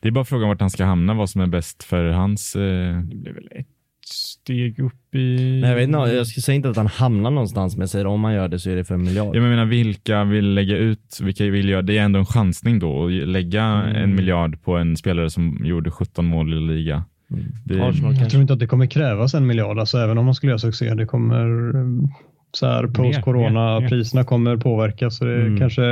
[0.00, 2.56] Det är bara frågan vart han ska hamna, vad som är bäst för hans...
[2.56, 3.66] Eh, Det blir väl ett
[4.04, 5.58] steg upp i...
[5.60, 8.06] Nej, jag, vet inte, jag ska säga inte att han hamnar någonstans, men jag säger
[8.06, 9.36] om han gör det så är det för en miljard.
[9.36, 13.06] jag menar, vilka vill lägga ut, vilka vill göra, det är ändå en chansning då,
[13.06, 13.96] att lägga Mm.
[14.02, 17.04] en miljard på en spelare som gjorde 17 mål i liga.
[17.30, 17.44] Mm.
[17.64, 17.74] Det-
[18.20, 20.58] Jag tror inte att det kommer krävas en miljard, alltså även om man skulle göra
[20.58, 20.94] succé.
[20.94, 22.08] Det kommer eh,
[22.52, 23.88] så här mer, post-corona, mer.
[23.88, 25.16] priserna kommer påverkas.
[25.16, 25.58] Så det är Mm.
[25.58, 25.82] kanske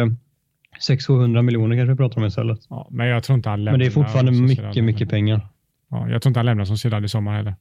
[0.89, 2.59] 600-700 miljoner kanske vi pratar om istället.
[2.71, 3.73] Ja, men jag tror inte han lämnar.
[3.73, 5.41] Men det är fortfarande mycket, mycket pengar.
[5.91, 7.55] Ja, jag tror inte han lämnar som Sociedad i sommar heller.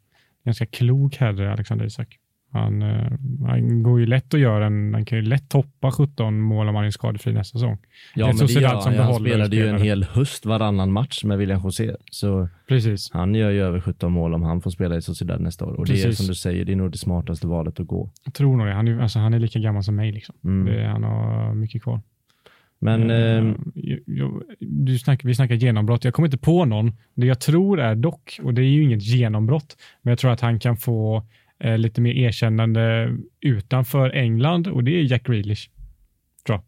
[0.45, 2.17] Ganska klok herre, Alexander Isak.
[2.51, 3.11] Han, eh,
[3.47, 6.75] han går ju lätt att göra en, han kan ju lätt toppa 17 mål om
[6.75, 7.77] han är skadefri nästa säsong.
[8.15, 9.03] Ja, Det men det gör som han.
[9.05, 11.95] Han spelade ju en hel höst varannan match med William José.
[12.11, 13.11] Så Precis.
[13.13, 15.73] han gör ju över 17 mål om han får spela i Sociedad nästa år.
[15.73, 16.17] Och det är Precis.
[16.17, 18.09] som du säger, det är nog det smartaste valet att gå.
[18.25, 18.73] Jag tror nog det.
[18.73, 20.11] Han är, alltså, han är lika gammal som mig.
[20.11, 20.35] Liksom.
[20.43, 20.65] Mm.
[20.65, 22.01] Det, han har mycket kvar.
[22.79, 26.03] Men eh, jag- jag- du snack, vi snackar genombrott.
[26.03, 26.91] Jag kommer inte på någon.
[27.13, 30.41] Det jag tror är dock, och det är ju inget genombrott, men jag tror att
[30.41, 31.23] han kan få
[31.59, 35.69] eh, lite mer erkännande utanför England och det är Jack Grealish.
[36.45, 36.63] Tror jag.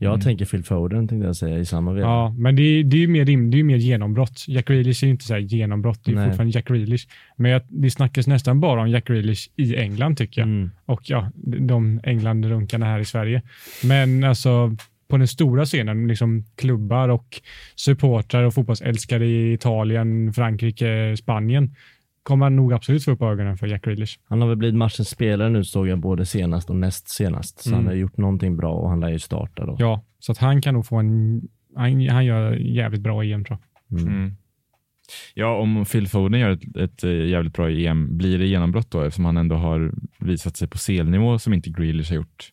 [0.00, 0.20] Jag Mm.
[0.20, 2.06] tänker Phil Foden tänkte jag säga i samma veva.
[2.06, 4.44] Ja, men det är, det är ju mer, rim- det är ju mer genombrott.
[4.48, 6.26] Jack Grealish är ju inte så här genombrott, det är Nej.
[6.26, 7.06] fortfarande Jack Grealish.
[7.36, 10.48] Men jag, det snackas nästan bara om Jack Grealish i England tycker jag.
[10.48, 10.70] Mm.
[10.84, 11.30] Och ja,
[11.68, 13.42] de England-runkarna här i Sverige.
[13.84, 14.76] Men alltså
[15.08, 17.40] på den stora scenen, liksom klubbar och
[17.74, 21.74] supportrar och fotbollsälskare i Italien, Frankrike, Spanien
[22.22, 24.18] kommer han nog absolut få upp ögonen för Jack Grealish.
[24.24, 27.58] Han har väl blivit matchens spelare nu såg jag både senast och näst senast.
[27.60, 27.78] Så Mm.
[27.78, 29.76] han har gjort någonting bra och han lär ju starta då.
[29.78, 31.42] Ja, så att han kan nog få en...
[31.76, 33.58] Han, han gör jävligt bra EM tror
[33.90, 34.00] jag.
[34.00, 34.14] Mm.
[34.14, 34.32] Mm.
[35.34, 39.02] Ja, om Phil Foden gör ett, ett eh, jävligt bra EM, blir det genombrott då
[39.02, 42.48] eftersom han ändå har visat sig på CL-nivå som inte Grealish har gjort?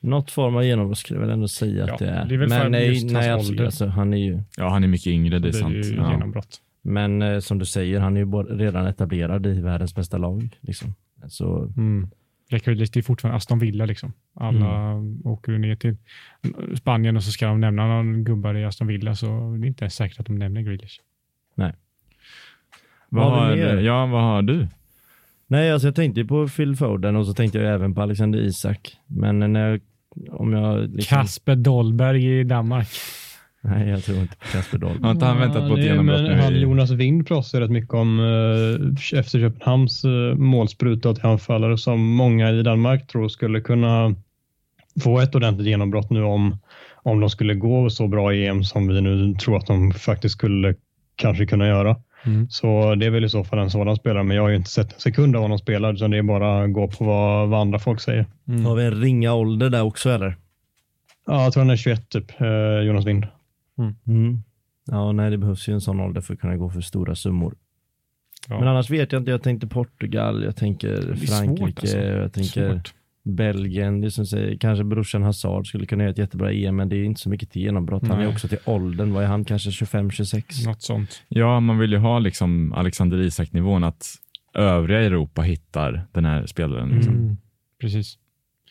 [0.00, 2.26] Något form av genombrott skulle jag väl ändå säga Ja, att det är.
[2.28, 3.30] det är Men nej, nej.
[3.30, 5.74] Alltså, han är ju, Ja, han är mycket yngre, det är Så sant.
[5.74, 6.10] det ju Ja.
[6.12, 6.60] genombrott.
[6.88, 10.58] Men eh, som du säger, han är ju redan etablerad i världens bästa lag.
[10.60, 10.94] Liksom.
[11.28, 12.10] Så, Mm.
[12.50, 12.66] Det
[12.96, 14.12] är fortfarande Aston Villa liksom.
[14.34, 15.96] Alla åker ner till
[16.76, 19.84] Spanien och så ska de nämna någon gubbar i Aston Villa så det är inte
[19.84, 21.00] ens säkert att de nämner Grealish.
[21.54, 21.72] Vad
[23.08, 24.68] Vad har ja, vad har du?
[25.46, 28.96] nej, alltså jag tänkte på Phil Foden och så tänkte jag även på Alexander Isak.
[29.06, 29.80] Men när jag,
[30.30, 30.80] om jag...
[30.80, 32.88] Liksom, Kasper Dolberg i Danmark.
[33.60, 35.02] Nej, jag tror inte på Kasper Dahl.
[35.02, 36.42] Har inte han väntat på ett nej, genombrott men nu?
[36.42, 42.00] Han Jonas Wind pratar rätt mycket om eh, efter Köpenhamns uh, målspruta till anfallare som
[42.00, 44.14] många i Danmark tror skulle kunna
[45.04, 46.58] få ett ordentligt genombrott nu om,
[46.94, 50.34] om de skulle gå så bra i EM som vi nu tror att de faktiskt
[50.34, 50.74] skulle
[51.16, 51.96] kanske kunna göra.
[52.26, 52.50] Mm.
[52.50, 54.70] Så det är väl i så fall en sådan spelare, men jag har ju inte
[54.70, 57.60] sett en sekund av honom spela, utan det är bara att gå på vad, vad
[57.60, 58.26] andra folk säger.
[58.66, 60.36] Har vi en ringa ålder där också eller?
[61.26, 63.26] Ja, jag tror han är 21 typ, eh, Jonas Wind.
[63.78, 64.42] Mm.
[64.86, 67.54] Ja, nej, det behövs ju en sån ålder för att kunna gå för stora summor.
[68.48, 68.58] Ja.
[68.58, 69.30] Men annars vet jag inte.
[69.30, 71.98] Jag tänkte Portugal, jag tänker Frankrike, svårt, alltså.
[71.98, 72.94] jag tänker Svårt.
[73.22, 74.00] Belgien.
[74.00, 77.04] Det som säger, kanske brorsan Hazard skulle kunna göra ett jättebra EM, men det är
[77.04, 78.02] inte så mycket till genombrott.
[78.02, 78.28] Han är Nej.
[78.28, 79.12] också till åldern.
[79.12, 79.44] Vad är han?
[79.44, 80.66] Kanske 25-26?
[80.66, 81.22] Något sånt.
[81.28, 84.14] Ja, man vill ju ha liksom Alexander Isak-nivån, att
[84.54, 86.88] övriga Europa hittar den här spelaren.
[86.88, 87.14] Liksom.
[87.14, 87.36] Mm.
[87.80, 88.18] Precis.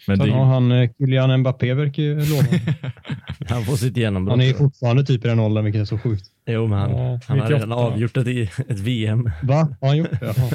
[0.08, 2.60] Men det, Ja, han eh, Kylian Mbappé verkar ju lovande.
[3.50, 4.32] Han får sitt genombrott.
[4.34, 6.26] Han är ju fortfarande typ i den åldern, vilket är så sjukt.
[6.48, 7.54] Jo, men han, Ja, han har 98.
[7.56, 9.30] redan avgjort ett, i- ett VM.
[9.44, 9.68] Va?
[9.82, 10.34] Har han gjort det?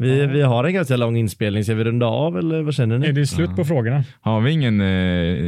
[0.00, 1.64] Vi, vi har en ganska lång inspelning.
[1.64, 3.12] Ska vi runda av eller vad känner Är ni?
[3.12, 4.04] det slut på frågorna?
[4.20, 4.86] har vi ingen eh,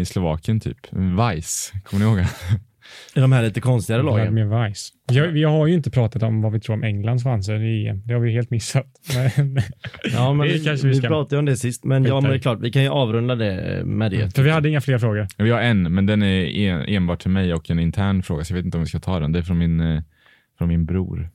[0.01, 0.77] i Slovakien typ?
[0.91, 2.27] Weiss, kommer ni ihåg?
[3.15, 4.35] I de här lite konstigare lagen?
[4.35, 4.93] Vladimir Weiss.
[5.13, 8.03] Jag, vi har ju inte pratat om vad vi tror om Englands chanser i EM.
[8.05, 8.87] Det har vi helt missat.
[9.37, 9.63] Men,
[10.13, 11.85] Ja, men Det vi, kanske vi vi pratade om det sist.
[11.85, 14.35] Men ja, men det är klart, vi kan ju avrunda det med det.
[14.35, 15.27] för vi hade inga fler frågor.
[15.39, 18.53] Vi har en, men den är en, enbart till mig och en intern fråga, så
[18.53, 19.33] jag vet inte om vi ska ta den.
[19.33, 20.03] Det är från min, eh,
[20.59, 21.31] från min bror.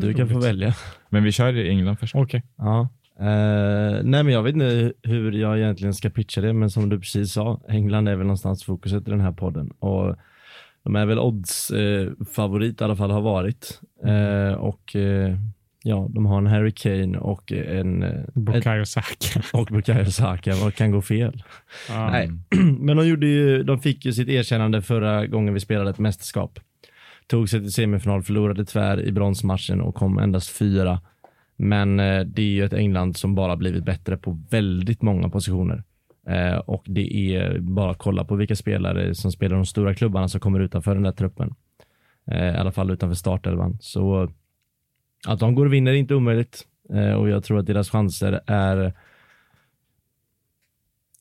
[0.00, 0.74] Du kan få välja.
[1.08, 2.14] Men vi kör i England först.
[2.14, 2.42] Okej.
[2.58, 2.88] Ja.
[3.20, 7.00] Eh, nej men jag vet inte hur jag egentligen ska pitcha det men som du
[7.00, 10.16] precis sa, England är väl någonstans fokuset i den här podden och
[10.84, 15.36] de är väl odds eh, favorit i alla fall har varit eh, och eh,
[15.82, 19.42] ja de har en Harry Kane och en eh, Bukayo Saka.
[19.52, 21.42] och Bukayo Saka, vad kan gå fel?
[21.88, 22.10] Ja.
[22.10, 22.30] Nej,
[22.78, 26.60] men de, gjorde ju, de fick ju sitt erkännande förra gången vi spelade ett mästerskap.
[27.26, 31.00] Tog sig till semifinal, förlorade tvär i bronsmatchen och kom endast fyra.
[31.56, 35.84] Men eh, det är ju ett England som bara blivit bättre på väldigt många positioner.
[36.30, 40.28] Eh, och det är bara att kolla på vilka spelare som spelar de stora klubbarna
[40.28, 41.54] som kommer utanför den där truppen.
[42.26, 43.78] Eh, I alla fall utanför startelvan.
[43.80, 44.32] Så
[45.26, 46.66] att de går och vinner är inte omöjligt.
[46.92, 48.92] Eh, och jag tror att deras chanser är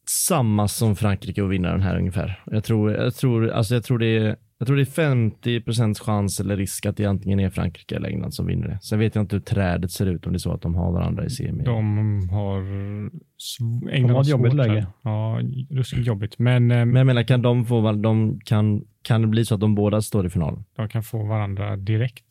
[0.10, 2.44] samma som Frankrike att vinna den här ungefär.
[2.46, 6.40] Jag tror, jag tror, alltså jag tror det är jag tror det är 50% chans
[6.40, 8.80] eller risk att det antingen är Frankrike eller England som vinner det.
[8.82, 10.92] Sen vet jag inte hur trädet ser ut om det är så att de har
[10.92, 11.64] varandra i semi.
[11.64, 12.60] De har...
[13.92, 14.74] England De har ett jobbigt svårt läge.
[14.74, 14.86] här.
[15.02, 15.40] Ja,
[15.70, 16.40] ruskigt jobbigt.
[16.40, 19.62] Men, eh, Men jag menar, kan de få, de kan, kan det bli så att
[19.62, 20.64] de båda står i final?
[20.76, 22.26] de kan få varandra direkt.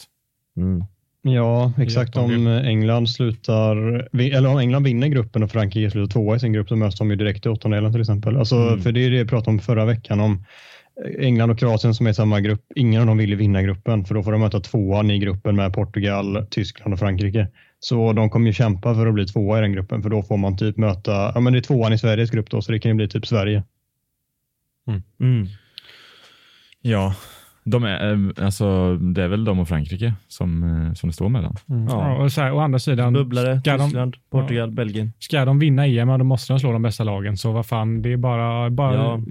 [0.56, 0.84] Mm.
[1.22, 2.16] Ja, exakt.
[2.16, 3.76] Om England slutar,
[4.20, 7.10] eller om England vinner gruppen och Frankrike slutar tvåa i sin grupp så möts de
[7.10, 8.36] ju direkt i åttondelen till exempel.
[8.36, 8.80] Alltså, Mm.
[8.80, 10.44] För det är det jag pratade om förra veckan om
[11.18, 12.62] England och Kroatien som är i samma grupp.
[12.74, 15.56] Ingen av dem vill ju vinna gruppen för då får de möta tvåan i gruppen
[15.56, 17.48] med Portugal, Tyskland och Frankrike.
[17.80, 20.36] Så de kommer ju kämpa för att bli tvåa i den gruppen för då får
[20.36, 22.90] man typ möta, ja men det är tvåan i Sveriges grupp då så det kan
[22.90, 23.62] ju bli typ Sverige.
[25.20, 25.46] Mm.
[26.82, 27.14] Ja,
[27.70, 31.28] de är, eh, alltså, det är väl de och Frankrike som, eh, som det står
[31.28, 31.56] mellan.
[31.66, 31.84] Ja.
[31.88, 35.12] Ja, och så här, å andra sidan, Bubblare, ska de- Tyskland, Portugal, Belgien.
[35.18, 37.36] ska de vinna EM, ja, då måste de slå de bästa lagen.
[37.36, 39.22] Så vad fan, det är bara, bara, Ja.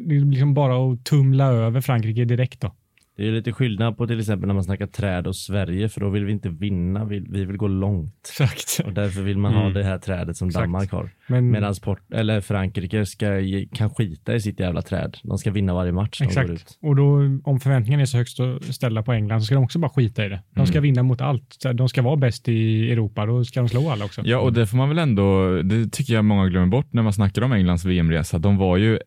[0.00, 2.72] det är liksom bara att tumla över Frankrike direkt då.
[3.16, 6.00] Det är ju lite skillnad på till exempel när man snackar träd och Sverige för
[6.00, 8.28] då vill vi inte vinna, vi, vi vill gå långt.
[8.40, 8.86] Exakt.
[8.86, 9.74] Och därför vill man ha Mm.
[9.74, 10.62] det här trädet som Exakt.
[10.62, 11.10] Danmark har.
[11.26, 11.74] Men, Medan
[12.12, 13.26] eller Frankrike ska,
[13.72, 15.16] kan skita i sitt jävla träd.
[15.22, 16.78] De ska vinna varje match exakt.
[16.82, 18.38] Och då, om förväntningarna är så högst
[18.74, 20.42] ställda på England så ska de också bara skita i det.
[20.50, 20.82] De ska Mm.
[20.82, 21.56] vinna mot allt.
[21.74, 24.22] De ska vara bäst i Europa, då ska de slå alla också.
[24.24, 27.12] Ja, och det får man väl ändå, det tycker jag många glömmer bort när man
[27.12, 28.38] snackar om Englands VM-resa.
[28.38, 28.98] De var ju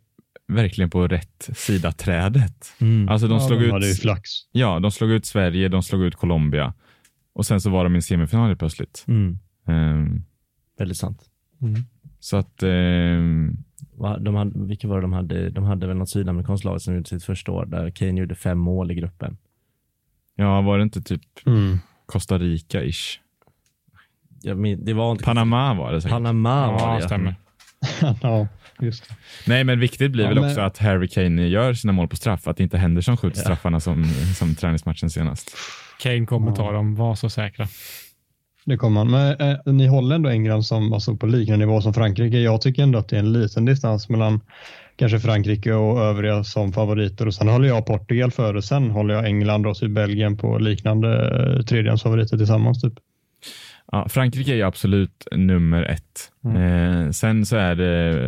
[0.48, 2.74] verkligen på rätt sida trädet.
[2.82, 3.10] Mm.
[3.10, 4.30] Alltså de Ja, slog De ut, hade ju flax.
[4.52, 6.74] ja, de slog ut Sverige, de slog ut Colombia
[7.34, 9.06] och sen så var de i en semifinal plötsligt.
[9.08, 9.40] Mm.
[9.68, 10.24] Ehm,
[10.78, 11.22] Väldigt sant.
[11.62, 11.82] Mm.
[12.20, 12.64] så att,
[13.98, 15.50] Va, De hade, vilka var det de hade?
[15.50, 18.58] De hade väl något sydamerikanskt lag som gjorde sitt första år där Kane gjorde fem
[18.58, 19.38] mål i gruppen.
[20.36, 21.78] ja, var det inte typ Mm.
[22.06, 23.20] Costa Rica-ish?
[24.42, 26.12] Jag min, det var inte Panama var det säkert.
[26.14, 27.02] Panama var Ja, det.
[27.06, 27.36] stämmer.
[28.22, 28.48] ja,
[28.80, 29.16] just det.
[29.48, 32.16] Nej, men viktigt blir Ja, väl men- också att Harry Kane gör sina mål på
[32.16, 33.44] straff, att det inte händer som skjuter Ja.
[33.44, 34.06] straffarna som,
[34.38, 35.58] som träningsmatchen senast.
[36.00, 37.68] Kane kommer ta dem, var så säkra.
[38.66, 39.12] Det kommer man.
[39.38, 42.38] Men eh, ni håller ändå England som, alltså, på liknande nivå som Frankrike.
[42.40, 44.42] Jag tycker ändå att det är en liten distans mellan
[44.96, 47.26] kanske Frankrike och övriga som favoriter.
[47.28, 48.62] Och sen håller jag Portugal före.
[48.62, 51.10] Sen håller jag England och Belgien på liknande
[51.58, 52.82] eh, tredjedelsfavoriter tillsammans.
[52.82, 52.94] Typ.
[53.92, 56.32] Ja, Frankrike är ju absolut nummer ett.
[56.44, 56.58] Mm.
[56.62, 57.88] Eh, sen så är det,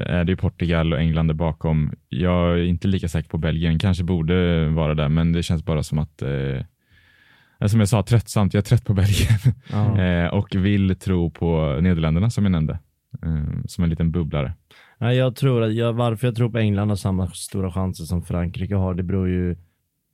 [0.09, 1.91] är det ju Portugal och England där bakom.
[2.09, 5.83] Jag är inte lika säker på Belgien, kanske borde vara där, men det känns bara
[5.83, 8.53] som att eh, som jag sa, tröttsamt.
[8.53, 9.39] Jag är trött på Belgien
[9.71, 10.01] Ja.
[10.01, 12.79] eh, och vill tro på Nederländerna som jag nämnde,
[13.23, 14.53] eh, som en liten bubblare.
[14.97, 18.21] Nej, jag tror att jag, varför jag tror på England har samma stora chanser som
[18.21, 19.55] Frankrike har, det beror ju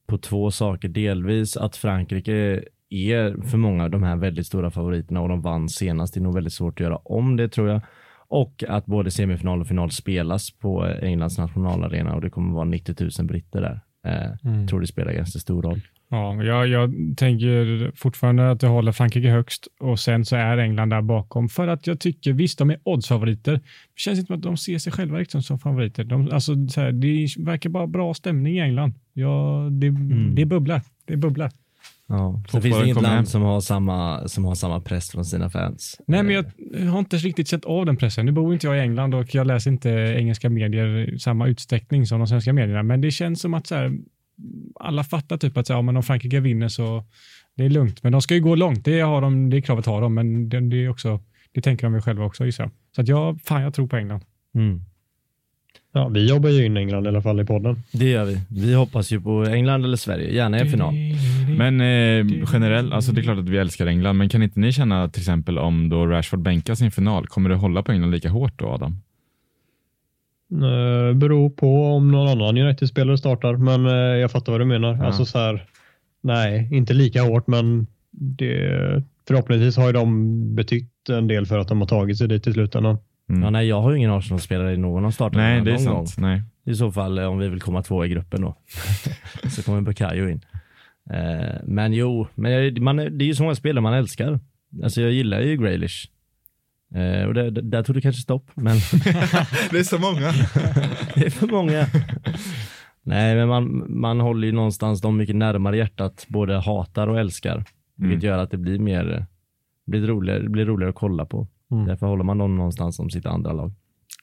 [0.08, 0.88] på två saker.
[0.88, 5.70] Delvis att Frankrike är för många av de här väldigt stora favoriterna och de vann
[5.70, 6.14] senast.
[6.14, 7.82] Det är nog väldigt svårt att göra om det tror jag.
[8.28, 12.96] Och att både semifinal och final spelas på Englands nationalarena och det kommer vara 90
[13.20, 13.80] 000 britter där.
[14.08, 14.68] Eh, Mm.
[14.68, 15.82] tror det spelar ganska stor roll.
[16.10, 20.90] Ja, jag, jag tänker fortfarande att jag håller Frankrike högst och sen så är England
[20.90, 23.54] där bakom för att jag tycker visst, de är oddsfavoriter.
[23.54, 23.62] Det
[23.96, 26.04] känns inte som att de ser sig själva riktigt som favoriter.
[26.04, 28.94] De, alltså, så här, det verkar bara bra stämning i England.
[29.14, 30.36] Ja, det, Mm.
[30.36, 30.82] det bubblar.
[31.06, 31.52] Det bubblar.
[32.08, 32.44] Ja.
[32.52, 33.04] Sen finns det inget hem.
[33.04, 36.02] land som har, samma, som har samma press från sina fans.
[36.08, 36.46] Nej, men jag
[36.92, 38.26] har inte riktigt sett av den pressen.
[38.26, 42.06] Nu bor inte jag i England och jag läser inte engelska medier i samma utsträckning
[42.06, 43.92] som de svenska medierna, men det känns som att så här,
[44.80, 47.06] alla fattar typ att så här, ja, men om Frankrike vinner så
[47.58, 48.04] det är lugnt.
[48.04, 48.86] Men de ska ju gå långt.
[48.86, 51.20] Det, har de, det kravet har de, men det, det, är också,
[51.54, 52.72] det tänker de ju själva också gissar.
[52.96, 54.22] Så att jag, fan, jag tror på England.
[54.56, 54.82] Mm.
[55.98, 57.76] Ja, vi jobbar ju in England i alla fall i podden.
[57.92, 58.40] Det gör vi.
[58.50, 60.94] Vi hoppas ju på England eller Sverige, gärna i en final.
[61.58, 64.72] Men eh, generellt, alltså det är klart att vi älskar England, men kan inte ni
[64.72, 68.30] känna till exempel om då Rashford bänkar sin final, kommer det hålla på England lika
[68.30, 69.02] hårt då Adam?
[70.52, 74.96] Eh, beror på om någon annan United-spelare startar, men eh, jag fattar vad du menar.
[74.96, 75.06] Ja.
[75.06, 75.64] Alltså så här,
[76.22, 81.68] nej, inte lika hårt, men det, förhoppningsvis har ju de betytt en del för att
[81.68, 82.98] de har tagit sig dit till slutändan.
[83.30, 83.42] Mm.
[83.44, 86.16] Ja, nej, jag har ju ingen Arsenal-spelare i någon av starterna Nej, det är sant.
[86.18, 86.40] Nej.
[86.40, 86.50] gång.
[86.74, 88.56] I så fall eh, om vi vill komma två i gruppen då.
[89.50, 90.42] så kommer Bukayo in.
[91.12, 94.40] Eh, men jo, men man, det är ju så många spelare man älskar.
[94.84, 96.10] Alltså jag gillar ju Graylish.
[96.96, 98.76] Eh, och det, där tog det kanske stopp, men
[99.72, 100.32] Det är så många.
[101.16, 101.86] det är för många.
[103.04, 107.64] Nej, men man, man håller ju någonstans dem mycket närmare hjärtat, både hatar och älskar.
[107.98, 108.26] Vilket Mm.
[108.26, 109.26] gör att det blir mer,
[109.88, 111.48] blir roligare, blir roligare att kolla på.
[111.72, 111.86] Mm.
[111.86, 113.72] Därför håller man dem någonstans som sitt andra lag.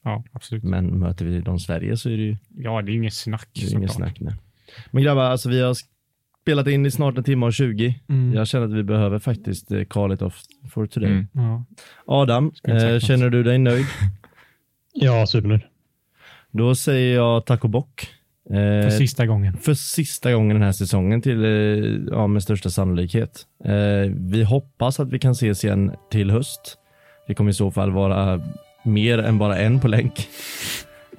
[0.04, 0.64] Ja, absolut.
[0.64, 3.48] Men möter vi dem Sverige så är det ju Ja, det är inget snack.
[3.54, 4.20] det är inget snack.
[4.20, 4.34] Nej.
[4.90, 5.76] Men grabbar, alltså vi har
[6.42, 8.00] spelat in i snart en timme och 20.
[8.08, 8.34] Mm.
[8.34, 11.10] Jag känner att vi behöver faktiskt eh, call it off for today.
[11.10, 11.26] Mm.
[11.32, 11.64] Ja.
[12.06, 13.86] Adam, eh, känner du dig nöjd?
[14.94, 15.62] Ja, supernöjd.
[16.50, 18.06] Då säger jag tack och bock.
[18.50, 19.56] Eh, För sista gången.
[19.56, 21.50] för sista gången den här säsongen till, eh,
[22.10, 23.46] ja, med största sannolikhet.
[24.14, 26.78] Vi hoppas att vi kan ses igen till höst.
[27.32, 28.40] Det kommer i så fall vara
[28.82, 30.28] mer än bara en på länk.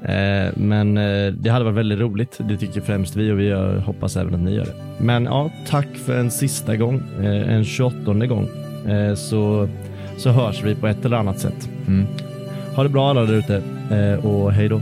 [0.04, 2.40] Eh, men eh, det hade varit väldigt roligt.
[2.50, 3.54] Det tycker främst vi och vi
[3.86, 4.74] hoppas även att ni gör det.
[4.98, 8.50] Men ja, tack för en sista gång, eh, en 28 gång.
[9.16, 9.70] Så,
[10.18, 11.70] så hörs vi på ett eller annat sätt.
[11.88, 12.06] Mm.
[12.76, 13.62] Ha det bra alla där ute
[14.28, 14.82] och hej då.